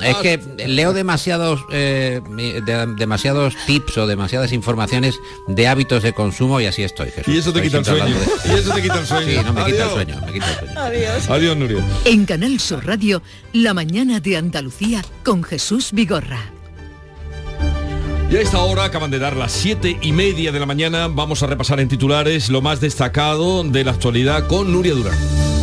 Es 0.04 0.16
que 0.18 0.38
leo 0.68 0.92
demasiados 0.92 1.60
eh, 1.72 2.20
de- 2.36 2.86
demasiados 2.96 3.54
tips 3.66 3.98
o 3.98 4.06
demasiadas 4.06 4.52
informaciones 4.52 5.16
de 5.48 5.66
hábitos 5.66 6.04
de 6.04 6.12
consumo 6.12 6.60
y 6.60 6.66
así 6.66 6.84
estoy. 6.84 7.10
Jesús. 7.10 7.34
Y 7.34 7.38
eso 7.38 7.52
te 7.52 7.64
Estoy 7.66 7.80
quita 7.80 7.92
el 7.94 7.98
sueño. 7.98 8.16
de- 8.20 8.52
Y 8.54 8.58
eso 8.60 8.74
te 8.74 8.82
quita 8.82 8.98
el 9.00 9.06
sueño. 9.06 9.26
Sí, 9.40 9.44
no 9.44 9.52
me 9.54 9.64
quita 9.64 9.84
el 9.86 9.90
sueño, 9.90 10.20
me 10.24 10.32
quita 10.32 10.50
el 10.50 10.58
sueño. 10.58 10.80
Adiós. 10.80 11.30
Adiós, 11.30 11.56
Nuria. 11.56 11.84
En 12.04 12.26
Canal 12.26 12.60
Sur 12.60 12.86
Radio, 12.86 13.22
La 13.52 13.74
mañana 13.74 14.20
de 14.20 14.36
Andalucía 14.36 15.02
con 15.24 15.42
Jesús 15.42 15.88
Vigorra. 15.90 16.52
Y 18.30 18.36
a 18.36 18.40
esta 18.42 18.58
hora 18.58 18.84
acaban 18.84 19.10
de 19.10 19.18
dar 19.18 19.36
las 19.36 19.52
siete 19.52 19.98
y 20.02 20.12
media 20.12 20.52
de 20.52 20.60
la 20.60 20.66
mañana. 20.66 21.08
Vamos 21.08 21.42
a 21.42 21.46
repasar 21.46 21.80
en 21.80 21.88
titulares 21.88 22.50
lo 22.50 22.60
más 22.60 22.78
destacado 22.78 23.64
de 23.64 23.84
la 23.84 23.92
actualidad 23.92 24.46
con 24.46 24.70
Nuria 24.70 24.92
Durán. 24.92 25.57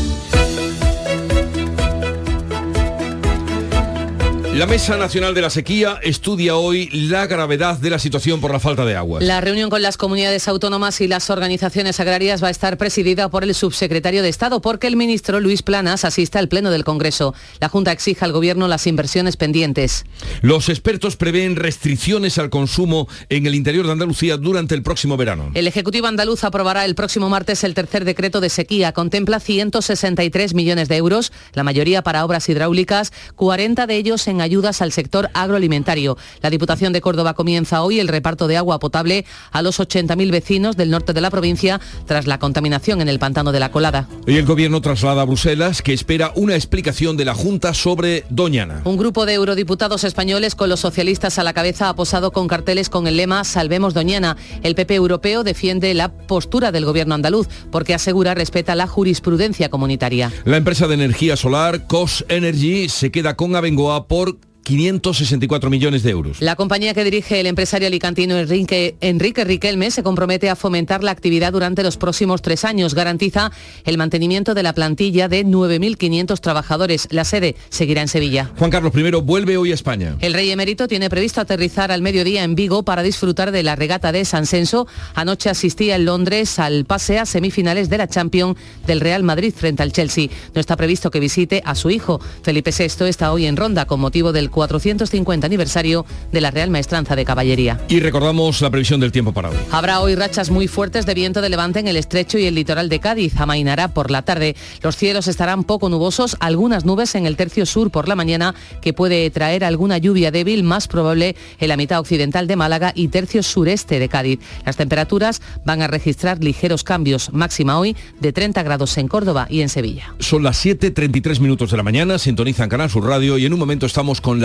La 4.55 4.67
Mesa 4.67 4.95
Nacional 4.95 5.33
de 5.33 5.41
la 5.41 5.49
Sequía 5.49 5.99
estudia 6.01 6.55
hoy 6.55 6.87
la 6.89 7.27
gravedad 7.27 7.77
de 7.77 7.89
la 7.89 7.99
situación 7.99 8.39
por 8.39 8.53
la 8.53 8.61
falta 8.61 8.85
de 8.85 8.95
agua. 8.95 9.19
La 9.19 9.41
reunión 9.41 9.69
con 9.69 9.81
las 9.81 9.97
comunidades 9.97 10.47
autónomas 10.47 11.01
y 11.01 11.09
las 11.09 11.29
organizaciones 11.29 11.99
agrarias 11.99 12.41
va 12.41 12.47
a 12.47 12.51
estar 12.51 12.77
presidida 12.77 13.27
por 13.27 13.43
el 13.43 13.53
subsecretario 13.53 14.23
de 14.23 14.29
Estado 14.29 14.61
porque 14.61 14.87
el 14.87 14.95
ministro 14.95 15.41
Luis 15.41 15.61
Planas 15.61 16.05
asiste 16.05 16.39
al 16.39 16.47
Pleno 16.47 16.71
del 16.71 16.85
Congreso. 16.85 17.35
La 17.59 17.67
Junta 17.67 17.91
exige 17.91 18.23
al 18.23 18.31
Gobierno 18.31 18.69
las 18.69 18.87
inversiones 18.87 19.35
pendientes. 19.35 20.05
Los 20.41 20.69
expertos 20.69 21.17
prevén 21.17 21.57
restricciones 21.57 22.37
al 22.37 22.49
consumo 22.49 23.09
en 23.27 23.47
el 23.47 23.55
interior 23.55 23.85
de 23.85 23.91
Andalucía 23.91 24.37
durante 24.37 24.73
el 24.73 24.83
próximo 24.83 25.17
verano. 25.17 25.51
El 25.53 25.67
Ejecutivo 25.67 26.07
andaluz 26.07 26.45
aprobará 26.45 26.85
el 26.85 26.95
próximo 26.95 27.27
martes 27.27 27.65
el 27.65 27.73
tercer 27.73 28.05
decreto 28.05 28.39
de 28.39 28.47
sequía. 28.47 28.93
Contempla 28.93 29.41
163 29.41 30.53
millones 30.53 30.87
de 30.87 30.95
euros, 30.95 31.33
la 31.51 31.63
mayoría 31.63 32.03
para 32.03 32.23
obras 32.23 32.47
hidráulicas, 32.47 33.11
40 33.35 33.85
de 33.85 33.97
ellos 33.97 34.25
en 34.29 34.44
ayudas 34.45 34.81
al 34.81 34.91
sector 34.91 35.29
agroalimentario. 35.33 36.17
La 36.41 36.49
Diputación 36.49 36.93
de 36.93 37.01
Córdoba 37.01 37.33
comienza 37.33 37.83
hoy 37.83 37.99
el 37.99 38.07
reparto 38.07 38.47
de 38.47 38.57
agua 38.57 38.79
potable 38.79 39.25
a 39.51 39.61
los 39.61 39.79
80.000 39.79 40.31
vecinos 40.31 40.77
del 40.77 40.89
norte 40.89 41.13
de 41.13 41.21
la 41.21 41.29
provincia 41.29 41.81
tras 42.05 42.27
la 42.27 42.39
contaminación 42.39 43.01
en 43.01 43.09
el 43.09 43.19
pantano 43.19 43.51
de 43.51 43.59
la 43.59 43.71
Colada. 43.71 44.07
Y 44.25 44.37
el 44.37 44.45
gobierno 44.45 44.81
traslada 44.81 45.23
a 45.23 45.25
Bruselas 45.25 45.81
que 45.81 45.93
espera 45.93 46.31
una 46.35 46.55
explicación 46.55 47.17
de 47.17 47.25
la 47.25 47.33
Junta 47.33 47.73
sobre 47.73 48.23
Doñana. 48.29 48.81
Un 48.85 48.97
grupo 48.97 49.25
de 49.25 49.33
eurodiputados 49.33 50.03
españoles 50.03 50.55
con 50.55 50.69
los 50.69 50.79
socialistas 50.79 51.39
a 51.39 51.43
la 51.43 51.53
cabeza 51.53 51.89
ha 51.89 51.95
posado 51.95 52.31
con 52.31 52.47
carteles 52.47 52.89
con 52.89 53.07
el 53.07 53.17
lema 53.17 53.43
Salvemos 53.43 53.93
Doñana. 53.93 54.37
El 54.63 54.75
PP 54.75 54.95
europeo 54.95 55.43
defiende 55.43 55.93
la 55.93 56.09
postura 56.09 56.71
del 56.71 56.85
gobierno 56.85 57.15
andaluz 57.15 57.47
porque 57.71 57.93
asegura 57.93 58.33
respeta 58.33 58.75
la 58.75 58.87
jurisprudencia 58.87 59.69
comunitaria. 59.69 60.31
La 60.45 60.57
empresa 60.57 60.87
de 60.87 60.93
energía 60.93 61.35
solar 61.35 61.87
COS 61.87 62.25
Energy 62.29 62.89
se 62.89 63.11
queda 63.11 63.35
con 63.35 63.55
Abengoa 63.55 64.07
por 64.07 64.34
564 64.65 65.69
millones 65.69 66.01
de 66.01 66.09
euros. 66.09 66.41
La 66.41 66.55
compañía 66.55 66.95
que 66.95 67.03
dirige 67.03 67.39
el 67.39 67.45
empresario 67.45 67.87
alicantino 67.87 68.35
Enrique, 68.35 68.95
Enrique 68.99 69.43
Riquelme 69.43 69.91
se 69.91 70.01
compromete 70.01 70.49
a 70.49 70.55
fomentar 70.55 71.03
la 71.03 71.11
actividad 71.11 71.53
durante 71.53 71.83
los 71.83 71.97
próximos 71.97 72.41
tres 72.41 72.65
años. 72.65 72.95
Garantiza 72.95 73.51
el 73.85 73.99
mantenimiento 73.99 74.55
de 74.55 74.63
la 74.63 74.73
plantilla 74.73 75.27
de 75.29 75.45
9.500 75.45 76.39
trabajadores. 76.39 77.07
La 77.11 77.25
sede 77.25 77.55
seguirá 77.69 78.01
en 78.01 78.07
Sevilla. 78.07 78.51
Juan 78.57 78.71
Carlos 78.71 78.91
I 78.95 79.11
vuelve 79.21 79.55
hoy 79.55 79.71
a 79.71 79.75
España. 79.75 80.17
El 80.19 80.33
rey 80.33 80.49
emérito 80.49 80.87
tiene 80.87 81.11
previsto 81.11 81.41
aterrizar 81.41 81.91
al 81.91 82.01
mediodía 82.01 82.43
en 82.43 82.55
Vigo 82.55 82.83
para 82.83 83.03
disfrutar 83.03 83.51
de 83.51 83.61
la 83.61 83.75
regata 83.75 84.11
de 84.11 84.25
San 84.25 84.47
Senso. 84.47 84.87
Anoche 85.13 85.51
asistía 85.51 85.95
en 85.95 86.05
Londres 86.05 86.57
al 86.57 86.85
pase 86.85 87.19
a 87.19 87.27
semifinales 87.27 87.89
de 87.89 87.99
la 87.99 88.07
Champions 88.07 88.57
del 88.87 88.99
Real 88.99 89.21
Madrid 89.21 89.53
frente 89.55 89.83
al 89.83 89.91
Chelsea. 89.91 90.29
No 90.55 90.59
está 90.59 90.75
previsto 90.75 91.11
que 91.11 91.19
visite 91.19 91.61
a 91.65 91.75
su 91.75 91.91
hijo. 91.91 92.19
Felipe 92.41 92.71
VI 92.75 93.05
está 93.05 93.31
hoy 93.31 93.45
en 93.45 93.57
Ronda 93.57 93.85
con 93.85 93.99
motivo 93.99 94.31
del 94.31 94.49
450 94.55 95.45
aniversario 95.45 96.05
de 96.31 96.39
la 96.39 96.49
Real 96.49 96.69
Maestranza 96.69 97.17
de 97.17 97.25
Caballería. 97.25 97.81
Y 97.89 97.99
recordamos 97.99 98.61
la 98.61 98.69
previsión 98.69 99.01
del 99.01 99.11
tiempo 99.11 99.33
para 99.33 99.49
hoy. 99.49 99.57
Habrá 99.69 99.99
hoy 99.99 100.15
rachas 100.15 100.49
muy 100.49 100.69
fuertes 100.69 101.05
de 101.05 101.13
viento 101.13 101.41
de 101.41 101.49
levante 101.49 101.79
en 101.79 101.89
el 101.89 101.97
estrecho 101.97 102.37
y 102.37 102.45
el 102.45 102.55
litoral 102.55 102.87
de 102.87 103.01
Cádiz. 103.01 103.37
Amainará 103.37 103.89
por 103.89 104.11
la 104.11 104.21
tarde. 104.21 104.55
Los 104.81 104.95
cielos 104.95 105.27
estarán 105.27 105.65
poco 105.65 105.89
nubosos, 105.89 106.37
algunas 106.39 106.85
nubes 106.85 107.15
en 107.15 107.25
el 107.25 107.35
tercio 107.35 107.65
sur 107.65 107.91
por 107.91 108.07
la 108.07 108.15
mañana 108.15 108.55
que 108.81 108.93
puede 108.93 109.29
traer 109.29 109.65
alguna 109.65 109.97
lluvia 109.97 110.31
débil, 110.31 110.63
más 110.63 110.87
probable 110.87 111.35
en 111.59 111.67
la 111.67 111.75
mitad 111.75 111.99
occidental 111.99 112.47
de 112.47 112.55
Málaga 112.55 112.93
y 112.95 113.09
tercio 113.09 113.43
sureste 113.43 113.99
de 113.99 114.07
Cádiz. 114.07 114.39
Las 114.65 114.77
temperaturas 114.77 115.41
van 115.65 115.81
a 115.81 115.87
registrar 115.87 116.41
ligeros 116.41 116.85
cambios, 116.85 117.33
máxima 117.33 117.77
hoy 117.77 117.97
de 118.21 118.31
30 118.31 118.63
grados 118.63 118.97
en 118.97 119.09
Córdoba 119.09 119.47
y 119.49 119.59
en 119.59 119.67
Sevilla. 119.67 120.15
Son 120.19 120.43
las 120.43 120.65
7.33 120.65 121.41
minutos 121.41 121.71
de 121.71 121.77
la 121.77 121.83
mañana, 121.83 122.17
sintonizan 122.17 122.69
Canal 122.69 122.89
Sur 122.89 123.05
Radio 123.05 123.37
y 123.37 123.45
en 123.45 123.51
un 123.51 123.59
momento 123.59 123.85
estamos 123.85 124.21
con 124.21 124.44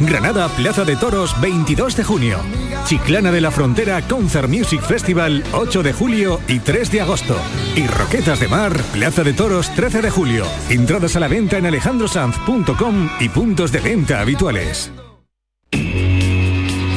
Granada, 0.00 0.48
Plaza 0.48 0.84
de 0.84 0.96
Toros 0.96 1.38
22 1.40 1.96
de 1.96 2.04
junio. 2.04 2.38
Chiclana 2.84 3.32
de 3.32 3.40
la 3.40 3.50
Frontera 3.50 4.00
Concert 4.02 4.48
Music 4.48 4.80
Festival 4.80 5.44
8 5.52 5.82
de 5.82 5.92
julio 5.92 6.40
y 6.46 6.60
3 6.60 6.90
de 6.92 7.00
agosto. 7.00 7.36
Y 7.74 7.86
Roquetas 7.86 8.40
de 8.40 8.48
Mar, 8.48 8.76
Plaza 8.92 9.24
de 9.24 9.32
Toros 9.32 9.74
13 9.74 10.02
de 10.02 10.10
julio. 10.10 10.46
Entradas 10.68 11.16
a 11.16 11.20
la 11.20 11.28
venta 11.28 11.58
en 11.58 11.66
alejandrosanz.com 11.66 13.10
y 13.20 13.28
puntos 13.28 13.72
de 13.72 13.80
venta 13.80 14.20
habituales. 14.20 14.92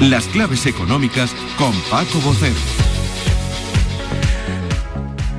Las 0.01 0.25
claves 0.27 0.65
económicas 0.65 1.35
con 1.57 1.73
Paco 1.89 2.19
Bocero. 2.23 2.55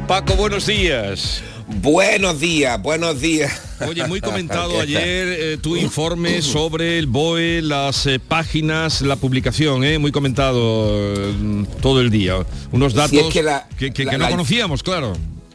Paco, 0.06 0.34
buenos 0.34 0.66
días. 0.66 1.42
Buenos 1.68 2.40
días, 2.40 2.80
buenos 2.82 3.20
días. 3.20 3.52
Oye, 3.88 4.06
muy 4.06 4.20
comentado 4.20 4.80
ayer 4.80 5.00
eh, 5.38 5.58
tu 5.60 5.76
informe 5.76 6.42
sobre 6.42 6.98
el 6.98 7.06
BOE, 7.06 7.62
las 7.62 8.06
eh, 8.06 8.18
páginas, 8.18 9.02
la 9.02 9.16
publicación, 9.16 9.84
eh, 9.84 9.98
muy 9.98 10.12
comentado 10.12 10.58
eh, 11.16 11.64
todo 11.80 12.00
el 12.00 12.10
día. 12.10 12.44
Unos 12.72 12.94
datos 12.94 13.10
Si 13.10 13.18
es 13.18 13.26
que 13.32 13.42
la- 13.42 13.68
que, 13.78 13.92
que- 13.92 14.04
la- 14.04 14.10
que 14.12 14.18
no 14.18 14.24
la- 14.24 14.30
conocíamos, 14.30 14.82
claro. 14.82 15.12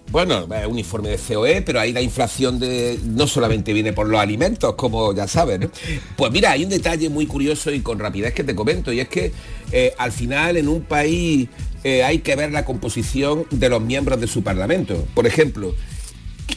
Bueno, 0.10 0.48
es 0.56 0.66
un 0.66 0.80
informe 0.80 1.10
de 1.10 1.18
COE, 1.18 1.62
pero 1.64 1.82
ahí 1.82 1.92
la 1.92 2.02
inflación 2.02 2.60
de, 2.60 2.98
no 3.04 3.28
solamente 3.28 3.74
viene 3.74 3.92
por 3.92 4.08
los 4.08 4.20
alimentos, 4.22 4.76
como 4.76 5.14
ya 5.14 5.28
sabes. 5.28 5.60
¿no? 5.60 5.70
Pues 6.16 6.32
mira, 6.32 6.52
hay 6.52 6.64
un 6.64 6.70
detalle 6.70 7.10
muy 7.10 7.28
curioso 7.28 7.72
y 7.74 7.82
con 7.82 8.00
rapidez 8.00 8.34
que 8.34 8.46
te 8.46 8.56
comento, 8.56 8.94
y 8.94 9.02
es 9.02 9.10
que 9.10 9.34
eh, 9.74 9.94
al 9.98 10.14
final 10.14 10.56
en 10.56 10.70
un 10.70 10.82
país 10.84 11.50
eh, 11.84 12.04
hay 12.06 12.20
que 12.20 12.38
ver 12.38 12.54
la 12.54 12.64
composición 12.64 13.46
de 13.52 13.68
los 13.68 13.82
miembros 13.82 14.22
de 14.22 14.28
su 14.28 14.44
parlamento. 14.44 15.06
Por 15.14 15.28
ejemplo, 15.28 15.76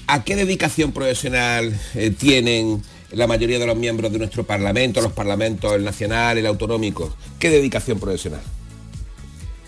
¿a 0.07 0.25
qué 0.25 0.37
dedicación 0.37 0.93
profesional 0.93 1.79
eh, 1.95 2.11
tienen 2.11 2.83
la 3.13 3.27
mayoría 3.27 3.59
de 3.59 3.67
los 3.67 3.77
miembros 3.77 4.13
de 4.13 4.19
nuestro 4.19 4.45
parlamento, 4.45 5.01
los 5.01 5.13
parlamentos, 5.13 5.75
el 5.75 5.85
nacional, 5.85 6.39
el 6.39 6.47
autonómico? 6.47 7.15
¿Qué 7.39 7.51
dedicación 7.51 7.99
profesional? 7.99 8.41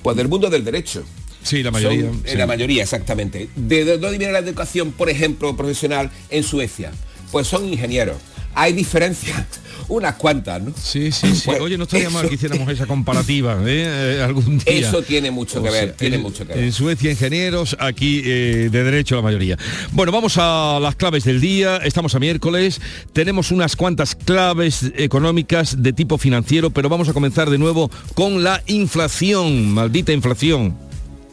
Pues 0.02 0.16
del 0.16 0.28
mundo 0.28 0.50
del 0.50 0.64
derecho. 0.64 1.04
Sí, 1.42 1.62
la 1.62 1.70
mayoría. 1.70 2.02
Son- 2.08 2.22
sí. 2.26 2.36
La 2.36 2.46
mayoría, 2.46 2.82
exactamente. 2.82 3.48
¿De 3.56 3.84
dónde 3.98 4.18
viene 4.18 4.32
la 4.32 4.38
educación, 4.40 4.92
por 4.92 5.10
ejemplo, 5.10 5.56
profesional 5.56 6.10
en 6.30 6.42
Suecia? 6.44 6.92
Pues 7.30 7.46
son 7.48 7.66
ingenieros. 7.68 8.16
Hay 8.54 8.72
diferencias 8.72 9.44
unas 9.88 10.14
cuantas, 10.14 10.62
¿no? 10.62 10.72
Sí, 10.80 11.10
sí, 11.12 11.34
sí. 11.34 11.42
Pues 11.44 11.60
Oye, 11.60 11.76
no 11.76 11.84
estaría 11.84 12.08
mal 12.10 12.28
que 12.28 12.36
hiciéramos 12.36 12.68
esa 12.68 12.86
comparativa 12.86 13.54
¿eh? 13.66 14.16
Eh, 14.18 14.22
algún 14.22 14.58
día. 14.58 14.88
Eso 14.88 15.02
tiene 15.02 15.30
mucho 15.30 15.60
O 15.60 15.62
que 15.62 15.70
ver, 15.70 15.84
sea, 15.88 15.96
tiene 15.96 16.16
en- 16.16 16.22
mucho 16.22 16.46
que 16.46 16.54
ver. 16.54 16.64
En 16.64 16.72
Suecia 16.72 17.10
ingenieros, 17.10 17.76
aquí 17.80 18.22
eh, 18.24 18.68
de 18.70 18.84
derecho 18.84 19.16
la 19.16 19.22
mayoría. 19.22 19.58
Bueno, 19.92 20.12
vamos 20.12 20.34
a 20.38 20.78
las 20.80 20.96
claves 20.96 21.24
del 21.24 21.40
día. 21.40 21.76
Estamos 21.78 22.14
a 22.14 22.18
miércoles. 22.18 22.80
Tenemos 23.12 23.50
unas 23.50 23.76
cuantas 23.76 24.14
claves 24.14 24.92
económicas 24.96 25.82
de 25.82 25.92
tipo 25.92 26.16
financiero, 26.18 26.70
pero 26.70 26.88
vamos 26.88 27.08
a 27.08 27.12
comenzar 27.12 27.50
de 27.50 27.58
nuevo 27.58 27.90
con 28.14 28.42
la 28.44 28.62
inflación. 28.66 29.72
Maldita 29.72 30.12
inflación. 30.12 30.76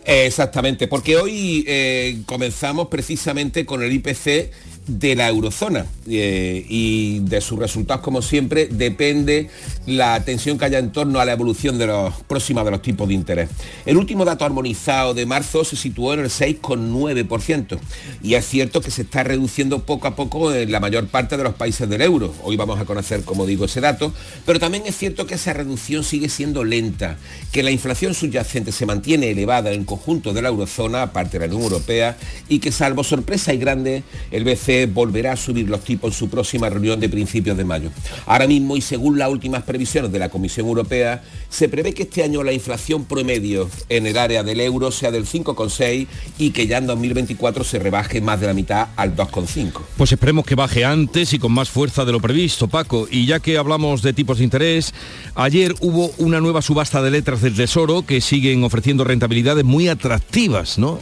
Exactamente, 0.05 0.87
porque 0.87 1.17
hoy 1.17 1.63
eh, 1.67 2.21
comenzamos 2.25 2.87
precisamente 2.87 3.65
con 3.65 3.83
el 3.83 3.91
IPC 3.93 4.49
de 4.89 5.15
la 5.15 5.27
eurozona 5.27 5.85
eh, 6.07 6.65
y 6.67 7.19
de 7.19 7.41
sus 7.41 7.59
resultados 7.59 8.01
como 8.01 8.21
siempre 8.21 8.67
depende 8.67 9.49
la 9.85 10.23
tensión 10.23 10.57
que 10.57 10.65
haya 10.65 10.79
en 10.79 10.91
torno 10.91 11.19
a 11.19 11.25
la 11.25 11.33
evolución 11.33 11.77
de 11.77 11.87
los 11.87 12.13
próxima 12.27 12.63
de 12.63 12.71
los 12.71 12.81
tipos 12.81 13.07
de 13.07 13.13
interés. 13.13 13.49
El 13.85 13.97
último 13.97 14.25
dato 14.25 14.45
armonizado 14.45 15.13
de 15.13 15.25
marzo 15.25 15.63
se 15.63 15.75
situó 15.75 16.13
en 16.13 16.21
el 16.21 16.29
6,9% 16.29 17.79
y 18.23 18.33
es 18.33 18.47
cierto 18.47 18.81
que 18.81 18.89
se 18.91 19.03
está 19.03 19.23
reduciendo 19.23 19.85
poco 19.85 20.07
a 20.07 20.15
poco 20.15 20.53
en 20.53 20.71
la 20.71 20.79
mayor 20.79 21.07
parte 21.07 21.37
de 21.37 21.43
los 21.43 21.53
países 21.53 21.87
del 21.87 22.01
euro. 22.01 22.33
Hoy 22.43 22.57
vamos 22.57 22.79
a 22.79 22.85
conocer, 22.85 23.23
como 23.23 23.45
digo, 23.45 23.65
ese 23.65 23.81
dato, 23.81 24.11
pero 24.45 24.59
también 24.59 24.83
es 24.87 24.97
cierto 24.97 25.27
que 25.27 25.35
esa 25.35 25.53
reducción 25.53 26.03
sigue 26.03 26.29
siendo 26.29 26.63
lenta, 26.63 27.17
que 27.51 27.63
la 27.63 27.71
inflación 27.71 28.13
subyacente 28.13 28.71
se 28.71 28.85
mantiene 28.85 29.29
elevada 29.29 29.71
en 29.71 29.81
el 29.81 29.85
conjunto 29.85 30.33
de 30.33 30.41
la 30.41 30.49
eurozona, 30.49 31.03
aparte 31.03 31.37
de 31.37 31.47
la 31.47 31.53
Unión 31.53 31.71
Europea, 31.71 32.17
y 32.47 32.59
que 32.59 32.71
salvo 32.71 33.03
sorpresa 33.03 33.53
y 33.53 33.57
grande, 33.57 34.03
el 34.31 34.43
BCE 34.43 34.78
volverá 34.85 35.33
a 35.33 35.37
subir 35.37 35.69
los 35.69 35.83
tipos 35.83 36.13
en 36.13 36.17
su 36.17 36.29
próxima 36.29 36.69
reunión 36.69 36.99
de 36.99 37.09
principios 37.09 37.57
de 37.57 37.65
mayo. 37.65 37.91
Ahora 38.25 38.47
mismo, 38.47 38.77
y 38.77 38.81
según 38.81 39.17
las 39.17 39.29
últimas 39.29 39.63
previsiones 39.63 40.11
de 40.11 40.19
la 40.19 40.29
Comisión 40.29 40.67
Europea, 40.67 41.23
se 41.49 41.69
prevé 41.69 41.93
que 41.93 42.03
este 42.03 42.23
año 42.23 42.43
la 42.43 42.53
inflación 42.53 43.05
promedio 43.05 43.69
en 43.89 44.07
el 44.07 44.17
área 44.17 44.43
del 44.43 44.59
euro 44.59 44.91
sea 44.91 45.11
del 45.11 45.25
5,6 45.25 46.07
y 46.37 46.51
que 46.51 46.67
ya 46.67 46.77
en 46.77 46.87
2024 46.87 47.63
se 47.63 47.79
rebaje 47.79 48.21
más 48.21 48.39
de 48.39 48.47
la 48.47 48.53
mitad 48.53 48.89
al 48.95 49.15
2,5. 49.15 49.81
Pues 49.97 50.11
esperemos 50.11 50.45
que 50.45 50.55
baje 50.55 50.85
antes 50.85 51.33
y 51.33 51.39
con 51.39 51.51
más 51.51 51.69
fuerza 51.69 52.05
de 52.05 52.11
lo 52.11 52.19
previsto, 52.19 52.67
Paco. 52.67 53.07
Y 53.09 53.25
ya 53.25 53.39
que 53.39 53.57
hablamos 53.57 54.01
de 54.01 54.13
tipos 54.13 54.37
de 54.37 54.43
interés, 54.43 54.93
ayer 55.35 55.75
hubo 55.81 56.11
una 56.17 56.39
nueva 56.39 56.61
subasta 56.61 57.01
de 57.01 57.11
letras 57.11 57.41
del 57.41 57.55
Tesoro 57.55 58.05
que 58.05 58.21
siguen 58.21 58.63
ofreciendo 58.63 59.03
rentabilidades 59.03 59.65
muy 59.65 59.87
atractivas, 59.87 60.77
¿no? 60.77 60.99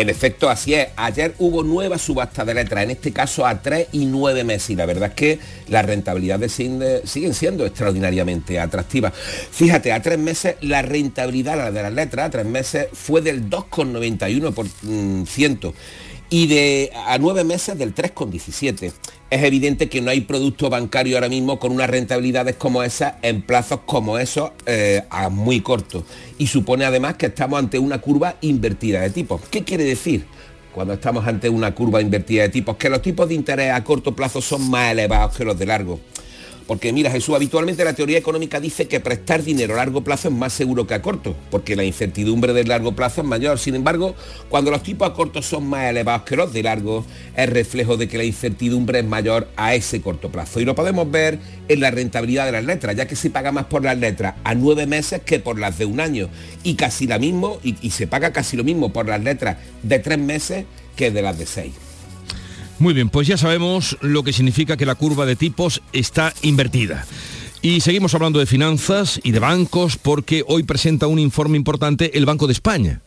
En 0.00 0.08
efecto, 0.08 0.48
así 0.48 0.74
es. 0.74 0.90
Ayer 0.94 1.34
hubo 1.40 1.64
nueva 1.64 1.98
subasta 1.98 2.44
de 2.44 2.54
letras, 2.54 2.84
en 2.84 2.92
este 2.92 3.12
caso 3.12 3.44
a 3.44 3.60
3 3.60 3.88
y 3.90 4.06
9 4.06 4.44
meses. 4.44 4.70
Y 4.70 4.76
la 4.76 4.86
verdad 4.86 5.08
es 5.08 5.14
que 5.16 5.40
las 5.66 5.84
rentabilidades 5.84 6.52
siguen, 6.52 7.34
siendo 7.34 7.66
extraordinariamente 7.66 8.60
atractivas. 8.60 9.12
Fíjate, 9.50 9.92
a 9.92 10.00
3 10.00 10.16
meses 10.16 10.54
la 10.60 10.82
rentabilidad 10.82 11.72
de 11.72 11.82
las 11.82 11.92
letras 11.92 12.26
a 12.26 12.30
3 12.30 12.46
meses 12.46 12.86
fue 12.92 13.22
del 13.22 13.50
2,91% 13.50 15.74
y 16.30 16.46
de 16.46 16.92
a 16.94 17.18
9 17.18 17.42
meses 17.42 17.76
del 17.76 17.92
3,17%. 17.92 18.92
Es 19.30 19.42
evidente 19.42 19.90
que 19.90 20.00
no 20.00 20.10
hay 20.10 20.22
producto 20.22 20.70
bancario 20.70 21.16
ahora 21.16 21.28
mismo 21.28 21.58
con 21.58 21.72
unas 21.72 21.90
rentabilidades 21.90 22.56
como 22.56 22.82
esas 22.82 23.14
en 23.20 23.42
plazos 23.42 23.80
como 23.84 24.18
esos 24.18 24.52
eh, 24.64 25.02
a 25.10 25.28
muy 25.28 25.60
corto. 25.60 26.04
Y 26.38 26.46
supone 26.46 26.86
además 26.86 27.16
que 27.16 27.26
estamos 27.26 27.58
ante 27.58 27.78
una 27.78 28.00
curva 28.00 28.36
invertida 28.40 29.02
de 29.02 29.10
tipos. 29.10 29.42
¿Qué 29.50 29.64
quiere 29.64 29.84
decir? 29.84 30.24
Cuando 30.74 30.94
estamos 30.94 31.26
ante 31.26 31.50
una 31.50 31.74
curva 31.74 32.00
invertida 32.00 32.44
de 32.44 32.48
tipos, 32.48 32.76
que 32.76 32.88
los 32.88 33.02
tipos 33.02 33.28
de 33.28 33.34
interés 33.34 33.72
a 33.72 33.84
corto 33.84 34.16
plazo 34.16 34.40
son 34.40 34.70
más 34.70 34.92
elevados 34.92 35.36
que 35.36 35.44
los 35.44 35.58
de 35.58 35.66
largo. 35.66 36.00
Porque 36.68 36.92
mira 36.92 37.10
Jesús, 37.10 37.34
habitualmente 37.34 37.82
la 37.82 37.94
teoría 37.94 38.18
económica 38.18 38.60
dice 38.60 38.88
que 38.88 39.00
prestar 39.00 39.42
dinero 39.42 39.72
a 39.72 39.78
largo 39.78 40.04
plazo 40.04 40.28
es 40.28 40.34
más 40.34 40.52
seguro 40.52 40.86
que 40.86 40.92
a 40.92 41.00
corto, 41.00 41.34
porque 41.50 41.74
la 41.74 41.82
incertidumbre 41.82 42.52
del 42.52 42.68
largo 42.68 42.94
plazo 42.94 43.22
es 43.22 43.26
mayor. 43.26 43.58
Sin 43.58 43.74
embargo, 43.74 44.14
cuando 44.50 44.70
los 44.70 44.82
tipos 44.82 45.08
a 45.08 45.14
corto 45.14 45.40
son 45.40 45.66
más 45.66 45.86
elevados 45.86 46.24
que 46.24 46.36
los 46.36 46.52
de 46.52 46.62
largo, 46.62 47.06
es 47.34 47.48
reflejo 47.48 47.96
de 47.96 48.06
que 48.06 48.18
la 48.18 48.24
incertidumbre 48.24 48.98
es 48.98 49.06
mayor 49.06 49.48
a 49.56 49.74
ese 49.74 50.02
corto 50.02 50.30
plazo. 50.30 50.60
Y 50.60 50.66
lo 50.66 50.74
podemos 50.74 51.10
ver 51.10 51.38
en 51.68 51.80
la 51.80 51.90
rentabilidad 51.90 52.44
de 52.44 52.52
las 52.52 52.64
letras, 52.66 52.94
ya 52.94 53.08
que 53.08 53.16
se 53.16 53.30
paga 53.30 53.50
más 53.50 53.64
por 53.64 53.82
las 53.82 53.96
letras 53.96 54.34
a 54.44 54.54
nueve 54.54 54.86
meses 54.86 55.22
que 55.24 55.40
por 55.40 55.58
las 55.58 55.78
de 55.78 55.86
un 55.86 56.00
año. 56.00 56.28
Y 56.64 56.74
casi 56.74 57.06
la 57.06 57.18
mismo, 57.18 57.60
y, 57.64 57.76
y 57.80 57.92
se 57.92 58.06
paga 58.06 58.34
casi 58.34 58.58
lo 58.58 58.64
mismo 58.64 58.92
por 58.92 59.08
las 59.08 59.22
letras 59.22 59.56
de 59.82 60.00
tres 60.00 60.18
meses 60.18 60.66
que 60.96 61.10
de 61.10 61.22
las 61.22 61.38
de 61.38 61.46
seis. 61.46 61.87
Muy 62.78 62.94
bien, 62.94 63.08
pues 63.08 63.26
ya 63.26 63.36
sabemos 63.36 63.98
lo 64.00 64.22
que 64.22 64.32
significa 64.32 64.76
que 64.76 64.86
la 64.86 64.94
curva 64.94 65.26
de 65.26 65.34
tipos 65.34 65.82
está 65.92 66.32
invertida. 66.42 67.04
Y 67.60 67.80
seguimos 67.80 68.14
hablando 68.14 68.38
de 68.38 68.46
finanzas 68.46 69.20
y 69.24 69.32
de 69.32 69.40
bancos 69.40 69.96
porque 69.96 70.44
hoy 70.46 70.62
presenta 70.62 71.08
un 71.08 71.18
informe 71.18 71.56
importante 71.56 72.16
el 72.16 72.24
Banco 72.24 72.46
de 72.46 72.52
España. 72.52 73.02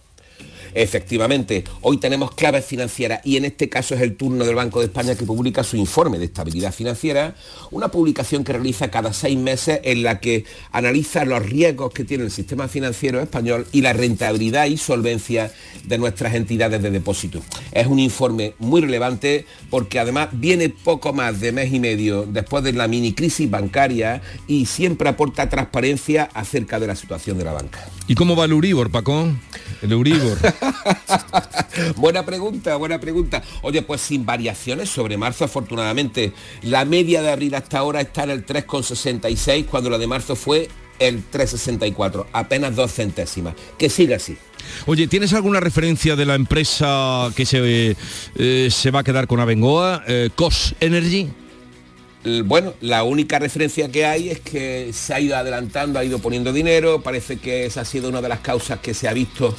Efectivamente, 0.73 1.63
hoy 1.81 1.97
tenemos 1.97 2.31
claves 2.31 2.65
financieras 2.65 3.21
y 3.25 3.37
en 3.37 3.45
este 3.45 3.69
caso 3.69 3.95
es 3.95 4.01
el 4.01 4.15
turno 4.15 4.45
del 4.45 4.55
Banco 4.55 4.79
de 4.79 4.85
España 4.85 5.15
que 5.15 5.25
publica 5.25 5.63
su 5.63 5.75
informe 5.77 6.19
de 6.19 6.25
estabilidad 6.25 6.73
financiera, 6.73 7.35
una 7.71 7.89
publicación 7.89 8.43
que 8.43 8.53
realiza 8.53 8.91
cada 8.91 9.13
seis 9.13 9.37
meses 9.37 9.79
en 9.83 10.03
la 10.03 10.19
que 10.19 10.45
analiza 10.71 11.25
los 11.25 11.43
riesgos 11.43 11.93
que 11.93 12.05
tiene 12.05 12.23
el 12.23 12.31
sistema 12.31 12.67
financiero 12.67 13.19
español 13.19 13.67
y 13.71 13.81
la 13.81 13.93
rentabilidad 13.93 14.65
y 14.65 14.77
solvencia 14.77 15.51
de 15.85 15.97
nuestras 15.97 16.35
entidades 16.35 16.81
de 16.81 16.91
depósito. 16.91 17.41
Es 17.71 17.87
un 17.87 17.99
informe 17.99 18.53
muy 18.59 18.81
relevante 18.81 19.45
porque 19.69 19.99
además 19.99 20.29
viene 20.31 20.69
poco 20.69 21.13
más 21.13 21.39
de 21.39 21.51
mes 21.51 21.73
y 21.73 21.79
medio 21.79 22.25
después 22.25 22.63
de 22.63 22.73
la 22.73 22.87
mini 22.87 23.13
crisis 23.13 23.49
bancaria 23.49 24.21
y 24.47 24.65
siempre 24.65 25.09
aporta 25.09 25.49
transparencia 25.49 26.29
acerca 26.33 26.79
de 26.79 26.87
la 26.87 26.95
situación 26.95 27.37
de 27.37 27.45
la 27.45 27.53
banca. 27.53 27.87
¿Y 28.07 28.15
cómo 28.15 28.35
va 28.35 28.45
el 28.45 28.51
Euribor, 28.51 28.91
Paco? 28.91 29.27
El 29.81 29.91
Euribor. 29.91 30.37
buena 31.95 32.25
pregunta, 32.25 32.75
buena 32.75 32.99
pregunta. 32.99 33.41
Oye, 33.61 33.81
pues 33.81 34.01
sin 34.01 34.25
variaciones 34.25 34.89
sobre 34.89 35.17
marzo, 35.17 35.45
afortunadamente. 35.45 36.33
La 36.61 36.85
media 36.85 37.21
de 37.21 37.31
abril 37.31 37.55
hasta 37.55 37.79
ahora 37.79 38.01
está 38.01 38.23
en 38.23 38.31
el 38.31 38.45
3,66, 38.45 39.65
cuando 39.65 39.89
la 39.89 39.97
de 39.97 40.07
marzo 40.07 40.35
fue 40.35 40.69
el 40.99 41.23
3,64, 41.31 42.27
apenas 42.31 42.75
dos 42.75 42.93
centésimas. 42.93 43.55
Que 43.77 43.89
siga 43.89 44.17
así. 44.17 44.37
Oye, 44.85 45.07
¿tienes 45.07 45.33
alguna 45.33 45.59
referencia 45.59 46.15
de 46.15 46.25
la 46.25 46.35
empresa 46.35 47.31
que 47.35 47.45
se, 47.45 47.95
eh, 48.35 48.69
se 48.69 48.91
va 48.91 48.99
a 48.99 49.03
quedar 49.03 49.27
con 49.27 49.39
Abengoa, 49.39 50.03
eh, 50.07 50.29
COS 50.35 50.75
Energy? 50.79 51.29
Bueno, 52.45 52.73
la 52.81 53.03
única 53.03 53.39
referencia 53.39 53.89
que 53.89 54.05
hay 54.05 54.29
es 54.29 54.39
que 54.39 54.91
se 54.93 55.13
ha 55.13 55.19
ido 55.19 55.35
adelantando, 55.35 55.97
ha 55.97 56.03
ido 56.03 56.19
poniendo 56.19 56.53
dinero, 56.53 57.01
parece 57.01 57.37
que 57.37 57.65
esa 57.65 57.81
ha 57.81 57.85
sido 57.85 58.09
una 58.09 58.21
de 58.21 58.29
las 58.29 58.41
causas 58.41 58.79
que 58.79 58.93
se 58.93 59.07
ha 59.07 59.13
visto 59.13 59.55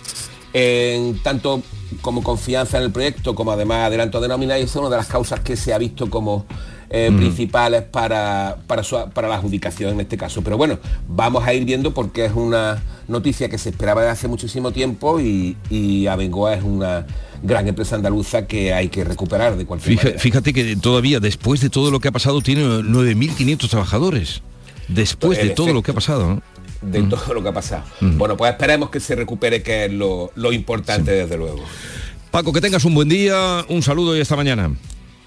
en 0.53 1.19
tanto 1.23 1.63
como 2.03 2.23
confianza 2.23 2.79
en 2.79 2.85
el 2.85 2.93
proyecto, 2.93 3.35
como 3.35 3.51
además 3.51 3.87
adelanto 3.87 4.21
de 4.21 4.29
nómina, 4.29 4.59
y 4.59 4.63
es 4.63 4.77
una 4.77 4.89
de 4.89 4.97
las 4.97 5.09
causas 5.09 5.41
que 5.41 5.57
se 5.57 5.75
ha 5.75 5.79
visto 5.79 6.09
como 6.09 6.47
eh, 6.95 7.09
Mm. 7.11 7.17
principales 7.17 7.83
para, 7.83 8.59
para, 8.67 8.83
su- 8.85 9.09
para 9.15 9.27
la 9.29 9.37
adjudicación 9.37 9.95
en 9.95 10.01
este 10.01 10.17
caso. 10.19 10.43
Pero 10.43 10.57
bueno, 10.59 10.79
vamos 11.09 11.43
a 11.47 11.55
ir 11.55 11.65
viendo 11.65 11.95
porque 11.95 12.27
es 12.27 12.33
una 12.35 12.83
noticia 13.09 13.49
que 13.49 13.57
se 13.57 13.71
esperaba 13.71 14.03
desde 14.03 14.13
hace 14.13 14.29
muchísimo 14.29 14.73
tiempo 14.73 15.19
y, 15.19 15.57
y 15.71 16.07
Abengoa 16.07 16.55
es 16.55 16.63
una 16.63 17.07
gran 17.43 17.67
empresa 17.67 17.97
andaluza 17.97 18.47
que 18.47 18.73
hay 18.75 18.89
que 18.89 19.05
recuperar 19.05 19.57
de 19.57 19.65
cualquier 19.67 19.95
Fija- 19.95 20.05
manera. 20.05 20.21
fíjate 20.21 20.53
que 20.53 20.77
todavía, 20.77 21.19
después 21.19 21.61
de 21.63 21.71
todo 21.71 21.91
lo 21.91 21.99
que 21.99 22.09
ha 22.09 22.13
pasado, 22.13 22.41
tiene 22.43 22.63
9.500 22.63 23.69
trabajadores. 23.71 24.43
Después 24.89 25.39
de 25.39 25.45
En 25.49 25.55
todo 25.55 25.67
efecto. 25.67 25.75
lo 25.75 25.83
que 25.83 25.91
ha 25.93 25.95
pasado. 25.95 26.29
¿no? 26.29 26.43
de 26.83 27.01
Mm. 27.01 27.09
todo 27.11 27.35
lo 27.35 27.43
que 27.45 27.49
ha 27.49 27.53
pasado. 27.53 27.85
Mm. 28.01 28.19
Bueno, 28.19 28.37
pues 28.37 28.51
esperemos 28.53 28.91
que 28.91 28.99
se 28.99 29.15
recupere, 29.15 29.63
que 29.63 29.85
es 29.85 29.93
lo, 29.93 30.33
lo 30.35 30.53
importante 30.53 31.13
desde 31.13 31.37
luego. 31.37 31.63
Paco, 32.33 32.53
que 32.53 32.61
tengas 32.61 32.85
un 32.85 32.93
buen 32.95 33.09
día, 33.09 33.65
un 33.69 33.83
saludo 33.83 34.17
y 34.17 34.21
hasta 34.21 34.35
mañana. 34.35 34.75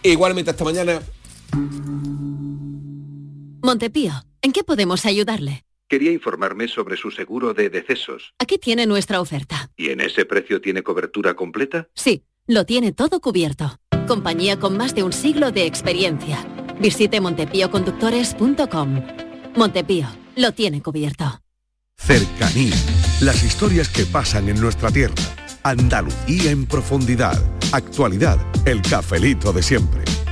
Igualmente 0.04 0.52
hasta 0.52 0.64
mañana. 0.66 1.00
Montepío, 3.62 4.14
¿en 4.42 4.52
qué 4.52 4.64
podemos 4.64 5.06
ayudarle? 5.06 5.66
Quería 5.88 6.12
informarme 6.12 6.68
sobre 6.68 6.98
su 6.98 7.12
seguro 7.12 7.54
de 7.54 7.70
decesos. 7.70 8.34
Aquí 8.40 8.58
tiene 8.58 8.86
nuestra 8.88 9.22
oferta. 9.22 9.70
¿Y 9.78 9.90
en 9.90 10.02
ese 10.02 10.26
precio 10.26 10.60
tiene 10.60 10.82
cobertura 10.82 11.36
completa? 11.36 11.90
Sí, 11.94 12.24
lo 12.48 12.66
tiene 12.66 12.92
todo 12.92 13.22
cubierto. 13.22 13.80
Compañía 14.08 14.60
con 14.60 14.78
más 14.78 14.96
de 14.96 15.04
un 15.04 15.14
siglo 15.14 15.52
de 15.52 15.66
experiencia. 15.66 16.46
Visite 16.80 17.22
montepíoconductores.com. 17.22 19.02
Montepío, 19.56 20.08
lo 20.36 20.52
tiene 20.52 20.82
cubierto. 20.82 21.42
Cercanía. 21.98 22.76
Las 23.22 23.44
historias 23.44 23.90
que 23.90 24.06
pasan 24.06 24.50
en 24.50 24.60
nuestra 24.60 24.92
tierra. 24.92 25.16
Andalucía 25.64 26.52
en 26.52 26.66
profundidad. 26.66 27.42
Actualidad. 27.72 28.38
El 28.66 28.82
cafelito 28.82 29.54
de 29.54 29.64
siempre. 29.64 30.04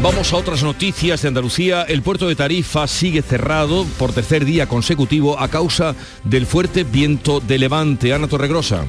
Vamos 0.00 0.32
a 0.32 0.36
otras 0.36 0.62
noticias 0.62 1.22
de 1.22 1.28
Andalucía. 1.28 1.82
El 1.82 2.02
puerto 2.02 2.28
de 2.28 2.36
Tarifa 2.36 2.86
sigue 2.86 3.20
cerrado 3.20 3.84
por 3.98 4.12
tercer 4.12 4.44
día 4.44 4.68
consecutivo 4.68 5.40
a 5.40 5.48
causa 5.48 5.96
del 6.22 6.46
fuerte 6.46 6.84
viento 6.84 7.40
de 7.40 7.58
levante. 7.58 8.14
Ana 8.14 8.28
Torregrosa. 8.28 8.84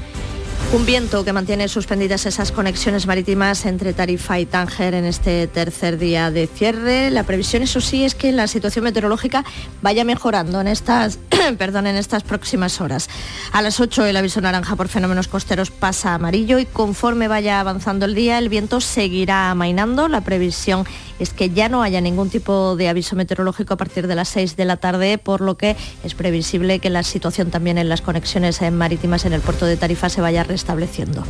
Un 0.72 0.86
viento 0.86 1.26
que 1.26 1.34
mantiene 1.34 1.68
suspendidas 1.68 2.28
esas 2.28 2.52
conexiones 2.52 3.08
marítimas 3.08 3.66
entre 3.66 3.92
Tarifa 3.92 4.40
y 4.40 4.46
Tánger 4.46 4.94
en 4.94 5.06
este 5.06 5.48
tercer 5.48 5.98
día 5.98 6.30
de 6.30 6.46
cierre. 6.46 7.10
La 7.10 7.24
previsión, 7.24 7.64
eso 7.64 7.82
sí, 7.82 8.06
es 8.06 8.14
que 8.14 8.32
la 8.32 8.46
situación 8.46 8.86
meteorológica 8.86 9.44
vaya 9.82 10.04
mejorando 10.04 10.62
en 10.62 10.68
estas, 10.68 11.18
perdón, 11.58 11.88
en 11.88 11.96
estas 11.96 12.22
próximas 12.22 12.82
horas. 12.82 13.10
A 13.52 13.64
las 13.64 13.80
8 13.80 14.06
el 14.06 14.16
aviso 14.16 14.42
naranja 14.42 14.76
por 14.76 14.90
fenómenos 14.90 15.28
costeros 15.28 15.72
pasa 15.72 16.12
a 16.12 16.16
amarillo 16.16 16.60
y 16.60 16.68
conforme 16.68 17.28
vaya 17.28 17.60
avanzando 17.60 18.06
el 18.06 18.14
día 18.14 18.38
el 18.38 18.50
viento 18.50 18.80
seguirá 18.80 19.50
amainando. 19.50 20.08
La 20.08 20.22
previsión 20.22 20.86
es 21.18 21.32
que 21.32 21.50
ya 21.50 21.68
no 21.68 21.82
haya 21.82 22.00
ningún 22.00 22.30
tipo 22.30 22.76
de 22.76 22.90
aviso 22.90 23.16
meteorológico 23.16 23.74
a 23.74 23.78
partir 23.78 24.06
de 24.06 24.14
las 24.14 24.30
6 24.30 24.56
de 24.56 24.66
la 24.66 24.78
tarde, 24.78 25.18
por 25.18 25.42
lo 25.42 25.58
que 25.58 25.76
es 26.04 26.14
previsible 26.14 26.78
que 26.78 26.92
la 26.92 27.02
situación 27.02 27.50
también 27.50 27.80
en 27.80 27.90
las 27.90 28.02
conexiones 28.02 28.62
marítimas 28.72 29.26
en 29.26 29.34
el 29.34 29.42
puerto 29.42 29.66
de 29.66 29.76
Tarifa 29.76 30.10
se 30.10 30.22
vaya 30.22 30.44
restableciendo. 30.60 31.24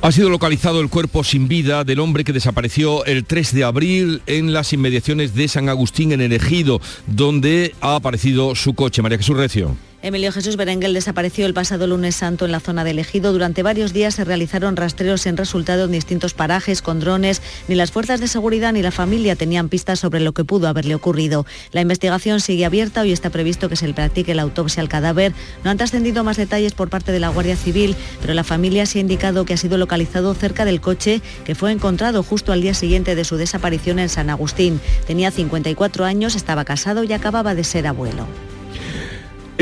Ha 0.00 0.10
sido 0.10 0.30
localizado 0.30 0.80
el 0.80 0.88
cuerpo 0.88 1.22
sin 1.22 1.46
vida 1.46 1.84
del 1.84 2.00
hombre 2.00 2.24
que 2.24 2.32
desapareció 2.32 3.04
el 3.04 3.24
3 3.24 3.54
de 3.54 3.64
abril 3.64 4.22
en 4.26 4.52
las 4.52 4.72
inmediaciones 4.72 5.34
de 5.34 5.46
San 5.46 5.68
Agustín 5.68 6.10
en 6.12 6.20
el 6.20 6.32
Ejido, 6.32 6.80
donde 7.06 7.74
ha 7.80 7.96
aparecido 7.96 8.54
su 8.54 8.74
coche. 8.74 9.02
María 9.02 9.18
Jesús 9.18 9.36
Recio. 9.36 9.76
Emilio 10.04 10.32
Jesús 10.32 10.56
Berenguel 10.56 10.94
desapareció 10.94 11.46
el 11.46 11.54
pasado 11.54 11.86
lunes 11.86 12.16
santo 12.16 12.44
en 12.44 12.50
la 12.50 12.58
zona 12.58 12.82
del 12.82 12.98
Ejido. 12.98 13.32
Durante 13.32 13.62
varios 13.62 13.92
días 13.92 14.16
se 14.16 14.24
realizaron 14.24 14.74
rastreos 14.74 15.26
en 15.26 15.36
resultado 15.36 15.84
en 15.84 15.92
distintos 15.92 16.34
parajes 16.34 16.82
con 16.82 16.98
drones. 16.98 17.40
Ni 17.68 17.76
las 17.76 17.92
fuerzas 17.92 18.18
de 18.18 18.26
seguridad 18.26 18.72
ni 18.72 18.82
la 18.82 18.90
familia 18.90 19.36
tenían 19.36 19.68
pistas 19.68 20.00
sobre 20.00 20.18
lo 20.18 20.32
que 20.32 20.44
pudo 20.44 20.66
haberle 20.66 20.96
ocurrido. 20.96 21.46
La 21.70 21.82
investigación 21.82 22.40
sigue 22.40 22.64
abierta. 22.64 23.06
y 23.06 23.12
está 23.12 23.30
previsto 23.30 23.68
que 23.68 23.76
se 23.76 23.86
le 23.86 23.94
practique 23.94 24.34
la 24.34 24.42
autopsia 24.42 24.80
al 24.80 24.88
cadáver. 24.88 25.34
No 25.62 25.70
han 25.70 25.76
trascendido 25.76 26.24
más 26.24 26.36
detalles 26.36 26.74
por 26.74 26.90
parte 26.90 27.12
de 27.12 27.20
la 27.20 27.28
Guardia 27.28 27.56
Civil, 27.56 27.94
pero 28.20 28.34
la 28.34 28.42
familia 28.42 28.86
se 28.86 28.98
ha 28.98 29.02
indicado 29.02 29.44
que 29.44 29.54
ha 29.54 29.56
sido 29.56 29.78
localizado 29.78 30.34
cerca 30.34 30.64
del 30.64 30.80
coche 30.80 31.22
que 31.44 31.54
fue 31.54 31.70
encontrado 31.70 32.24
justo 32.24 32.50
al 32.52 32.60
día 32.60 32.74
siguiente 32.74 33.14
de 33.14 33.24
su 33.24 33.36
desaparición 33.36 34.00
en 34.00 34.08
San 34.08 34.30
Agustín. 34.30 34.80
Tenía 35.06 35.30
54 35.30 36.04
años, 36.04 36.34
estaba 36.34 36.64
casado 36.64 37.04
y 37.04 37.12
acababa 37.12 37.54
de 37.54 37.62
ser 37.62 37.86
abuelo. 37.86 38.26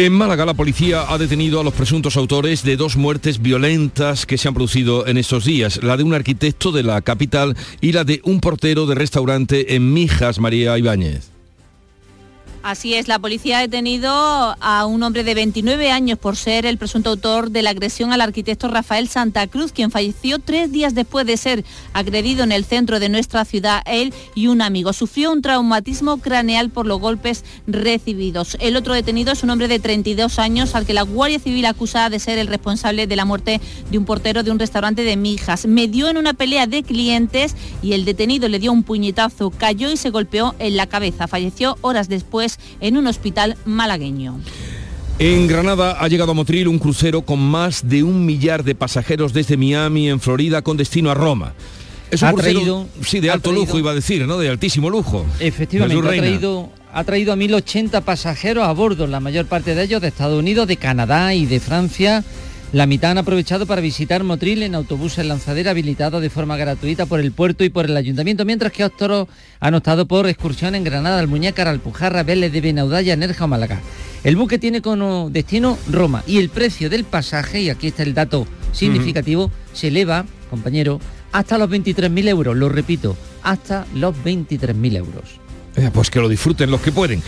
En 0.00 0.14
Málaga 0.14 0.46
la 0.46 0.54
policía 0.54 1.04
ha 1.12 1.18
detenido 1.18 1.60
a 1.60 1.62
los 1.62 1.74
presuntos 1.74 2.16
autores 2.16 2.62
de 2.62 2.78
dos 2.78 2.96
muertes 2.96 3.42
violentas 3.42 4.24
que 4.24 4.38
se 4.38 4.48
han 4.48 4.54
producido 4.54 5.06
en 5.06 5.18
estos 5.18 5.44
días, 5.44 5.82
la 5.82 5.98
de 5.98 6.04
un 6.04 6.14
arquitecto 6.14 6.72
de 6.72 6.82
la 6.82 7.02
capital 7.02 7.54
y 7.82 7.92
la 7.92 8.04
de 8.04 8.22
un 8.24 8.40
portero 8.40 8.86
de 8.86 8.94
restaurante 8.94 9.74
en 9.74 9.92
Mijas, 9.92 10.38
María 10.38 10.78
Ibáñez. 10.78 11.29
Así 12.62 12.92
es, 12.92 13.08
la 13.08 13.18
policía 13.18 13.58
ha 13.58 13.62
detenido 13.62 14.10
a 14.12 14.84
un 14.84 15.02
hombre 15.02 15.24
de 15.24 15.32
29 15.32 15.90
años 15.90 16.18
por 16.18 16.36
ser 16.36 16.66
el 16.66 16.76
presunto 16.76 17.08
autor 17.08 17.50
de 17.50 17.62
la 17.62 17.70
agresión 17.70 18.12
al 18.12 18.20
arquitecto 18.20 18.68
Rafael 18.68 19.08
Santa 19.08 19.46
Cruz, 19.46 19.72
quien 19.72 19.90
falleció 19.90 20.38
tres 20.38 20.70
días 20.70 20.94
después 20.94 21.24
de 21.24 21.38
ser 21.38 21.64
agredido 21.94 22.44
en 22.44 22.52
el 22.52 22.66
centro 22.66 23.00
de 23.00 23.08
nuestra 23.08 23.46
ciudad. 23.46 23.82
Él 23.86 24.12
y 24.34 24.48
un 24.48 24.60
amigo 24.60 24.92
sufrió 24.92 25.32
un 25.32 25.40
traumatismo 25.40 26.18
craneal 26.18 26.68
por 26.68 26.84
los 26.84 27.00
golpes 27.00 27.44
recibidos. 27.66 28.58
El 28.60 28.76
otro 28.76 28.92
detenido 28.92 29.32
es 29.32 29.42
un 29.42 29.48
hombre 29.48 29.66
de 29.66 29.78
32 29.78 30.38
años 30.38 30.74
al 30.74 30.84
que 30.84 30.92
la 30.92 31.02
Guardia 31.02 31.38
Civil 31.38 31.64
acusa 31.64 32.10
de 32.10 32.18
ser 32.18 32.38
el 32.38 32.46
responsable 32.46 33.06
de 33.06 33.16
la 33.16 33.24
muerte 33.24 33.58
de 33.90 33.96
un 33.96 34.04
portero 34.04 34.42
de 34.42 34.50
un 34.50 34.58
restaurante 34.58 35.02
de 35.02 35.16
Mijas. 35.16 35.64
Medió 35.64 36.10
en 36.10 36.18
una 36.18 36.34
pelea 36.34 36.66
de 36.66 36.82
clientes 36.82 37.56
y 37.80 37.94
el 37.94 38.04
detenido 38.04 38.50
le 38.50 38.58
dio 38.58 38.70
un 38.70 38.82
puñetazo, 38.82 39.48
cayó 39.50 39.90
y 39.90 39.96
se 39.96 40.10
golpeó 40.10 40.54
en 40.58 40.76
la 40.76 40.86
cabeza. 40.86 41.26
Falleció 41.26 41.78
horas 41.80 42.10
después 42.10 42.49
en 42.80 42.96
un 42.96 43.06
hospital 43.06 43.56
malagueño. 43.64 44.40
En 45.18 45.46
Granada 45.46 45.96
ha 46.00 46.08
llegado 46.08 46.30
a 46.32 46.34
Motril 46.34 46.66
un 46.68 46.78
crucero 46.78 47.22
con 47.22 47.38
más 47.40 47.88
de 47.88 48.02
un 48.02 48.24
millar 48.24 48.64
de 48.64 48.74
pasajeros 48.74 49.32
desde 49.34 49.56
Miami, 49.58 50.08
en 50.08 50.18
Florida, 50.20 50.62
con 50.62 50.76
destino 50.78 51.10
a 51.10 51.14
Roma. 51.14 51.52
Es 52.10 52.22
un 52.22 52.28
Ha 52.28 52.32
crucero, 52.32 52.58
traído- 52.60 52.86
sí, 53.04 53.20
de 53.20 53.30
alto 53.30 53.50
traído- 53.50 53.66
lujo, 53.66 53.78
iba 53.78 53.90
a 53.90 53.94
decir, 53.94 54.26
¿no? 54.26 54.38
De 54.38 54.48
altísimo 54.48 54.88
lujo. 54.90 55.26
Efectivamente, 55.38 56.08
ha 56.08 56.10
traído, 56.16 56.70
ha 56.92 57.04
traído 57.04 57.32
a 57.32 57.36
1.080 57.36 58.00
pasajeros 58.00 58.64
a 58.66 58.72
bordo, 58.72 59.06
la 59.06 59.20
mayor 59.20 59.44
parte 59.46 59.74
de 59.74 59.84
ellos 59.84 60.00
de 60.00 60.08
Estados 60.08 60.38
Unidos, 60.38 60.66
de 60.66 60.76
Canadá 60.78 61.34
y 61.34 61.44
de 61.46 61.60
Francia. 61.60 62.24
La 62.72 62.86
mitad 62.86 63.10
han 63.10 63.18
aprovechado 63.18 63.66
para 63.66 63.80
visitar 63.80 64.22
Motril 64.22 64.62
en 64.62 64.76
autobuses 64.76 65.26
lanzadera 65.26 65.72
habilitados 65.72 66.22
de 66.22 66.30
forma 66.30 66.56
gratuita 66.56 67.04
por 67.04 67.18
el 67.18 67.32
puerto 67.32 67.64
y 67.64 67.68
por 67.68 67.86
el 67.86 67.96
ayuntamiento, 67.96 68.44
mientras 68.44 68.70
que 68.70 68.84
otros 68.84 69.26
han 69.58 69.74
optado 69.74 70.06
por 70.06 70.28
excursión 70.28 70.76
en 70.76 70.84
Granada, 70.84 71.18
Almuñécar, 71.18 71.66
Alpujarra, 71.66 72.22
Vélez 72.22 72.52
de 72.52 72.60
Benaudalla, 72.60 73.16
Nerja 73.16 73.46
o 73.46 73.48
Málaga. 73.48 73.80
El 74.22 74.36
buque 74.36 74.60
tiene 74.60 74.82
como 74.82 75.30
destino 75.30 75.78
Roma 75.90 76.22
y 76.28 76.38
el 76.38 76.48
precio 76.48 76.88
del 76.88 77.02
pasaje, 77.02 77.60
y 77.60 77.70
aquí 77.70 77.88
está 77.88 78.04
el 78.04 78.14
dato 78.14 78.46
significativo, 78.70 79.50
se 79.72 79.88
eleva, 79.88 80.24
compañero, 80.48 81.00
hasta 81.32 81.58
los 81.58 81.68
23.000 81.68 82.28
euros, 82.28 82.56
lo 82.56 82.68
repito, 82.68 83.16
hasta 83.42 83.84
los 83.96 84.14
23.000 84.14 84.96
euros. 84.96 85.40
Eh, 85.76 85.90
Pues 85.92 86.10
que 86.10 86.20
lo 86.20 86.28
disfruten 86.28 86.70
los 86.70 86.80
que 86.80 86.92
pueden. 86.92 87.22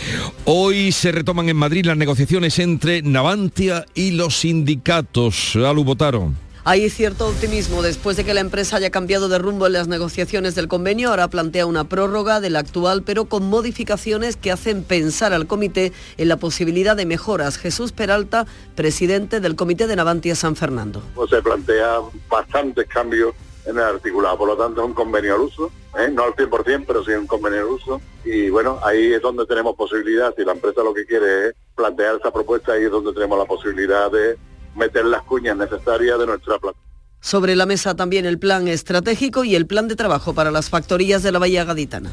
Hoy 0.45 0.91
se 0.91 1.11
retoman 1.11 1.49
en 1.49 1.55
Madrid 1.57 1.85
las 1.85 1.97
negociaciones 1.97 2.59
entre 2.59 3.01
Navantia 3.01 3.85
y 3.93 4.11
los 4.11 4.37
sindicatos. 4.39 5.55
Alu 5.55 5.83
votaron. 5.83 6.35
Hay 6.65 6.89
cierto 6.89 7.27
optimismo 7.27 7.81
después 7.81 8.15
de 8.15 8.23
que 8.23 8.33
la 8.33 8.39
empresa 8.39 8.77
haya 8.77 8.89
cambiado 8.89 9.27
de 9.27 9.37
rumbo 9.37 9.67
en 9.67 9.73
las 9.73 9.89
negociaciones 9.89 10.55
del 10.55 10.69
convenio. 10.69 11.09
Ahora 11.09 11.27
plantea 11.27 11.65
una 11.65 11.83
prórroga 11.83 12.39
del 12.39 12.55
actual, 12.55 13.03
pero 13.03 13.25
con 13.25 13.43
modificaciones 13.49 14.37
que 14.37 14.49
hacen 14.49 14.83
pensar 14.83 15.33
al 15.33 15.45
comité 15.45 15.91
en 16.17 16.29
la 16.29 16.37
posibilidad 16.37 16.95
de 16.95 17.05
mejoras. 17.05 17.57
Jesús 17.57 17.91
Peralta, 17.91 18.45
presidente 18.75 19.41
del 19.41 19.57
Comité 19.57 19.87
de 19.87 19.97
Navantia 19.97 20.35
San 20.35 20.55
Fernando. 20.55 21.03
pues 21.15 21.29
se 21.31 21.41
plantea 21.41 21.97
bastantes 22.29 22.87
cambios 22.87 23.33
en 23.65 23.77
el 23.77 23.83
articulado. 23.83 24.37
Por 24.37 24.47
lo 24.49 24.57
tanto, 24.57 24.81
es 24.81 24.87
un 24.87 24.93
convenio 24.93 25.35
al 25.35 25.41
uso, 25.41 25.71
¿eh? 25.97 26.09
no 26.11 26.23
al 26.23 26.35
100%, 26.35 26.85
pero 26.85 27.03
sí 27.03 27.11
un 27.11 27.27
convenio 27.27 27.61
al 27.61 27.67
uso. 27.67 28.01
Y 28.23 28.49
bueno, 28.49 28.79
ahí 28.83 29.13
es 29.13 29.21
donde 29.21 29.45
tenemos 29.45 29.75
posibilidad. 29.75 30.33
Si 30.35 30.43
la 30.43 30.53
empresa 30.53 30.83
lo 30.83 30.93
que 30.93 31.05
quiere 31.05 31.47
es 31.47 31.55
plantear 31.75 32.17
esa 32.17 32.31
propuesta, 32.31 32.73
ahí 32.73 32.83
es 32.83 32.91
donde 32.91 33.13
tenemos 33.13 33.37
la 33.37 33.45
posibilidad 33.45 34.11
de 34.11 34.37
meter 34.75 35.05
las 35.05 35.23
cuñas 35.23 35.57
necesarias 35.57 36.19
de 36.19 36.25
nuestra 36.25 36.57
plataforma. 36.59 36.82
Sobre 37.23 37.55
la 37.55 37.65
mesa 37.65 37.95
también 37.95 38.25
el 38.25 38.37
plan 38.37 38.67
estratégico 38.67 39.45
y 39.45 39.55
el 39.55 39.65
plan 39.65 39.87
de 39.87 39.95
trabajo 39.95 40.33
para 40.33 40.51
las 40.51 40.69
factorías 40.69 41.23
de 41.23 41.31
la 41.31 41.39
Bahía 41.39 41.63
Gaditana. 41.63 42.11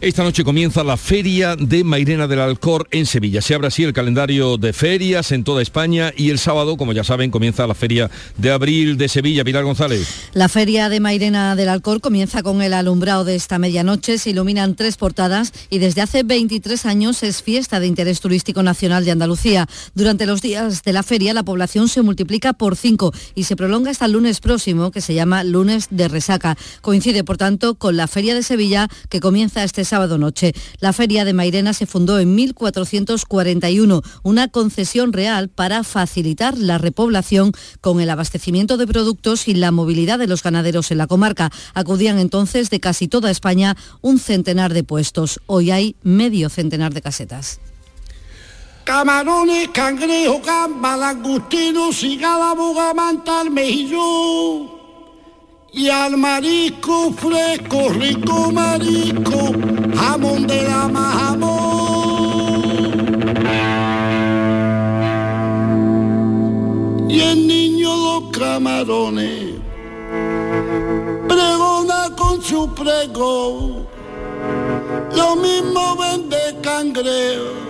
Esta 0.00 0.22
noche 0.22 0.44
comienza 0.44 0.82
la 0.82 0.96
Feria 0.96 1.56
de 1.56 1.84
Mairena 1.84 2.26
del 2.26 2.40
Alcor 2.40 2.88
en 2.90 3.04
Sevilla. 3.04 3.42
Se 3.42 3.54
abre 3.54 3.66
así 3.66 3.84
el 3.84 3.92
calendario 3.92 4.56
de 4.56 4.72
ferias 4.72 5.30
en 5.32 5.44
toda 5.44 5.60
España 5.60 6.10
y 6.16 6.30
el 6.30 6.38
sábado, 6.38 6.78
como 6.78 6.94
ya 6.94 7.04
saben, 7.04 7.30
comienza 7.30 7.66
la 7.66 7.74
Feria 7.74 8.10
de 8.38 8.50
Abril 8.50 8.96
de 8.96 9.10
Sevilla. 9.10 9.44
Pilar 9.44 9.64
González. 9.64 10.30
La 10.32 10.48
feria 10.48 10.88
de 10.88 11.00
Mairena 11.00 11.54
del 11.54 11.68
Alcor 11.68 12.00
comienza 12.00 12.42
con 12.42 12.62
el 12.62 12.72
alumbrado 12.72 13.24
de 13.24 13.34
esta 13.34 13.58
medianoche. 13.58 14.16
Se 14.16 14.30
iluminan 14.30 14.74
tres 14.74 14.96
portadas 14.96 15.52
y 15.68 15.80
desde 15.80 16.00
hace 16.00 16.22
23 16.22 16.86
años 16.86 17.22
es 17.22 17.42
fiesta 17.42 17.78
de 17.78 17.88
interés 17.88 18.20
turístico 18.20 18.62
nacional 18.62 19.04
de 19.04 19.10
Andalucía. 19.10 19.68
Durante 19.94 20.24
los 20.24 20.40
días 20.40 20.82
de 20.82 20.94
la 20.94 21.02
feria 21.02 21.34
la 21.34 21.42
población 21.42 21.88
se 21.88 22.00
multiplica 22.00 22.54
por 22.54 22.74
cinco 22.74 23.12
y 23.34 23.44
se 23.44 23.54
prolonga 23.54 23.90
hasta 23.90 24.06
el 24.06 24.12
lunes 24.12 24.40
próximo, 24.46 24.92
que 24.92 25.00
se 25.00 25.12
llama 25.12 25.42
lunes 25.42 25.88
de 25.90 26.06
resaca. 26.06 26.56
Coincide, 26.80 27.24
por 27.24 27.36
tanto, 27.36 27.74
con 27.74 27.96
la 27.96 28.06
feria 28.06 28.32
de 28.32 28.44
Sevilla 28.44 28.86
que 29.08 29.18
comienza 29.18 29.64
este 29.64 29.84
sábado 29.84 30.18
noche. 30.18 30.52
La 30.78 30.92
feria 30.92 31.24
de 31.24 31.32
Mairena 31.32 31.72
se 31.72 31.84
fundó 31.84 32.20
en 32.20 32.36
1441, 32.36 34.02
una 34.22 34.46
concesión 34.46 35.12
real 35.12 35.48
para 35.48 35.82
facilitar 35.82 36.56
la 36.56 36.78
repoblación 36.78 37.50
con 37.80 38.00
el 38.00 38.08
abastecimiento 38.08 38.76
de 38.76 38.86
productos 38.86 39.48
y 39.48 39.54
la 39.54 39.72
movilidad 39.72 40.20
de 40.20 40.28
los 40.28 40.44
ganaderos 40.44 40.92
en 40.92 40.98
la 40.98 41.08
comarca. 41.08 41.50
Acudían 41.74 42.20
entonces 42.20 42.70
de 42.70 42.78
casi 42.78 43.08
toda 43.08 43.32
España 43.32 43.76
un 44.00 44.20
centenar 44.20 44.74
de 44.74 44.84
puestos. 44.84 45.40
Hoy 45.46 45.72
hay 45.72 45.96
medio 46.04 46.50
centenar 46.50 46.94
de 46.94 47.02
casetas. 47.02 47.58
Camarones, 48.86 49.68
cangrejo, 49.70 50.40
gamba, 50.40 50.96
langostino, 50.96 51.92
cigala, 51.92 52.54
bogamanta, 52.54 53.42
mejillón. 53.42 54.70
Y 55.72 55.88
al 55.88 56.16
marisco 56.16 57.10
fresco, 57.10 57.88
rico 57.88 58.52
marisco, 58.52 59.50
jamón 59.92 60.46
de 60.46 60.62
la 60.62 60.88
jamón. 61.18 62.62
Y 67.08 67.20
el 67.20 67.44
niño 67.48 67.88
los 67.88 68.38
camarones, 68.38 69.54
pregona 71.26 72.14
con 72.16 72.40
su 72.40 72.72
pregón, 72.72 73.84
lo 75.12 75.34
mismo 75.34 75.96
vende 75.96 76.38
cangrejo 76.62 77.66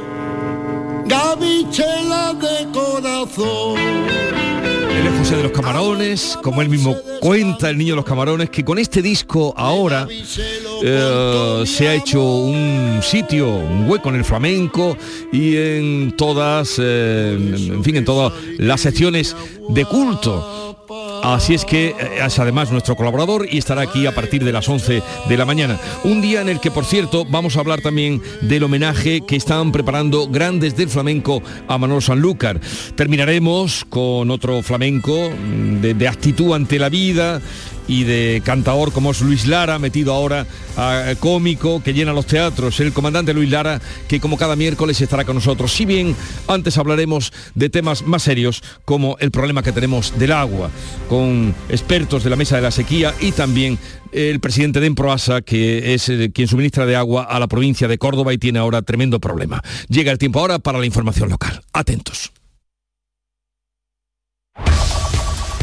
gavichela 1.06 2.34
de 2.34 2.66
corazón. 2.72 3.76
Él 3.78 5.06
es 5.06 5.18
José 5.18 5.36
de 5.36 5.42
los 5.42 5.52
Camarones, 5.52 6.38
como 6.42 6.62
él 6.62 6.68
mismo 6.68 6.96
cuenta, 7.20 7.68
el 7.68 7.76
niño 7.76 7.92
de 7.92 7.96
los 7.96 8.04
Camarones, 8.04 8.50
que 8.50 8.64
con 8.64 8.78
este 8.78 9.02
disco 9.02 9.52
ahora 9.56 10.08
eh, 10.82 11.62
se 11.66 11.88
ha 11.88 11.94
hecho 11.94 12.22
un 12.22 13.00
sitio, 13.02 13.48
un 13.56 13.88
hueco 13.88 14.08
en 14.08 14.16
el 14.16 14.24
flamenco 14.24 14.96
y 15.32 15.56
en 15.56 16.14
todas, 16.16 16.76
eh, 16.78 17.36
en 17.36 17.84
fin, 17.84 17.96
en 17.96 18.04
todas 18.04 18.32
las 18.58 18.80
secciones 18.80 19.36
de 19.68 19.84
culto. 19.84 20.65
Así 21.22 21.54
es 21.54 21.64
que 21.64 21.88
eh, 21.88 21.94
es 22.24 22.38
además 22.38 22.70
nuestro 22.70 22.96
colaborador 22.96 23.46
y 23.50 23.58
estará 23.58 23.82
aquí 23.82 24.06
a 24.06 24.14
partir 24.14 24.44
de 24.44 24.52
las 24.52 24.68
11 24.68 25.02
de 25.28 25.36
la 25.36 25.44
mañana. 25.44 25.78
Un 26.04 26.20
día 26.20 26.40
en 26.40 26.48
el 26.48 26.60
que, 26.60 26.70
por 26.70 26.84
cierto, 26.84 27.24
vamos 27.24 27.56
a 27.56 27.60
hablar 27.60 27.80
también 27.80 28.22
del 28.42 28.62
homenaje 28.62 29.22
que 29.26 29.36
están 29.36 29.72
preparando 29.72 30.28
grandes 30.28 30.76
del 30.76 30.88
flamenco 30.88 31.42
a 31.66 31.78
Manolo 31.78 32.00
Sanlúcar. 32.00 32.60
Terminaremos 32.94 33.84
con 33.88 34.30
otro 34.30 34.62
flamenco 34.62 35.30
mm, 35.30 35.80
de, 35.80 35.94
de 35.94 36.08
actitud 36.08 36.54
ante 36.54 36.78
la 36.78 36.88
vida 36.88 37.40
y 37.88 38.04
de 38.04 38.42
cantador 38.44 38.92
como 38.92 39.10
es 39.10 39.20
Luis 39.20 39.46
Lara, 39.46 39.78
metido 39.78 40.12
ahora 40.12 40.46
a 40.76 41.14
cómico 41.20 41.82
que 41.82 41.94
llena 41.94 42.12
los 42.12 42.26
teatros, 42.26 42.80
el 42.80 42.92
comandante 42.92 43.32
Luis 43.32 43.50
Lara, 43.50 43.80
que 44.08 44.20
como 44.20 44.36
cada 44.36 44.56
miércoles 44.56 45.00
estará 45.00 45.24
con 45.24 45.36
nosotros. 45.36 45.72
Si 45.72 45.84
bien 45.84 46.14
antes 46.48 46.78
hablaremos 46.78 47.32
de 47.54 47.70
temas 47.70 48.02
más 48.02 48.22
serios 48.22 48.62
como 48.84 49.16
el 49.20 49.30
problema 49.30 49.62
que 49.62 49.72
tenemos 49.72 50.18
del 50.18 50.32
agua, 50.32 50.70
con 51.08 51.54
expertos 51.68 52.24
de 52.24 52.30
la 52.30 52.36
mesa 52.36 52.56
de 52.56 52.62
la 52.62 52.70
sequía 52.70 53.14
y 53.20 53.32
también 53.32 53.78
el 54.12 54.40
presidente 54.40 54.80
de 54.80 54.86
Emproasa, 54.86 55.42
que 55.42 55.94
es 55.94 56.08
eh, 56.08 56.30
quien 56.32 56.48
suministra 56.48 56.86
de 56.86 56.96
agua 56.96 57.24
a 57.24 57.38
la 57.38 57.48
provincia 57.48 57.88
de 57.88 57.98
Córdoba 57.98 58.32
y 58.32 58.38
tiene 58.38 58.58
ahora 58.58 58.82
tremendo 58.82 59.20
problema. 59.20 59.62
Llega 59.88 60.12
el 60.12 60.18
tiempo 60.18 60.40
ahora 60.40 60.58
para 60.58 60.78
la 60.78 60.86
información 60.86 61.28
local. 61.28 61.62
Atentos. 61.72 62.32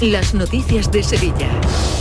las 0.00 0.32
noticias 0.34 0.90
de 0.90 1.02
Sevilla. 1.02 1.48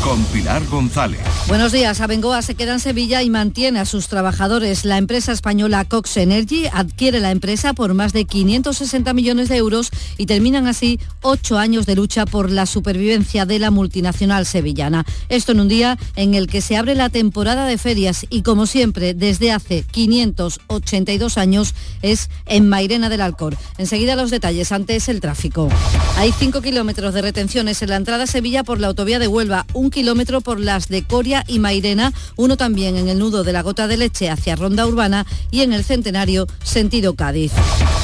Con 0.04 0.24
Pilar 0.26 0.66
González. 0.68 1.20
Buenos 1.48 1.74
días. 1.74 2.00
Abengoa 2.00 2.42
se 2.42 2.56
queda 2.56 2.74
en 2.74 2.80
Sevilla 2.80 3.22
y 3.22 3.30
mantiene 3.30 3.80
a 3.80 3.86
sus 3.86 4.08
trabajadores. 4.08 4.86
La 4.86 4.98
empresa 4.98 5.34
española 5.34 5.84
Cox 5.84 6.16
Energy 6.18 6.68
adquiere 6.72 7.20
la 7.20 7.32
empresa 7.32 7.74
por 7.74 7.94
más 7.94 8.14
de 8.14 8.24
560 8.26 9.14
millones 9.14 9.50
de 9.50 9.58
euros 9.58 9.92
y 10.18 10.28
terminan 10.28 10.68
así 10.68 11.00
ocho 11.22 11.58
años 11.58 11.86
de 11.86 11.96
lucha 11.96 12.26
por 12.26 12.50
la 12.50 12.66
supervivencia 12.66 13.46
de 13.46 13.60
la 13.60 13.72
multinacional 13.72 14.46
sevillana. 14.46 15.06
Esto 15.28 15.52
en 15.52 15.60
un 15.60 15.68
día 15.68 15.98
en 16.16 16.36
el 16.36 16.48
que 16.48 16.62
se 16.62 16.78
abre 16.78 16.96
la 16.96 17.10
temporada 17.10 17.66
de 17.66 17.78
ferias 17.78 18.26
y 18.30 18.44
como 18.44 18.66
siempre 18.66 19.14
desde 19.14 19.52
hace 19.52 19.84
582 19.84 21.38
años 21.38 21.76
es 22.02 22.30
en 22.46 22.70
Mairena 22.70 23.10
del 23.10 23.22
Alcor. 23.22 23.58
Enseguida 23.78 24.16
los 24.16 24.32
detalles. 24.32 24.72
Antes 24.72 25.10
el 25.10 25.20
tráfico. 25.20 25.70
Hay 26.18 26.32
5 26.32 26.62
kilómetros 26.62 27.14
de 27.14 27.22
retenciones 27.22 27.82
en 27.82 27.89
la 27.90 27.98
entrada 27.98 28.24
a 28.24 28.28
Sevilla 28.28 28.64
por 28.64 28.80
la 28.80 28.88
autovía 28.88 29.20
de 29.20 29.28
Huelva, 29.28 29.66
un 29.74 29.90
kilómetro 29.90 30.42
por 30.42 30.60
las 30.60 30.88
de 30.88 31.04
Coria 31.04 31.44
y 31.48 31.60
Mairena, 31.60 32.14
uno 32.36 32.56
también 32.56 32.96
en 32.96 33.10
el 33.10 33.20
nudo 33.20 33.44
de 33.44 33.54
la 33.54 33.62
Gota 33.62 33.88
de 33.88 33.98
Leche 33.98 34.30
hacia 34.30 34.56
Ronda 34.56 34.88
Urbana 34.88 35.26
y 35.52 35.62
en 35.62 35.74
el 35.74 35.84
Centenario 35.84 36.48
sentido 36.64 37.16
Cádiz. 37.16 37.52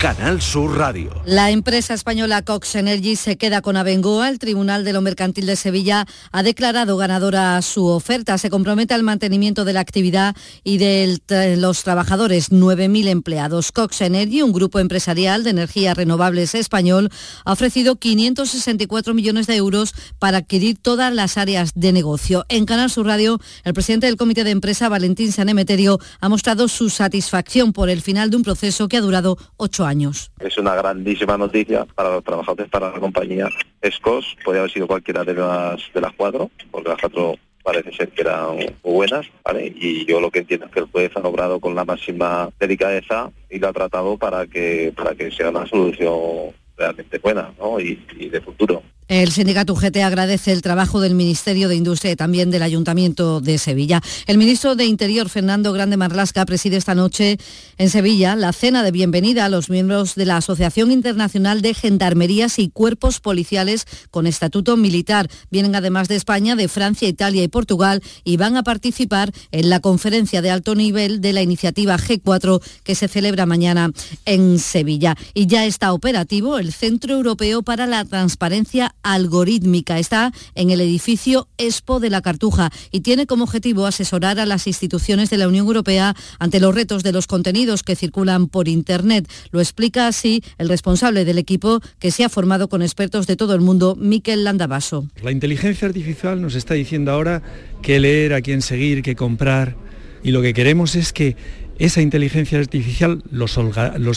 Canal 0.04 0.42
Sur 0.42 0.78
Radio. 0.78 1.14
La 1.26 1.50
empresa 1.50 1.94
española 1.94 2.42
Cox 2.42 2.76
Energy 2.76 3.16
se 3.16 3.38
queda 3.38 3.62
con 3.62 3.78
Abengoa. 3.78 4.28
El 4.28 4.38
Tribunal 4.38 4.84
de 4.84 4.92
lo 4.92 5.00
Mercantil 5.00 5.46
de 5.46 5.56
Sevilla 5.56 6.06
ha 6.34 6.44
declarado 6.44 6.98
ganadora 6.98 7.62
su 7.62 7.86
oferta. 7.86 8.38
Se 8.38 8.50
compromete 8.50 8.94
al 8.94 9.04
mantenimiento 9.04 9.64
de 9.64 9.72
la 9.72 9.80
actividad 9.80 10.36
y 10.66 10.78
de 10.78 11.22
los 11.58 11.84
trabajadores, 11.84 12.52
9.000 12.52 13.08
empleados. 13.08 13.72
Cox 13.72 14.02
Energy, 14.02 14.42
un 14.42 14.52
grupo 14.52 14.80
empresarial 14.80 15.46
de 15.46 15.52
energías 15.52 15.96
renovables 15.96 16.54
español, 16.54 17.10
ha 17.46 17.54
ofrecido 17.54 17.96
564 17.96 19.14
millones 19.14 19.48
de 19.48 19.56
euros 19.56 19.94
para 20.20 20.40
adquirir 20.40 20.80
todas 20.80 21.14
las 21.14 21.38
áreas 21.38 21.72
de 21.76 21.94
negocio. 21.94 22.46
En 22.50 22.66
Canal 22.66 22.90
Sur 22.90 23.06
Radio, 23.06 23.40
el 23.64 23.74
presidente 23.74 24.08
del 24.08 24.18
comité 24.18 24.44
de 24.44 24.52
empresa, 24.52 24.90
Valentín 24.90 25.32
Sanemeterio, 25.32 25.98
ha 26.20 26.28
mostrado 26.28 26.68
su 26.68 26.90
satisfacción 26.90 27.72
por 27.72 27.90
el 27.90 28.02
final 28.02 28.30
de 28.32 28.36
un 28.36 28.44
proceso 28.44 28.90
que 28.90 28.98
ha 28.98 29.02
durado 29.02 29.38
ocho 29.56 29.86
años. 29.86 29.93
Es 30.40 30.58
una 30.58 30.76
grandísima 30.76 31.38
noticia 31.38 31.86
para 31.86 32.10
los 32.10 32.24
trabajadores, 32.24 32.70
para 32.70 32.92
la 32.92 33.00
compañía 33.00 33.48
Escos. 33.82 34.38
Podría 34.44 34.62
haber 34.62 34.72
sido 34.72 34.88
cualquiera 34.88 35.24
de 35.24 35.34
las, 35.34 35.82
de 35.94 36.02
las 36.02 36.14
cuatro, 36.14 36.50
porque 36.72 36.90
las 36.90 37.00
cuatro 37.00 37.36
parece 37.64 37.94
ser 37.94 38.10
que 38.10 38.22
eran 38.22 38.58
buenas, 38.84 39.26
¿vale? 39.44 39.74
Y 39.76 40.06
yo 40.06 40.20
lo 40.20 40.30
que 40.30 40.40
entiendo 40.40 40.66
es 40.66 40.72
que 40.72 40.80
el 40.82 40.88
juez 40.88 41.12
ha 41.16 41.22
logrado 41.22 41.60
con 41.60 41.76
la 41.76 41.86
máxima 41.86 42.50
delicadeza 42.60 43.32
y 43.50 43.60
lo 43.60 43.70
ha 43.70 43.74
tratado 43.74 44.18
para 44.18 44.46
que, 44.48 44.94
para 44.96 45.16
que 45.16 45.32
sea 45.32 45.50
una 45.50 45.66
solución 45.66 46.54
realmente 46.76 47.20
buena 47.20 47.54
¿no? 47.60 47.80
y 47.80 47.96
de 48.30 48.42
futuro. 48.42 48.84
El 49.10 49.32
sindicato 49.32 49.74
UGT 49.74 49.98
agradece 49.98 50.54
el 50.54 50.62
trabajo 50.62 51.02
del 51.02 51.14
Ministerio 51.14 51.68
de 51.68 51.76
Industria 51.76 52.14
y 52.14 52.16
también 52.16 52.52
del 52.52 52.64
Ayuntamiento 52.64 53.42
de 53.42 53.58
Sevilla. 53.58 54.02
El 54.28 54.38
ministro 54.38 54.76
de 54.76 54.86
Interior, 54.86 55.30
Fernando 55.30 55.74
Grande 55.74 55.98
Marlasca, 55.98 56.46
preside 56.46 56.78
esta 56.78 56.96
noche 56.96 57.38
en 57.78 57.90
Sevilla 57.90 58.36
la 58.38 58.54
cena 58.54 58.82
de 58.82 58.92
bienvenida 58.92 59.46
a 59.46 59.50
los 59.50 59.70
miembros 59.70 60.16
de 60.16 60.26
la 60.26 60.38
Asociación 60.38 60.92
Internacional 60.92 61.62
de 61.62 61.74
Gendarmerías 61.74 62.60
y 62.60 62.70
Cuerpos 62.70 63.20
Policiales 63.20 63.86
con 64.10 64.26
estatuto 64.26 64.78
militar. 64.78 65.30
Vienen 65.52 65.76
además 65.76 66.08
de 66.08 66.16
España, 66.16 66.56
de 66.56 66.70
Francia, 66.70 67.08
Italia 67.08 67.44
y 67.44 67.50
Portugal 67.50 68.02
y 68.24 68.38
van 68.38 68.56
a 68.56 68.64
participar 68.64 69.34
en 69.52 69.70
la 69.70 69.82
conferencia 69.82 70.42
de 70.42 70.50
alto 70.50 70.76
nivel 70.76 71.20
de 71.20 71.34
la 71.34 71.42
iniciativa 71.42 71.98
G4 71.98 72.62
que 72.84 72.96
se 72.96 73.10
celebra 73.10 73.46
mañana 73.46 73.92
en 74.26 74.60
Sevilla. 74.60 75.18
Y 75.34 75.48
ya 75.48 75.66
está 75.66 75.92
operativo 75.92 76.58
el 76.58 76.72
Centro 76.72 77.16
Europeo 77.16 77.64
para 77.64 77.86
la 77.86 78.06
Transparencia 78.06 78.96
algorítmica. 79.04 80.00
Está 80.00 80.32
en 80.56 80.72
el 80.72 80.82
edificio 80.82 81.48
Expo 81.58 82.00
de 82.00 82.10
la 82.10 82.22
Cartuja 82.22 82.72
y 82.92 83.02
tiene 83.02 83.28
como 83.28 83.44
objetivo 83.44 83.86
asesorar 83.86 84.40
a 84.40 84.46
las 84.46 84.68
instituciones 84.68 85.30
de 85.30 85.38
la 85.38 85.48
Unión 85.48 85.68
Europea 85.68 86.16
ante 86.40 86.60
los 86.60 86.74
retos 86.74 87.04
de 87.04 87.12
los 87.12 87.28
contenidos 87.28 87.84
que 87.84 87.96
circulan 87.96 88.48
por 88.48 88.68
Internet. 88.68 89.30
Lo 89.52 89.60
explica 89.60 90.08
así 90.08 90.44
el 90.58 90.70
responsable 90.70 91.26
del 91.26 91.38
equipo 91.38 91.82
que 92.00 92.12
se 92.12 92.24
ha 92.24 92.30
formado 92.30 92.70
con 92.70 92.82
expertos 92.82 93.28
de 93.28 93.36
todo 93.36 93.54
el 93.54 93.62
mundo, 93.62 93.96
Miquel 94.00 94.44
Landavaso. 94.44 95.08
La 95.22 95.32
inteligencia 95.32 95.88
artificial 95.88 96.42
nos 96.42 96.56
está 96.56 96.74
diciendo 96.74 97.12
ahora 97.12 97.44
qué 97.82 98.00
leer, 98.00 98.34
a 98.34 98.42
quién 98.42 98.62
seguir, 98.62 99.04
qué 99.04 99.16
comprar 99.16 99.76
y 100.24 100.32
lo 100.32 100.42
que 100.42 100.54
queremos 100.54 100.96
es 100.96 101.12
que 101.12 101.36
esa 101.80 102.02
inteligencia 102.02 102.60
artificial, 102.60 103.24
los, 103.32 103.58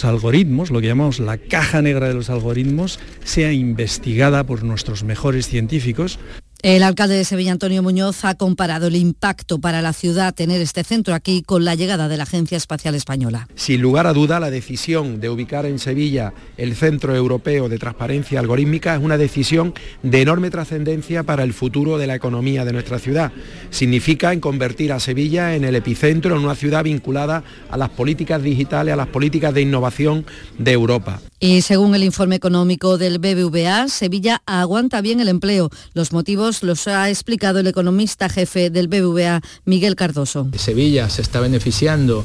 algoritmos, 0.05 0.71
lo 0.71 0.81
que 0.81 0.87
llamamos 0.87 1.21
la 1.21 1.39
caja 1.39 1.83
negra 1.83 2.09
de 2.09 2.15
los 2.15 2.31
algoritmos, 2.31 2.99
sea 3.25 3.53
investigada 3.53 4.45
por 4.45 4.63
nuestros 4.63 5.05
mejores 5.05 5.49
científicos 5.49 6.19
El 6.63 6.83
alcalde 6.83 7.15
de 7.15 7.25
Sevilla, 7.25 7.53
Antonio 7.53 7.83
Muñoz, 7.83 8.25
ha 8.25 8.35
comparado 8.35 8.87
el 8.87 8.97
impacto 8.97 9.61
para 9.61 9.83
la 9.83 9.93
ciudad 9.93 10.35
tener 10.35 10.61
este 10.61 10.85
centro 10.85 11.15
aquí 11.15 11.43
con 11.43 11.65
la 11.65 11.75
llegada 11.75 12.09
de 12.09 12.17
la 12.17 12.25
Agencia 12.25 12.57
Espacial 12.57 12.95
Española. 12.95 13.47
Sin 13.55 13.81
lugar 13.83 14.07
a 14.07 14.13
duda, 14.13 14.41
la 14.41 14.51
decisión 14.51 15.21
de 15.21 15.29
ubicar 15.29 15.67
en 15.67 15.79
Sevilla 15.79 16.33
el 16.57 16.75
Centro 16.75 17.15
Europeo 17.15 17.69
de 17.69 17.79
Transparencia 17.79 18.41
Algorítmica 18.41 18.95
es 18.97 19.03
una 19.03 19.19
decisión 19.19 19.75
de 20.03 20.23
enorme 20.23 20.51
trascendencia 20.51 21.23
para 21.23 21.45
el 21.45 21.53
futuro 21.53 21.99
de 21.99 22.07
la 22.07 22.15
economía 22.15 22.65
de 22.65 22.73
nuestra 22.73 22.99
ciudad. 22.99 23.33
Significa 23.71 24.33
en 24.33 24.41
convertir 24.41 24.93
a 24.93 25.01
Sevilla 25.01 25.55
en 25.55 25.65
el 25.65 25.77
epicentro, 25.77 26.37
en 26.37 26.43
una 26.43 26.55
ciudad 26.55 26.85
vinculada 26.85 27.45
a 27.71 27.77
las 27.77 27.91
políticas 27.91 28.43
digitales, 28.43 28.95
a 28.95 28.97
las 28.97 29.09
políticas 29.09 29.53
de 29.55 29.63
innovación 29.63 30.25
de 30.59 30.73
Europa. 30.73 31.21
Y 31.39 31.61
según 31.61 31.95
el 31.95 32.03
informe 32.03 32.37
económico 32.37 32.97
del 32.97 33.19
BBVA, 33.19 33.89
Sevilla 33.89 34.41
aguanta 34.47 35.03
bien 35.03 35.21
el 35.21 35.29
empleo. 35.29 35.69
Los 35.93 36.13
motivos 36.13 36.63
los 36.63 36.89
ha 36.89 37.11
explicado 37.11 37.59
el 37.59 37.67
economista 37.67 38.31
jefe 38.31 38.71
del 38.71 38.89
BBVA, 38.89 39.43
Miguel 39.67 39.97
Cardoso. 39.97 40.49
Sevilla 40.57 41.11
se 41.11 41.21
está 41.21 41.41
beneficiando 41.41 42.25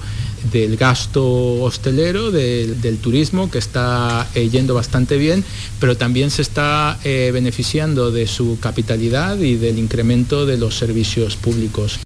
del 0.51 0.77
gasto 0.77 1.61
hostelero, 1.61 2.31
del, 2.31 2.97
turismo, 3.01 3.51
que 3.51 3.57
está 3.57 4.27
eh, 4.33 4.49
yendo 4.49 4.73
bastante 4.73 5.17
bien, 5.17 5.43
pero 5.79 5.97
también 5.97 6.31
se 6.31 6.41
está 6.41 6.97
eh, 7.03 7.31
beneficiando 7.33 8.11
de 8.11 8.27
su 8.27 8.59
capitalidad 8.59 9.37
y 9.37 9.55
del 9.55 9.77
incremento 9.77 10.45
de 10.45 10.57
los 10.57 10.77
servicios 10.77 11.35
públicos. 11.35 11.99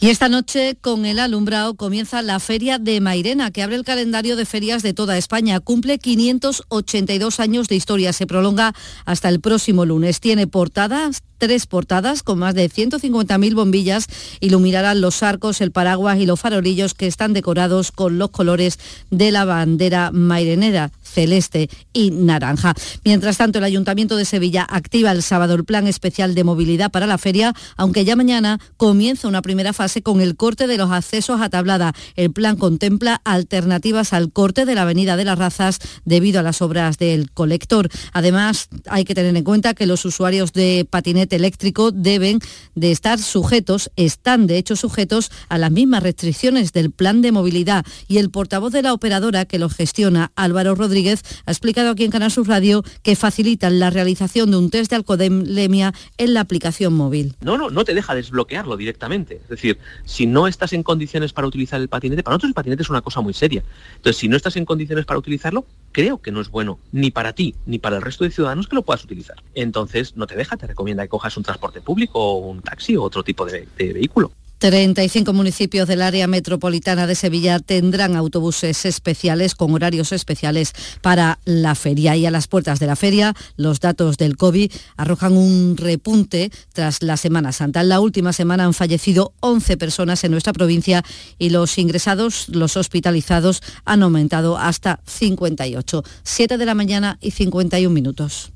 Y 0.00 0.08
esta 0.08 0.28
noche, 0.28 0.76
con 0.80 1.06
el 1.06 1.18
alumbrado, 1.18 1.74
comienza 1.74 2.22
la 2.22 2.40
Feria 2.40 2.78
de 2.78 3.00
Mairena, 3.00 3.50
que 3.50 3.62
abre 3.62 3.76
el 3.76 3.84
calendario 3.84 4.36
de 4.36 4.46
ferias 4.46 4.82
de 4.82 4.94
toda 4.94 5.18
España. 5.18 5.60
Cumple 5.60 5.98
582 5.98 7.40
años 7.40 7.68
de 7.68 7.76
historia. 7.76 8.12
Se 8.12 8.26
prolonga 8.26 8.74
hasta 9.04 9.28
el 9.28 9.40
próximo 9.40 9.84
lunes. 9.84 10.20
Tiene 10.20 10.46
portadas 10.46 11.22
tres 11.38 11.66
portadas 11.66 12.22
con 12.22 12.38
más 12.38 12.54
de 12.54 12.70
150.000 12.70 13.54
bombillas 13.54 14.06
iluminarán 14.40 15.00
los 15.00 15.22
arcos, 15.22 15.60
el 15.60 15.70
paraguas 15.70 16.18
y 16.18 16.26
los 16.26 16.40
farolillos 16.40 16.94
que 16.94 17.06
están 17.06 17.32
decorados 17.32 17.92
con 17.92 18.18
los 18.18 18.30
colores 18.30 18.78
de 19.10 19.30
la 19.30 19.44
bandera 19.44 20.10
mairenera 20.12 20.92
celeste 21.16 21.70
y 21.94 22.10
naranja. 22.10 22.74
Mientras 23.02 23.38
tanto, 23.38 23.56
el 23.56 23.64
Ayuntamiento 23.64 24.16
de 24.16 24.26
Sevilla 24.26 24.66
activa 24.68 25.12
el 25.12 25.22
sábado 25.22 25.54
el 25.54 25.64
plan 25.64 25.86
especial 25.86 26.34
de 26.34 26.44
movilidad 26.44 26.90
para 26.90 27.06
la 27.06 27.16
feria, 27.16 27.54
aunque 27.78 28.04
ya 28.04 28.16
mañana 28.16 28.60
comienza 28.76 29.26
una 29.26 29.40
primera 29.40 29.72
fase 29.72 30.02
con 30.02 30.20
el 30.20 30.36
corte 30.36 30.66
de 30.66 30.76
los 30.76 30.90
accesos 30.90 31.40
a 31.40 31.48
tablada. 31.48 31.94
El 32.16 32.32
plan 32.32 32.56
contempla 32.56 33.22
alternativas 33.24 34.12
al 34.12 34.30
corte 34.30 34.66
de 34.66 34.74
la 34.74 34.82
Avenida 34.82 35.16
de 35.16 35.24
las 35.24 35.38
Razas 35.38 35.78
debido 36.04 36.40
a 36.40 36.42
las 36.42 36.60
obras 36.60 36.98
del 36.98 37.30
colector. 37.30 37.88
Además, 38.12 38.68
hay 38.86 39.04
que 39.04 39.14
tener 39.14 39.34
en 39.34 39.44
cuenta 39.44 39.72
que 39.72 39.86
los 39.86 40.04
usuarios 40.04 40.52
de 40.52 40.86
patinete 40.88 41.36
eléctrico 41.36 41.92
deben 41.92 42.40
de 42.74 42.92
estar 42.92 43.18
sujetos, 43.18 43.90
están 43.96 44.46
de 44.46 44.58
hecho 44.58 44.76
sujetos 44.76 45.30
a 45.48 45.56
las 45.56 45.70
mismas 45.70 46.02
restricciones 46.02 46.74
del 46.74 46.90
plan 46.90 47.22
de 47.22 47.32
movilidad 47.32 47.86
y 48.06 48.18
el 48.18 48.28
portavoz 48.28 48.70
de 48.72 48.82
la 48.82 48.92
operadora 48.92 49.46
que 49.46 49.58
los 49.58 49.72
gestiona, 49.72 50.30
Álvaro 50.36 50.74
Rodríguez, 50.74 51.05
ha 51.12 51.50
explicado 51.50 51.90
aquí 51.90 52.04
en 52.04 52.10
Canal 52.10 52.30
Sur 52.30 52.48
Radio 52.48 52.82
que 53.02 53.16
facilitan 53.16 53.78
la 53.78 53.90
realización 53.90 54.50
de 54.50 54.56
un 54.56 54.70
test 54.70 54.90
de 54.90 54.96
alcoholemia 54.96 55.92
en 56.18 56.34
la 56.34 56.40
aplicación 56.40 56.94
móvil. 56.94 57.34
No, 57.40 57.56
no, 57.56 57.70
no 57.70 57.84
te 57.84 57.94
deja 57.94 58.14
desbloquearlo 58.14 58.76
directamente. 58.76 59.36
Es 59.36 59.48
decir, 59.48 59.78
si 60.04 60.26
no 60.26 60.46
estás 60.46 60.72
en 60.72 60.82
condiciones 60.82 61.32
para 61.32 61.46
utilizar 61.46 61.80
el 61.80 61.88
patinete, 61.88 62.22
para 62.22 62.34
nosotros 62.34 62.50
el 62.50 62.54
patinete 62.54 62.82
es 62.82 62.90
una 62.90 63.02
cosa 63.02 63.20
muy 63.20 63.34
seria. 63.34 63.62
Entonces, 63.96 64.16
si 64.16 64.28
no 64.28 64.36
estás 64.36 64.56
en 64.56 64.64
condiciones 64.64 65.04
para 65.04 65.18
utilizarlo, 65.18 65.64
creo 65.92 66.18
que 66.18 66.32
no 66.32 66.40
es 66.40 66.50
bueno 66.50 66.78
ni 66.92 67.10
para 67.10 67.32
ti 67.32 67.54
ni 67.66 67.78
para 67.78 67.96
el 67.96 68.02
resto 68.02 68.24
de 68.24 68.30
ciudadanos 68.30 68.66
que 68.66 68.76
lo 68.76 68.82
puedas 68.82 69.04
utilizar. 69.04 69.42
Entonces, 69.54 70.16
no 70.16 70.26
te 70.26 70.36
deja, 70.36 70.56
te 70.56 70.66
recomienda 70.66 71.02
que 71.02 71.08
cojas 71.08 71.36
un 71.36 71.42
transporte 71.42 71.80
público 71.80 72.18
o 72.20 72.48
un 72.48 72.62
taxi 72.62 72.96
o 72.96 73.02
otro 73.02 73.22
tipo 73.22 73.44
de 73.44 73.66
vehículo. 73.78 74.32
35 74.58 75.32
municipios 75.32 75.86
del 75.86 76.02
área 76.02 76.26
metropolitana 76.26 77.06
de 77.06 77.14
Sevilla 77.14 77.58
tendrán 77.58 78.16
autobuses 78.16 78.86
especiales 78.86 79.54
con 79.54 79.74
horarios 79.74 80.12
especiales 80.12 80.72
para 81.02 81.38
la 81.44 81.74
feria. 81.74 82.16
Y 82.16 82.26
a 82.26 82.30
las 82.30 82.48
puertas 82.48 82.78
de 82.78 82.86
la 82.86 82.96
feria, 82.96 83.34
los 83.56 83.80
datos 83.80 84.16
del 84.16 84.36
COVID 84.36 84.72
arrojan 84.96 85.36
un 85.36 85.76
repunte 85.76 86.50
tras 86.72 87.02
la 87.02 87.16
Semana 87.16 87.52
Santa. 87.52 87.82
En 87.82 87.90
la 87.90 88.00
última 88.00 88.32
semana 88.32 88.64
han 88.64 88.74
fallecido 88.74 89.34
11 89.40 89.76
personas 89.76 90.24
en 90.24 90.30
nuestra 90.30 90.52
provincia 90.52 91.04
y 91.38 91.50
los 91.50 91.78
ingresados, 91.78 92.48
los 92.48 92.76
hospitalizados, 92.76 93.62
han 93.84 94.02
aumentado 94.02 94.56
hasta 94.56 95.00
58. 95.06 96.02
7 96.22 96.58
de 96.58 96.66
la 96.66 96.74
mañana 96.74 97.18
y 97.20 97.32
51 97.32 97.92
minutos. 97.92 98.55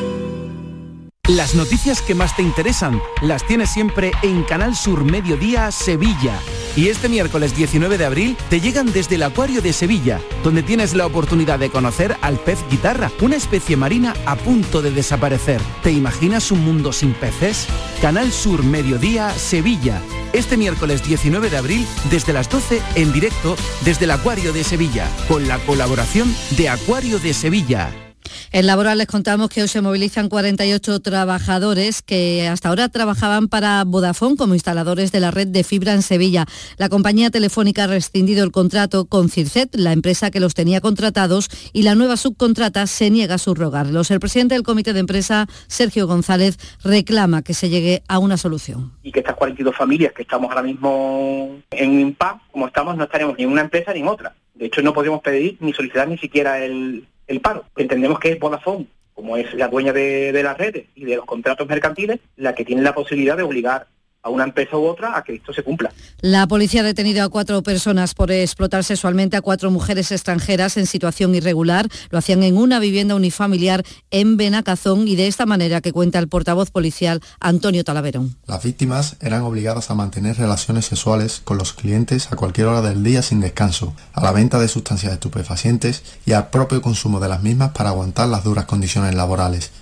Las 1.35 1.55
noticias 1.55 2.01
que 2.01 2.13
más 2.13 2.35
te 2.35 2.41
interesan 2.41 3.01
las 3.21 3.47
tienes 3.47 3.69
siempre 3.69 4.11
en 4.21 4.43
Canal 4.43 4.75
Sur 4.75 5.05
Mediodía 5.05 5.71
Sevilla. 5.71 6.37
Y 6.75 6.89
este 6.89 7.07
miércoles 7.07 7.55
19 7.55 7.97
de 7.97 8.05
abril 8.05 8.37
te 8.49 8.59
llegan 8.59 8.91
desde 8.91 9.15
el 9.15 9.23
Acuario 9.23 9.61
de 9.61 9.71
Sevilla, 9.71 10.19
donde 10.43 10.61
tienes 10.61 10.93
la 10.93 11.05
oportunidad 11.05 11.57
de 11.57 11.69
conocer 11.69 12.17
al 12.21 12.37
pez 12.37 12.59
guitarra, 12.69 13.11
una 13.21 13.37
especie 13.37 13.77
marina 13.77 14.13
a 14.25 14.35
punto 14.35 14.81
de 14.81 14.91
desaparecer. 14.91 15.61
¿Te 15.83 15.91
imaginas 15.91 16.51
un 16.51 16.65
mundo 16.65 16.91
sin 16.91 17.13
peces? 17.13 17.65
Canal 18.01 18.31
Sur 18.33 18.63
Mediodía 18.63 19.29
Sevilla. 19.31 20.01
Este 20.33 20.57
miércoles 20.57 21.01
19 21.01 21.49
de 21.49 21.57
abril 21.57 21.87
desde 22.09 22.33
las 22.33 22.49
12 22.49 22.81
en 22.95 23.13
directo 23.13 23.55
desde 23.85 24.03
el 24.03 24.11
Acuario 24.11 24.51
de 24.51 24.65
Sevilla, 24.65 25.07
con 25.29 25.47
la 25.47 25.59
colaboración 25.59 26.35
de 26.57 26.67
Acuario 26.67 27.19
de 27.19 27.33
Sevilla. 27.33 28.10
En 28.51 28.67
Laboral 28.67 28.97
les 28.97 29.07
contamos 29.07 29.49
que 29.49 29.61
hoy 29.61 29.67
se 29.67 29.81
movilizan 29.81 30.29
48 30.29 30.99
trabajadores 30.99 32.01
que 32.01 32.47
hasta 32.47 32.69
ahora 32.69 32.89
trabajaban 32.89 33.47
para 33.47 33.83
Vodafone 33.85 34.35
como 34.35 34.53
instaladores 34.53 35.11
de 35.11 35.19
la 35.19 35.31
red 35.31 35.47
de 35.47 35.63
fibra 35.63 35.93
en 35.93 36.01
Sevilla. 36.01 36.45
La 36.77 36.89
compañía 36.89 37.29
telefónica 37.29 37.85
ha 37.85 37.87
rescindido 37.87 38.43
el 38.43 38.51
contrato 38.51 39.05
con 39.05 39.29
Circet, 39.29 39.69
la 39.75 39.93
empresa 39.93 40.31
que 40.31 40.39
los 40.39 40.53
tenía 40.53 40.81
contratados, 40.81 41.49
y 41.73 41.83
la 41.83 41.95
nueva 41.95 42.17
subcontrata 42.17 42.87
se 42.87 43.09
niega 43.09 43.35
a 43.35 43.37
subrogarlos. 43.37 44.11
El 44.11 44.19
presidente 44.19 44.55
del 44.55 44.63
comité 44.63 44.93
de 44.93 44.99
empresa, 44.99 45.47
Sergio 45.67 46.07
González, 46.07 46.57
reclama 46.83 47.41
que 47.41 47.53
se 47.53 47.69
llegue 47.69 48.03
a 48.07 48.19
una 48.19 48.37
solución. 48.37 48.91
Y 49.03 49.11
que 49.11 49.19
estas 49.19 49.35
42 49.35 49.75
familias 49.75 50.13
que 50.13 50.23
estamos 50.23 50.49
ahora 50.49 50.63
mismo 50.63 51.61
en 51.71 51.99
IMPA, 51.99 52.41
como 52.51 52.67
estamos, 52.67 52.97
no 52.97 53.03
estaremos 53.05 53.37
ni 53.37 53.43
en 53.43 53.51
una 53.51 53.61
empresa 53.61 53.93
ni 53.93 54.01
en 54.01 54.07
otra. 54.07 54.35
De 54.55 54.65
hecho, 54.67 54.81
no 54.81 54.93
podemos 54.93 55.21
pedir 55.21 55.57
ni 55.59 55.73
solicitar 55.73 56.07
ni 56.07 56.17
siquiera 56.17 56.63
el, 56.63 57.07
el 57.31 57.41
paro. 57.41 57.65
Entendemos 57.75 58.19
que 58.19 58.31
es 58.31 58.39
Vodafone, 58.39 58.87
como 59.13 59.37
es 59.37 59.53
la 59.53 59.67
dueña 59.67 59.93
de, 59.93 60.31
de 60.31 60.43
las 60.43 60.57
redes 60.57 60.85
y 60.95 61.05
de 61.05 61.15
los 61.15 61.25
contratos 61.25 61.67
mercantiles, 61.67 62.19
la 62.35 62.53
que 62.53 62.65
tiene 62.65 62.81
la 62.81 62.93
posibilidad 62.93 63.37
de 63.37 63.43
obligar 63.43 63.87
a 64.23 64.29
una 64.29 64.43
empresa 64.43 64.77
u 64.77 64.85
otra 64.85 65.17
a 65.17 65.23
que 65.23 65.35
esto 65.35 65.53
se 65.53 65.63
cumpla. 65.63 65.91
La 66.21 66.47
policía 66.47 66.81
ha 66.81 66.83
detenido 66.83 67.23
a 67.23 67.29
cuatro 67.29 67.63
personas 67.63 68.13
por 68.13 68.31
explotar 68.31 68.83
sexualmente 68.83 69.37
a 69.37 69.41
cuatro 69.41 69.71
mujeres 69.71 70.11
extranjeras 70.11 70.77
en 70.77 70.85
situación 70.85 71.33
irregular. 71.35 71.87
Lo 72.09 72.17
hacían 72.17 72.43
en 72.43 72.57
una 72.57 72.79
vivienda 72.79 73.15
unifamiliar 73.15 73.83
en 74.11 74.37
Benacazón 74.37 75.07
y 75.07 75.15
de 75.15 75.27
esta 75.27 75.45
manera 75.45 75.81
que 75.81 75.91
cuenta 75.91 76.19
el 76.19 76.27
portavoz 76.27 76.69
policial 76.71 77.21
Antonio 77.39 77.83
Talaverón. 77.83 78.35
Las 78.47 78.63
víctimas 78.63 79.17
eran 79.21 79.41
obligadas 79.41 79.89
a 79.89 79.95
mantener 79.95 80.37
relaciones 80.37 80.85
sexuales 80.85 81.41
con 81.43 81.57
los 81.57 81.73
clientes 81.73 82.31
a 82.31 82.35
cualquier 82.35 82.67
hora 82.67 82.81
del 82.81 83.03
día 83.03 83.21
sin 83.21 83.39
descanso, 83.39 83.95
a 84.13 84.21
la 84.21 84.31
venta 84.31 84.59
de 84.59 84.67
sustancias 84.67 85.13
estupefacientes 85.13 86.03
y 86.25 86.33
al 86.33 86.49
propio 86.49 86.81
consumo 86.81 87.19
de 87.19 87.29
las 87.29 87.41
mismas 87.41 87.71
para 87.71 87.89
aguantar 87.89 88.27
las 88.27 88.43
duras 88.43 88.65
condiciones 88.65 89.15
laborales. 89.15 89.80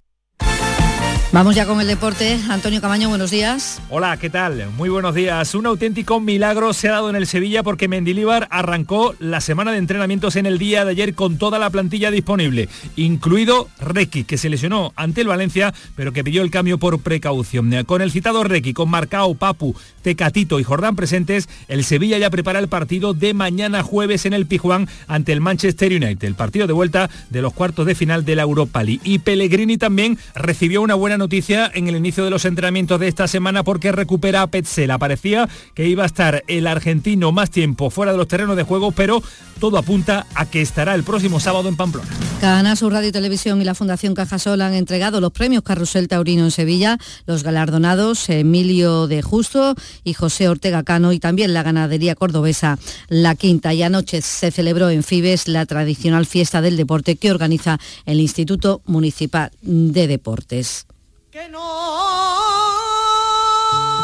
Vamos 1.31 1.53
ya 1.53 1.67
con 1.67 1.79
el 1.79 1.85
deporte. 1.85 2.39
Antonio 2.49 2.81
Camaño, 2.81 3.07
buenos 3.07 3.29
días. 3.29 3.79
Hola, 3.91 4.17
¿qué 4.17 4.31
tal? 4.31 4.67
Muy 4.75 4.89
buenos 4.89 5.13
días. 5.13 5.53
Un 5.53 5.67
auténtico 5.67 6.19
milagro 6.19 6.73
se 6.73 6.89
ha 6.89 6.93
dado 6.93 7.11
en 7.11 7.15
el 7.15 7.27
Sevilla 7.27 7.61
porque 7.61 7.87
Mendilíbar 7.87 8.47
arrancó 8.49 9.13
la 9.19 9.39
semana 9.39 9.71
de 9.71 9.77
entrenamientos 9.77 10.35
en 10.37 10.47
el 10.47 10.57
día 10.57 10.85
de 10.85 10.91
ayer 10.91 11.13
con 11.13 11.37
toda 11.37 11.59
la 11.59 11.69
plantilla 11.69 12.09
disponible, 12.09 12.67
incluido 12.95 13.69
Requi, 13.79 14.23
que 14.23 14.39
se 14.39 14.49
lesionó 14.49 14.91
ante 14.95 15.21
el 15.21 15.27
Valencia, 15.27 15.71
pero 15.95 16.13
que 16.13 16.23
pidió 16.23 16.41
el 16.41 16.49
cambio 16.49 16.79
por 16.79 16.99
precaución. 16.99 17.71
Con 17.85 18.01
el 18.01 18.11
citado 18.11 18.43
Requi, 18.43 18.73
con 18.73 18.89
Marcao, 18.89 19.35
Papu, 19.35 19.75
Tecatito 20.01 20.59
y 20.59 20.63
Jordán 20.63 20.95
presentes, 20.95 21.47
el 21.67 21.83
Sevilla 21.83 22.17
ya 22.17 22.31
prepara 22.31 22.57
el 22.57 22.69
partido 22.69 23.13
de 23.13 23.35
mañana 23.35 23.83
jueves 23.83 24.25
en 24.25 24.33
el 24.33 24.47
Pijuán 24.47 24.89
ante 25.07 25.31
el 25.31 25.41
Manchester 25.41 25.91
United, 25.91 26.27
el 26.27 26.33
partido 26.33 26.65
de 26.65 26.73
vuelta 26.73 27.07
de 27.29 27.43
los 27.43 27.53
cuartos 27.53 27.85
de 27.85 27.93
final 27.93 28.25
de 28.25 28.35
la 28.35 28.41
Europa 28.41 28.81
League. 28.81 29.01
Y 29.03 29.19
Pellegrini 29.19 29.77
también 29.77 30.17
recibió 30.33 30.81
una 30.81 30.95
buena 30.95 31.18
noticia 31.19 31.69
en 31.71 31.87
el 31.87 31.95
inicio 31.95 32.23
de 32.23 32.31
los 32.31 32.45
entrenamientos 32.45 32.99
de 32.99 33.07
esta 33.07 33.27
semana 33.27 33.63
porque 33.63 33.91
recupera 33.91 34.41
a 34.41 34.47
Petzela. 34.47 34.97
Parecía 34.97 35.47
que 35.75 35.87
iba 35.87 36.01
a 36.01 36.07
estar 36.07 36.43
el 36.47 36.65
argentino 36.65 37.31
más 37.31 37.51
tiempo 37.51 37.91
fuera 37.91 38.11
de 38.11 38.17
los 38.17 38.27
terrenos 38.27 38.55
de 38.55 38.63
juego, 38.63 38.91
pero 38.91 39.21
todo 39.59 39.77
apunta 39.77 40.25
a 40.33 40.47
que 40.47 40.61
estará 40.61 40.95
el 40.95 41.03
próximo 41.03 41.39
sábado 41.39 41.69
en 41.69 41.75
Pamplona. 41.75 42.09
Canal 42.39 42.77
Radio 42.79 43.11
Televisión 43.11 43.61
y 43.61 43.65
la 43.65 43.75
Fundación 43.75 44.15
Cajasol 44.15 44.61
han 44.61 44.73
entregado 44.73 45.19
los 45.19 45.33
premios 45.33 45.61
Carrusel 45.63 46.07
Taurino 46.07 46.45
en 46.45 46.51
Sevilla, 46.51 46.97
los 47.25 47.43
galardonados 47.43 48.29
Emilio 48.29 49.07
de 49.07 49.21
Justo 49.21 49.75
y 50.05 50.13
José 50.13 50.47
Ortega 50.47 50.83
Cano 50.83 51.11
y 51.11 51.19
también 51.19 51.53
la 51.53 51.63
ganadería 51.63 52.15
cordobesa 52.15 52.79
La 53.09 53.35
Quinta. 53.35 53.73
Y 53.73 53.83
anoche 53.83 54.21
se 54.21 54.51
celebró 54.51 54.89
en 54.89 55.03
Fibes 55.03 55.49
la 55.49 55.65
tradicional 55.65 56.25
fiesta 56.25 56.61
del 56.61 56.77
deporte 56.77 57.17
que 57.17 57.31
organiza 57.31 57.77
el 58.05 58.21
Instituto 58.21 58.81
Municipal 58.85 59.51
de 59.61 60.07
Deportes. 60.07 60.87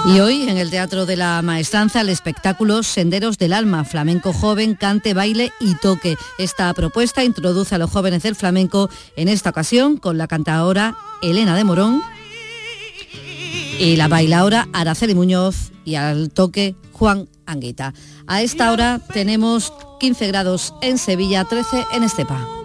Y 0.08 0.20
hoy 0.20 0.44
en 0.44 0.58
el 0.58 0.70
Teatro 0.70 1.06
de 1.06 1.18
la 1.18 1.42
Maestranza 1.42 2.02
el 2.02 2.10
espectáculo 2.10 2.84
Senderos 2.84 3.38
del 3.38 3.54
Alma, 3.54 3.84
flamenco 3.84 4.34
joven, 4.34 4.76
cante, 4.76 5.14
baile 5.14 5.52
y 5.60 5.76
toque. 5.76 6.16
Esta 6.38 6.74
propuesta 6.74 7.24
introduce 7.24 7.74
a 7.74 7.78
los 7.80 7.90
jóvenes 7.90 8.22
del 8.24 8.36
flamenco 8.36 8.90
en 9.16 9.28
esta 9.28 9.50
ocasión 9.50 9.98
con 9.98 10.18
la 10.18 10.28
cantadora 10.28 10.96
Elena 11.22 11.56
de 11.56 11.64
Morón 11.64 12.04
y 13.80 13.96
la 13.96 14.08
bailaora 14.08 14.68
Araceli 14.74 15.16
Muñoz 15.16 15.72
y 15.84 15.96
al 15.96 16.30
toque 16.30 16.76
Juan 16.94 17.28
Anguita. 17.46 17.94
A 18.28 18.44
esta 18.44 18.72
hora 18.72 19.02
tenemos 19.12 19.74
15 20.00 20.28
grados 20.28 20.74
en 20.82 20.98
Sevilla, 20.98 21.46
13 21.46 21.86
en 21.94 22.04
Estepa. 22.04 22.65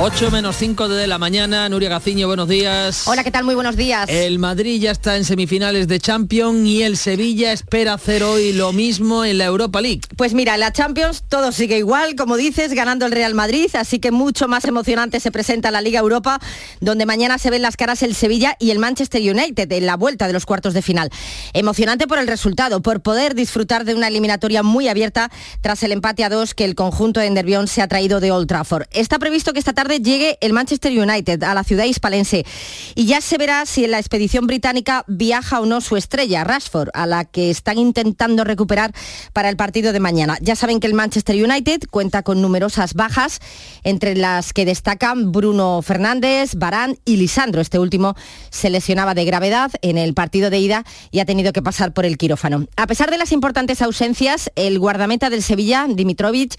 8 0.00 0.30
menos 0.30 0.54
5 0.56 0.86
de 0.86 1.08
la 1.08 1.18
mañana, 1.18 1.68
Nuria 1.68 1.88
Gaciño, 1.88 2.28
buenos 2.28 2.48
días. 2.48 3.08
Hola, 3.08 3.24
¿qué 3.24 3.32
tal? 3.32 3.42
Muy 3.42 3.56
buenos 3.56 3.74
días. 3.74 4.08
El 4.08 4.38
Madrid 4.38 4.80
ya 4.80 4.92
está 4.92 5.16
en 5.16 5.24
semifinales 5.24 5.88
de 5.88 5.98
Champions 5.98 6.64
y 6.68 6.84
el 6.84 6.96
Sevilla 6.96 7.52
espera 7.52 7.94
hacer 7.94 8.22
hoy 8.22 8.52
lo 8.52 8.72
mismo 8.72 9.24
en 9.24 9.38
la 9.38 9.46
Europa 9.46 9.80
League. 9.80 10.02
Pues 10.16 10.34
mira, 10.34 10.54
en 10.54 10.60
la 10.60 10.72
Champions 10.72 11.24
todo 11.28 11.50
sigue 11.50 11.78
igual, 11.78 12.14
como 12.14 12.36
dices, 12.36 12.74
ganando 12.74 13.06
el 13.06 13.12
Real 13.12 13.34
Madrid, 13.34 13.68
así 13.74 13.98
que 13.98 14.12
mucho 14.12 14.46
más 14.46 14.64
emocionante 14.66 15.18
se 15.18 15.32
presenta 15.32 15.72
la 15.72 15.80
Liga 15.80 15.98
Europa, 15.98 16.38
donde 16.80 17.04
mañana 17.04 17.36
se 17.36 17.50
ven 17.50 17.62
las 17.62 17.76
caras 17.76 18.04
el 18.04 18.14
Sevilla 18.14 18.54
y 18.60 18.70
el 18.70 18.78
Manchester 18.78 19.20
United 19.20 19.70
en 19.72 19.84
la 19.84 19.96
vuelta 19.96 20.28
de 20.28 20.32
los 20.32 20.46
cuartos 20.46 20.74
de 20.74 20.82
final. 20.82 21.10
Emocionante 21.54 22.06
por 22.06 22.20
el 22.20 22.28
resultado, 22.28 22.82
por 22.82 23.00
poder 23.00 23.34
disfrutar 23.34 23.84
de 23.84 23.96
una 23.96 24.06
eliminatoria 24.06 24.62
muy 24.62 24.86
abierta 24.86 25.28
tras 25.60 25.82
el 25.82 25.90
empate 25.90 26.22
a 26.22 26.28
dos 26.28 26.54
que 26.54 26.64
el 26.64 26.76
conjunto 26.76 27.18
de 27.18 27.30
Nervión 27.30 27.66
se 27.66 27.82
ha 27.82 27.88
traído 27.88 28.20
de 28.20 28.30
Old 28.30 28.46
Trafford. 28.46 28.84
Está 28.92 29.18
previsto 29.18 29.52
que 29.52 29.58
esta 29.58 29.72
tarde 29.72 29.87
llegue 29.96 30.38
el 30.40 30.52
Manchester 30.52 30.92
United 30.92 31.42
a 31.42 31.54
la 31.54 31.64
ciudad 31.64 31.84
hispalense 31.84 32.44
y 32.94 33.06
ya 33.06 33.20
se 33.20 33.38
verá 33.38 33.66
si 33.66 33.84
en 33.84 33.92
la 33.92 33.98
expedición 33.98 34.46
británica 34.46 35.04
viaja 35.06 35.60
o 35.60 35.66
no 35.66 35.80
su 35.80 35.96
estrella, 35.96 36.44
Rashford, 36.44 36.90
a 36.94 37.06
la 37.06 37.24
que 37.24 37.50
están 37.50 37.78
intentando 37.78 38.44
recuperar 38.44 38.92
para 39.32 39.48
el 39.48 39.56
partido 39.56 39.92
de 39.92 40.00
mañana. 40.00 40.38
Ya 40.40 40.56
saben 40.56 40.80
que 40.80 40.86
el 40.86 40.94
Manchester 40.94 41.36
United 41.42 41.82
cuenta 41.90 42.22
con 42.22 42.42
numerosas 42.42 42.94
bajas, 42.94 43.40
entre 43.84 44.14
las 44.14 44.52
que 44.52 44.64
destacan 44.64 45.32
Bruno 45.32 45.80
Fernández, 45.82 46.54
Barán 46.54 46.98
y 47.04 47.16
Lisandro. 47.16 47.60
Este 47.60 47.78
último 47.78 48.14
se 48.50 48.70
lesionaba 48.70 49.14
de 49.14 49.24
gravedad 49.24 49.70
en 49.82 49.98
el 49.98 50.14
partido 50.14 50.50
de 50.50 50.58
ida 50.58 50.84
y 51.10 51.20
ha 51.20 51.24
tenido 51.24 51.52
que 51.52 51.62
pasar 51.62 51.92
por 51.92 52.04
el 52.04 52.18
quirófano. 52.18 52.66
A 52.76 52.86
pesar 52.86 53.10
de 53.10 53.18
las 53.18 53.32
importantes 53.32 53.82
ausencias, 53.82 54.50
el 54.56 54.78
guardameta 54.78 55.30
del 55.30 55.42
Sevilla, 55.42 55.86
Dimitrovic, 55.88 56.54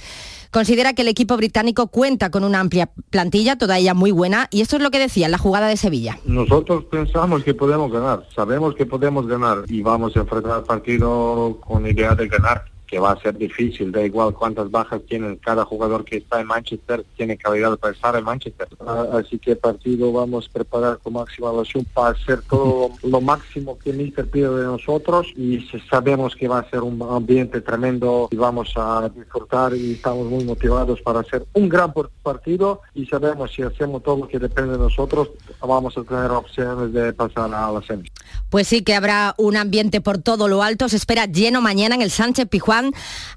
considera 0.51 0.93
que 0.93 1.03
el 1.03 1.07
equipo 1.07 1.37
británico 1.37 1.87
cuenta 1.87 2.29
con 2.31 2.43
una 2.43 2.59
amplia 2.59 2.89
plantilla, 3.09 3.57
toda 3.57 3.77
ella 3.77 3.93
muy 3.93 4.11
buena, 4.11 4.47
y 4.51 4.61
esto 4.61 4.77
es 4.77 4.81
lo 4.81 4.91
que 4.91 4.99
decía 4.99 5.25
en 5.25 5.31
la 5.31 5.37
jugada 5.37 5.67
de 5.67 5.77
Sevilla. 5.77 6.19
Nosotros 6.25 6.85
pensamos 6.85 7.43
que 7.43 7.53
podemos 7.53 7.91
ganar, 7.91 8.25
sabemos 8.35 8.75
que 8.75 8.85
podemos 8.85 9.27
ganar 9.27 9.63
y 9.67 9.81
vamos 9.81 10.15
a 10.15 10.21
enfrentar 10.21 10.59
el 10.59 10.65
partido 10.65 11.59
con 11.61 11.85
idea 11.85 12.15
de 12.15 12.27
ganar 12.27 12.65
que 12.89 12.99
va 12.99 13.11
a 13.11 13.21
ser 13.21 13.37
difícil, 13.37 13.91
da 13.91 14.01
igual 14.01 14.33
cuántas 14.33 14.71
bajas 14.71 15.01
tiene 15.07 15.37
cada 15.37 15.63
jugador 15.63 16.03
que 16.03 16.17
está 16.17 16.41
en 16.41 16.47
Manchester, 16.47 17.05
tiene 17.15 17.37
calidad 17.37 17.77
para 17.77 17.93
estar 17.93 18.15
en 18.15 18.23
Manchester. 18.23 18.67
Así 19.13 19.37
que 19.37 19.51
el 19.51 19.57
partido 19.57 20.11
vamos 20.11 20.47
a 20.49 20.53
preparar 20.53 20.97
con 20.97 21.13
máxima 21.13 21.47
evaluación 21.47 21.85
para 21.93 22.09
hacer 22.09 22.41
todo 22.41 22.91
lo 23.03 23.21
máximo 23.21 23.77
que 23.77 23.93
Mister 23.93 24.27
pide 24.27 24.49
de 24.49 24.63
nosotros 24.63 25.27
y 25.35 25.67
sabemos 25.89 26.35
que 26.35 26.47
va 26.47 26.59
a 26.59 26.69
ser 26.69 26.81
un 26.81 26.99
ambiente 27.01 27.61
tremendo 27.61 28.27
y 28.31 28.35
vamos 28.35 28.73
a 28.75 29.09
disfrutar 29.09 29.75
y 29.75 29.93
estamos 29.93 30.27
muy 30.27 30.43
motivados 30.43 30.99
para 31.01 31.19
hacer 31.19 31.45
un 31.53 31.69
gran 31.69 31.93
partido 32.23 32.81
y 32.95 33.05
sabemos 33.05 33.51
si 33.53 33.61
hacemos 33.61 34.01
todo 34.01 34.17
lo 34.17 34.27
que 34.27 34.39
depende 34.39 34.73
de 34.73 34.79
nosotros, 34.79 35.29
vamos 35.61 35.95
a 35.97 36.03
tener 36.03 36.31
opciones 36.31 36.93
de 36.93 37.13
pasar 37.13 37.53
a 37.53 37.71
la 37.71 37.81
semi. 37.83 38.09
Pues 38.49 38.67
sí 38.67 38.83
que 38.83 38.95
habrá 38.95 39.35
un 39.37 39.57
ambiente 39.57 40.01
por 40.01 40.17
todo 40.17 40.47
lo 40.47 40.63
alto, 40.63 40.89
se 40.89 40.95
espera 40.95 41.25
lleno 41.25 41.61
mañana 41.61 41.95
en 41.95 42.01
el 42.01 42.09
Sánchez 42.09 42.47
Pijuán 42.47 42.78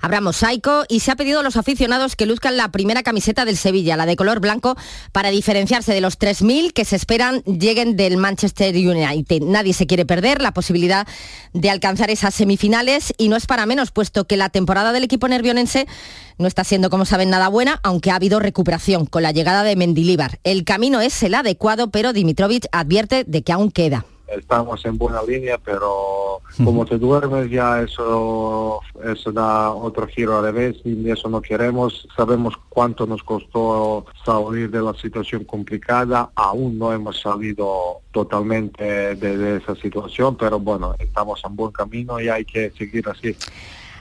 habrá 0.00 0.20
mosaico 0.20 0.84
y 0.88 1.00
se 1.00 1.10
ha 1.10 1.16
pedido 1.16 1.40
a 1.40 1.42
los 1.42 1.56
aficionados 1.56 2.16
que 2.16 2.26
luzcan 2.26 2.56
la 2.56 2.70
primera 2.70 3.02
camiseta 3.02 3.44
del 3.44 3.56
Sevilla, 3.56 3.96
la 3.96 4.06
de 4.06 4.16
color 4.16 4.40
blanco, 4.40 4.76
para 5.12 5.30
diferenciarse 5.30 5.92
de 5.92 6.00
los 6.00 6.18
3.000 6.18 6.72
que 6.72 6.84
se 6.84 6.96
esperan 6.96 7.42
lleguen 7.42 7.96
del 7.96 8.16
Manchester 8.16 8.74
United. 8.74 9.42
Nadie 9.42 9.72
se 9.72 9.86
quiere 9.86 10.06
perder 10.06 10.42
la 10.42 10.52
posibilidad 10.52 11.06
de 11.52 11.70
alcanzar 11.70 12.10
esas 12.10 12.34
semifinales 12.34 13.14
y 13.18 13.28
no 13.28 13.36
es 13.36 13.46
para 13.46 13.66
menos, 13.66 13.90
puesto 13.90 14.26
que 14.26 14.36
la 14.36 14.48
temporada 14.48 14.92
del 14.92 15.04
equipo 15.04 15.28
nervionense 15.28 15.86
no 16.38 16.46
está 16.46 16.64
siendo, 16.64 16.90
como 16.90 17.04
saben, 17.04 17.30
nada 17.30 17.48
buena, 17.48 17.80
aunque 17.82 18.10
ha 18.10 18.16
habido 18.16 18.40
recuperación 18.40 19.06
con 19.06 19.22
la 19.22 19.32
llegada 19.32 19.62
de 19.62 19.76
Mendilíbar. 19.76 20.38
El 20.44 20.64
camino 20.64 21.00
es 21.00 21.22
el 21.22 21.34
adecuado, 21.34 21.90
pero 21.90 22.12
Dimitrovic 22.12 22.66
advierte 22.72 23.24
de 23.24 23.42
que 23.42 23.52
aún 23.52 23.70
queda 23.70 24.06
estamos 24.36 24.84
en 24.84 24.98
buena 24.98 25.22
línea, 25.22 25.58
pero 25.58 26.40
como 26.64 26.84
te 26.84 26.98
duermes 26.98 27.50
ya 27.50 27.82
eso, 27.82 28.80
eso 29.04 29.32
da 29.32 29.70
otro 29.72 30.06
giro 30.06 30.38
al 30.38 30.44
revés 30.44 30.76
y 30.84 31.10
eso 31.10 31.28
no 31.28 31.40
queremos. 31.40 32.06
Sabemos 32.16 32.54
cuánto 32.68 33.06
nos 33.06 33.22
costó 33.22 34.06
salir 34.24 34.70
de 34.70 34.82
la 34.82 34.94
situación 34.94 35.44
complicada, 35.44 36.30
aún 36.34 36.78
no 36.78 36.92
hemos 36.92 37.20
salido 37.20 38.00
totalmente 38.10 39.14
de, 39.16 39.36
de 39.36 39.56
esa 39.56 39.74
situación, 39.76 40.36
pero 40.36 40.58
bueno, 40.58 40.94
estamos 40.98 41.42
en 41.44 41.56
buen 41.56 41.72
camino 41.72 42.20
y 42.20 42.28
hay 42.28 42.44
que 42.44 42.70
seguir 42.70 43.08
así. 43.08 43.36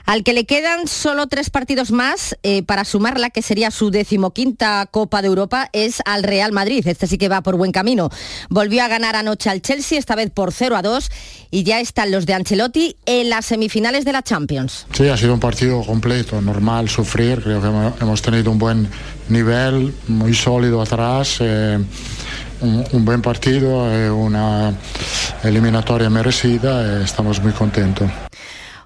Al 0.06 0.24
que 0.24 0.32
le 0.32 0.44
quedan 0.44 0.86
solo 0.88 1.26
tres 1.26 1.50
partidos 1.50 1.92
más 1.92 2.36
eh, 2.42 2.62
para 2.62 2.84
sumarla, 2.84 3.30
que 3.30 3.42
sería 3.42 3.70
su 3.70 3.90
decimoquinta 3.90 4.86
Copa 4.90 5.22
de 5.22 5.28
Europa, 5.28 5.68
es 5.72 6.02
al 6.04 6.22
Real 6.22 6.52
Madrid. 6.52 6.86
Este 6.86 7.06
sí 7.06 7.18
que 7.18 7.28
va 7.28 7.42
por 7.42 7.56
buen 7.56 7.72
camino. 7.72 8.10
Volvió 8.48 8.82
a 8.82 8.88
ganar 8.88 9.16
anoche 9.16 9.50
al 9.50 9.62
Chelsea, 9.62 9.98
esta 9.98 10.14
vez 10.14 10.30
por 10.30 10.52
0 10.52 10.76
a 10.76 10.82
2, 10.82 11.10
y 11.50 11.62
ya 11.62 11.80
están 11.80 12.10
los 12.10 12.26
de 12.26 12.34
Ancelotti 12.34 12.96
en 13.06 13.30
las 13.30 13.46
semifinales 13.46 14.04
de 14.04 14.12
la 14.12 14.22
Champions. 14.22 14.86
Sí, 14.92 15.08
ha 15.08 15.16
sido 15.16 15.34
un 15.34 15.40
partido 15.40 15.82
completo, 15.84 16.40
normal 16.40 16.88
sufrir. 16.88 17.42
Creo 17.42 17.60
que 17.60 17.68
hemos 18.02 18.22
tenido 18.22 18.50
un 18.50 18.58
buen 18.58 18.88
nivel, 19.28 19.94
muy 20.08 20.34
sólido 20.34 20.82
atrás. 20.82 21.36
Eh, 21.40 21.78
un, 22.60 23.04
buen 23.04 23.22
partido, 23.22 23.92
eh, 23.92 24.10
una 24.10 24.72
eliminatoria 25.42 26.08
merecida, 26.08 27.02
estamos 27.02 27.42
muy 27.42 27.52
contentos. 27.52 28.10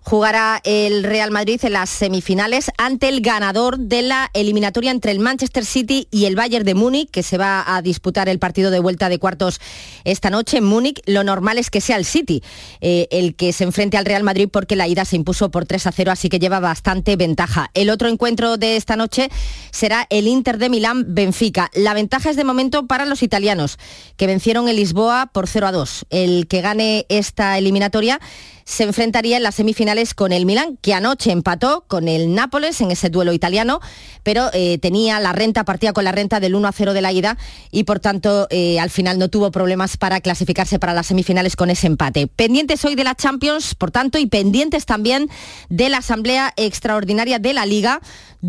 Jugará 0.07 0.61
el 0.63 1.03
Real 1.03 1.33
Madrid 1.33 1.59
en 1.65 1.73
las 1.73 1.91
semifinales 1.91 2.71
ante 2.79 3.09
el 3.09 3.23
ganador 3.23 3.77
de 3.77 4.03
la 4.03 4.31
eliminatoria 4.35 4.93
entre 4.93 5.11
el 5.11 5.19
Manchester 5.19 5.65
City 5.65 6.07
y 6.13 6.27
el 6.27 6.37
Bayern 6.37 6.65
de 6.65 6.77
Múnich, 6.77 7.11
que 7.11 7.25
se 7.25 7.39
va 7.39 7.75
a 7.75 7.83
disputar 7.83 8.29
el 8.29 8.39
partido 8.39 8.71
de 8.71 8.79
vuelta 8.79 9.09
de 9.09 9.19
cuartos 9.19 9.61
esta 10.05 10.31
noche 10.31 10.59
en 10.59 10.65
Múnich. 10.65 11.03
Lo 11.07 11.25
normal 11.25 11.59
es 11.59 11.71
que 11.71 11.81
sea 11.81 11.97
el 11.97 12.05
City 12.05 12.41
eh, 12.81 13.09
el 13.11 13.35
que 13.35 13.53
se 13.53 13.65
enfrente 13.65 13.97
al 13.97 14.05
Real 14.05 14.23
Madrid 14.23 14.49
porque 14.49 14.77
la 14.77 14.87
ida 14.87 15.05
se 15.05 15.17
impuso 15.17 15.51
por 15.51 15.67
3 15.67 15.89
a 15.89 15.91
0, 15.93 16.13
así 16.13 16.29
que 16.29 16.39
lleva 16.39 16.61
bastante 16.61 17.17
ventaja. 17.17 17.73
El 17.75 17.91
otro 17.91 18.09
encuentro 18.09 18.59
de 18.59 18.77
esta 18.77 18.95
noche 18.95 19.29
será 19.73 20.07
el 20.11 20.29
Inter 20.29 20.59
de 20.59 20.71
Milán-Benfica. 20.71 21.69
La 21.75 21.95
ventaja 21.95 22.31
es 22.31 22.37
de 22.37 22.45
momento 22.45 22.87
para 22.87 23.07
los 23.07 23.25
italianos, 23.25 23.77
que 24.17 24.29
vencieron 24.29 24.69
el 24.69 24.77
Lisboa 24.77 25.31
por 25.33 25.49
0 25.49 25.67
a 25.67 25.73
2. 25.73 26.07
El 26.11 26.47
que 26.47 26.61
gane 26.61 27.07
esta 27.09 27.59
eliminatoria 27.59 28.21
se 28.67 28.83
enfrentaría 28.83 29.37
en 29.37 29.45
las 29.45 29.55
semifinales 29.55 30.13
con 30.13 30.33
el 30.33 30.45
Milán, 30.45 30.77
que 30.83 30.93
anoche 30.93 31.31
empató 31.31 31.85
con 31.87 32.09
el 32.09 32.35
Nápoles 32.35 32.81
en 32.81 32.91
ese 32.91 33.11
duelo 33.11 33.33
italiano, 33.33 33.81
pero 34.25 34.51
eh, 34.53 34.79
tenía 34.79 35.21
la 35.21 35.33
renta, 35.33 35.65
partía 35.65 35.93
con 35.93 36.03
la 36.03 36.11
renta 36.11 36.41
del 36.41 36.57
1 36.57 36.67
a 36.67 36.73
0 36.73 36.93
de 36.93 37.01
la 37.01 37.13
ida 37.13 37.39
y 37.71 37.85
por 37.85 38.01
tanto 38.01 38.49
eh, 38.51 38.81
al 38.81 38.91
final 38.91 39.21
no 39.21 39.29
tuvo 39.29 39.53
problemas 39.53 39.97
para 39.97 40.21
clasificarse 40.21 40.81
para 40.81 40.95
las 40.95 41.07
semifinales 41.07 41.55
con 41.55 41.71
ese 41.71 41.87
empate. 41.87 42.27
Pendientes 42.27 42.85
hoy 42.85 42.97
de 42.97 43.05
la 43.05 43.15
Champions, 43.15 43.77
por 43.77 43.93
tanto, 43.93 44.19
y 44.19 44.27
pendientes 44.27 44.85
también 44.85 45.31
de 45.69 45.89
la 45.89 45.99
Asamblea 45.99 46.53
Extraordinaria 46.57 47.39
de 47.39 47.55
la 47.55 47.67
Liga, 47.67 48.01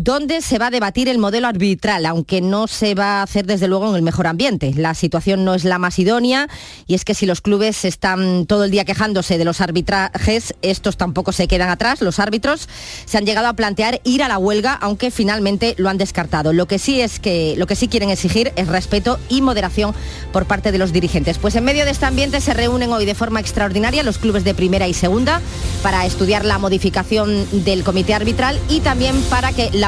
donde 0.04 0.42
se 0.42 0.58
va 0.58 0.68
a 0.68 0.70
debatir 0.70 1.08
el 1.08 1.18
modelo 1.18 1.48
arbitral, 1.48 2.06
aunque 2.06 2.40
no 2.40 2.68
se 2.68 2.94
va 2.94 3.18
a 3.18 3.22
hacer 3.22 3.46
desde 3.46 3.66
luego 3.66 3.90
en 3.90 3.96
el 3.96 4.02
mejor 4.02 4.28
ambiente. 4.28 4.72
La 4.76 4.94
situación 4.94 5.44
no 5.44 5.54
es 5.54 5.64
la 5.64 5.78
más 5.78 5.98
idónea 5.98 6.48
y 6.86 6.94
es 6.94 7.04
que 7.04 7.14
si 7.14 7.26
los 7.26 7.40
clubes 7.40 7.84
están 7.84 8.46
todo 8.46 8.62
el 8.62 8.70
día 8.70 8.84
quejándose 8.84 9.38
de 9.38 9.44
los 9.44 9.60
arbitrajes, 9.60 10.54
estos 10.62 10.96
tampoco 10.96 11.32
se 11.32 11.48
quedan 11.48 11.68
atrás. 11.68 12.00
Los 12.00 12.20
árbitros 12.20 12.68
se 13.06 13.18
han 13.18 13.26
llegado 13.26 13.48
a 13.48 13.54
plantear 13.54 14.00
ir 14.04 14.22
a 14.22 14.28
la 14.28 14.38
huelga, 14.38 14.74
aunque 14.74 15.10
finalmente 15.10 15.74
lo 15.78 15.88
han 15.88 15.98
descartado. 15.98 16.52
Lo 16.52 16.66
que 16.66 16.78
sí 16.78 17.00
es 17.00 17.18
que 17.18 17.54
lo 17.56 17.66
que 17.66 17.74
sí 17.74 17.88
quieren 17.88 18.10
exigir 18.10 18.52
es 18.54 18.68
respeto 18.68 19.18
y 19.28 19.40
moderación 19.40 19.94
por 20.32 20.46
parte 20.46 20.70
de 20.70 20.78
los 20.78 20.92
dirigentes. 20.92 21.38
Pues 21.38 21.56
en 21.56 21.64
medio 21.64 21.84
de 21.84 21.90
este 21.90 22.06
ambiente 22.06 22.40
se 22.40 22.54
reúnen 22.54 22.92
hoy 22.92 23.04
de 23.04 23.16
forma 23.16 23.40
extraordinaria 23.40 24.04
los 24.04 24.18
clubes 24.18 24.44
de 24.44 24.54
primera 24.54 24.86
y 24.86 24.94
segunda 24.94 25.40
para 25.82 26.06
estudiar 26.06 26.44
la 26.44 26.58
modificación 26.58 27.64
del 27.64 27.82
comité 27.82 28.14
arbitral 28.14 28.60
y 28.68 28.78
también 28.78 29.20
para 29.22 29.52
que 29.52 29.70
la 29.72 29.87